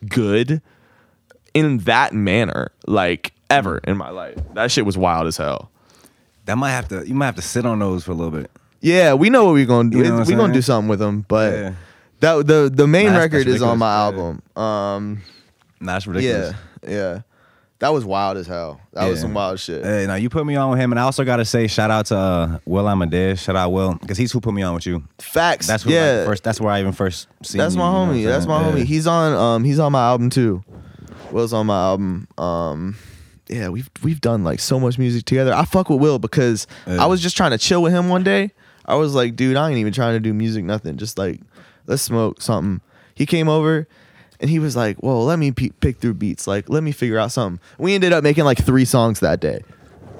good 0.07 0.61
in 1.53 1.79
that 1.79 2.13
manner, 2.13 2.71
like 2.87 3.33
ever 3.49 3.79
in 3.79 3.97
my 3.97 4.09
life. 4.09 4.37
That 4.53 4.71
shit 4.71 4.85
was 4.85 4.97
wild 4.97 5.27
as 5.27 5.37
hell. 5.37 5.71
That 6.45 6.57
might 6.57 6.71
have 6.71 6.87
to. 6.89 7.07
You 7.07 7.13
might 7.15 7.25
have 7.27 7.35
to 7.35 7.41
sit 7.41 7.65
on 7.65 7.79
those 7.79 8.03
for 8.03 8.11
a 8.11 8.15
little 8.15 8.31
bit. 8.37 8.49
Yeah, 8.81 9.13
we 9.13 9.29
know 9.29 9.45
what 9.45 9.53
we're 9.53 9.65
gonna 9.65 9.89
do. 9.89 9.97
You 9.97 10.03
know 10.05 10.23
we're 10.25 10.37
gonna 10.37 10.53
do 10.53 10.61
something 10.61 10.87
with 10.89 10.99
them, 10.99 11.25
but 11.27 11.53
Yeah. 11.53 11.73
that 12.21 12.47
the 12.47 12.71
the 12.73 12.87
main 12.87 13.13
Nah, 13.13 13.19
record 13.19 13.47
is 13.47 13.61
on 13.61 13.77
my 13.77 13.93
album. 13.93 14.41
Um, 14.55 15.21
Nah, 15.81 15.93
that's 15.93 16.07
ridiculous. 16.07 16.55
yeah, 16.83 16.89
yeah. 16.89 17.21
that 17.79 17.93
was 17.93 18.03
wild 18.05 18.37
as 18.37 18.47
hell. 18.47 18.81
That 18.93 19.07
was 19.09 19.19
some 19.21 19.33
wild 19.33 19.59
shit. 19.59 19.83
Hey, 19.83 20.05
now 20.07 20.15
you 20.15 20.29
put 20.29 20.45
me 20.45 20.55
on 20.55 20.71
with 20.71 20.79
him, 20.79 20.91
and 20.91 20.99
I 20.99 21.03
also 21.03 21.23
gotta 21.23 21.45
say 21.45 21.67
shout 21.67 21.91
out 21.91 22.07
to 22.07 22.17
uh, 22.17 22.57
Will 22.65 22.87
Amadeus. 22.89 23.41
Shout 23.41 23.55
out 23.55 23.71
Will, 23.71 23.95
because 23.95 24.17
he's 24.17 24.31
who 24.31 24.39
put 24.41 24.53
me 24.53 24.61
on 24.61 24.73
with 24.73 24.85
you. 24.85 25.03
Facts. 25.19 25.67
That's 25.67 25.83
who, 25.83 25.91
yeah. 25.91 26.17
like, 26.19 26.25
first. 26.25 26.43
That's 26.43 26.59
where 26.61 26.71
I 26.71 26.79
even 26.79 26.93
first 26.93 27.27
seen 27.43 27.59
That's 27.59 27.75
my 27.75 27.89
you 27.89 27.95
homie. 28.11 28.19
I'm 28.23 28.25
That's 28.25 28.45
my 28.47 28.63
homie. 28.63 28.83
He's 28.85 29.07
on 29.07 29.33
um 29.33 29.63
he's 29.63 29.79
on 29.79 29.91
my 29.91 30.05
album 30.07 30.29
too. 30.29 30.63
Will's 31.31 31.53
on 31.53 31.67
my 31.67 31.79
album. 31.79 32.27
Um 32.37 32.95
yeah, 33.47 33.69
we've 33.69 33.89
we've 34.03 34.21
done 34.21 34.43
like 34.43 34.59
so 34.59 34.79
much 34.79 34.97
music 34.99 35.25
together. 35.25 35.53
I 35.53 35.65
fuck 35.65 35.89
with 35.89 35.99
Will 35.99 36.19
because 36.19 36.67
Yeah. 36.87 37.03
I 37.03 37.05
was 37.07 37.21
just 37.21 37.35
trying 37.37 37.51
to 37.51 37.57
chill 37.57 37.81
with 37.81 37.93
him 37.93 38.09
one 38.09 38.23
day. 38.23 38.51
I 38.85 38.95
was 38.95 39.13
like, 39.15 39.35
dude, 39.35 39.55
I 39.55 39.69
ain't 39.69 39.77
even 39.77 39.93
trying 39.93 40.15
to 40.15 40.19
do 40.19 40.33
music, 40.33 40.63
nothing. 40.63 40.97
Just 40.97 41.17
like, 41.17 41.41
let's 41.85 42.01
smoke 42.01 42.41
something. 42.41 42.81
He 43.13 43.25
came 43.25 43.47
over 43.47 43.87
and 44.39 44.49
he 44.49 44.57
was 44.59 44.75
like, 44.75 45.01
well, 45.03 45.23
let 45.25 45.37
me 45.37 45.51
pe- 45.51 45.69
pick 45.69 45.97
through 45.99 46.13
beats. 46.15 46.47
Like, 46.47 46.69
let 46.69 46.81
me 46.81 46.91
figure 46.91 47.17
out 47.19 47.31
something. 47.31 47.59
We 47.77 47.93
ended 47.93 48.13
up 48.13 48.23
making 48.23 48.45
like 48.45 48.63
three 48.63 48.85
songs 48.85 49.19
that 49.19 49.39
day. 49.39 49.61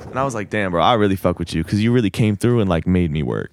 And 0.08 0.18
I 0.20 0.24
was 0.24 0.36
like, 0.36 0.50
damn, 0.50 0.72
bro, 0.72 0.82
I 0.84 0.94
really 0.96 1.16
fuck 1.16 1.40
with 1.40 1.54
you 1.54 1.64
because 1.64 1.84
you 1.84 1.92
really 1.92 2.10
came 2.10 2.36
through 2.36 2.60
and 2.62 2.70
like 2.70 2.86
made 2.88 3.12
me 3.12 3.24
work. 3.24 3.52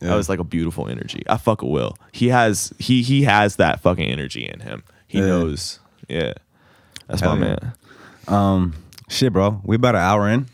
Yeah. 0.00 0.08
That 0.08 0.16
was 0.16 0.28
like 0.28 0.38
a 0.38 0.44
beautiful 0.44 0.88
energy. 0.88 1.22
I 1.28 1.36
fuck 1.38 1.62
with 1.62 1.70
Will. 1.72 1.96
He 2.12 2.28
has 2.28 2.72
he 2.78 3.02
he 3.02 3.22
has 3.24 3.56
that 3.56 3.80
fucking 3.80 4.06
energy 4.08 4.46
in 4.46 4.60
him. 4.60 4.82
He 5.08 5.18
Yeah. 5.18 5.26
knows. 5.26 5.80
Yeah. 6.08 6.34
That's 7.06 7.20
Hell 7.20 7.36
my 7.36 7.46
yeah. 7.46 7.56
man. 8.28 8.34
Um, 8.34 8.74
shit, 9.08 9.32
bro. 9.32 9.60
We 9.64 9.76
about 9.76 9.94
an 9.94 10.00
hour 10.02 10.28
in. 10.28 10.46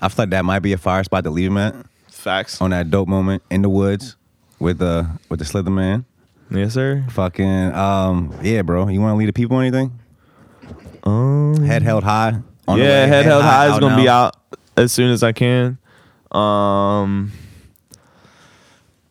I 0.00 0.08
feel 0.08 0.22
like 0.24 0.30
that 0.30 0.44
might 0.44 0.60
be 0.60 0.72
a 0.72 0.78
fire 0.78 1.04
spot 1.04 1.24
to 1.24 1.30
leave 1.30 1.50
him 1.50 1.58
at 1.58 1.74
Facts. 2.08 2.60
on 2.60 2.70
that 2.70 2.90
dope 2.90 3.08
moment 3.08 3.42
in 3.50 3.62
the 3.62 3.68
woods 3.68 4.16
with 4.58 4.78
the 4.78 5.08
with 5.28 5.38
the 5.38 5.44
Slither 5.44 5.70
Man. 5.70 6.04
Yes, 6.50 6.74
sir. 6.74 7.04
Fucking 7.10 7.72
um, 7.74 8.34
yeah, 8.42 8.62
bro. 8.62 8.88
You 8.88 9.00
want 9.00 9.12
to 9.14 9.16
lead 9.18 9.26
the 9.28 9.32
people 9.32 9.56
or 9.58 9.60
anything? 9.62 9.92
Um, 11.04 11.62
Head 11.64 11.82
held 11.82 12.02
high. 12.04 12.40
on 12.66 12.78
the 12.78 12.84
yeah, 12.84 13.02
way. 13.04 13.08
head 13.08 13.24
held 13.24 13.42
high 13.42 13.72
is 13.72 13.78
gonna 13.78 13.96
be 13.96 14.04
now. 14.04 14.24
out 14.26 14.36
as 14.76 14.92
soon 14.92 15.10
as 15.10 15.22
I 15.22 15.32
can. 15.32 15.78
Um, 16.30 17.32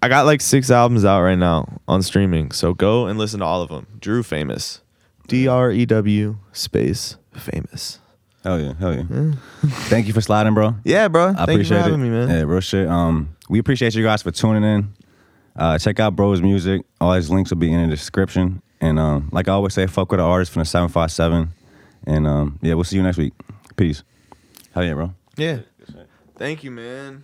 I 0.02 0.08
got 0.08 0.26
like 0.26 0.42
six 0.42 0.72
albums 0.72 1.04
out 1.06 1.22
right 1.22 1.38
now 1.38 1.80
on 1.88 2.02
streaming, 2.04 2.52
so 2.52 2.74
go 2.74 3.08
and 3.08 3.20
listen 3.20 3.40
to 3.40 3.46
all 3.46 3.62
of 3.62 3.70
them. 3.70 3.86
Drew 4.00 4.24
Famous, 4.24 4.82
D 5.30 5.48
R 5.48 5.72
E 5.72 5.86
W 5.86 6.38
space 6.52 7.16
famous. 7.34 8.00
Hell 8.44 8.60
yeah, 8.60 8.74
hell 8.80 8.96
yeah. 8.96 9.34
Thank 9.90 10.08
you 10.08 10.14
for 10.14 10.22
sliding, 10.22 10.54
bro. 10.54 10.76
Yeah, 10.84 11.08
bro. 11.08 11.30
I 11.30 11.34
Thank 11.34 11.38
you 11.50 11.54
appreciate 11.56 11.78
for 11.78 11.84
having 11.84 12.00
it. 12.02 12.04
me, 12.04 12.10
man. 12.10 12.30
Yeah, 12.30 12.42
real 12.44 12.60
shit. 12.62 12.88
Um, 12.88 13.36
we 13.50 13.60
appreciate 13.60 13.94
you 13.96 14.04
guys 14.04 14.22
for 14.22 14.32
tuning 14.32 14.64
in. 14.64 14.94
Uh, 15.56 15.78
check 15.78 16.00
out 16.00 16.16
Bro's 16.16 16.42
music. 16.42 16.82
All 17.02 17.12
his 17.14 17.30
links 17.30 17.50
will 17.52 17.58
be 17.58 17.72
in 17.72 17.82
the 17.90 17.96
description. 17.96 18.62
And 18.82 18.98
um, 18.98 19.30
like 19.34 19.50
I 19.50 19.52
always 19.54 19.74
say, 19.74 19.88
fuck 19.88 20.10
with 20.12 20.20
the 20.20 20.24
artist 20.24 20.52
from 20.54 20.62
the 20.62 20.66
seven 20.66 20.88
five 20.90 21.12
seven. 21.12 21.50
And 22.08 22.26
um, 22.26 22.58
yeah, 22.62 22.76
we'll 22.76 22.86
see 22.86 22.96
you 22.96 23.04
next 23.04 23.18
week. 23.18 23.34
Peace. 23.76 24.04
Hell 24.74 24.84
yeah, 24.86 24.94
bro. 24.94 25.14
Yeah. 25.36 25.60
Thank 26.38 26.64
you, 26.64 26.72
man. 26.72 27.24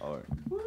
All 0.00 0.16
right. 0.16 0.60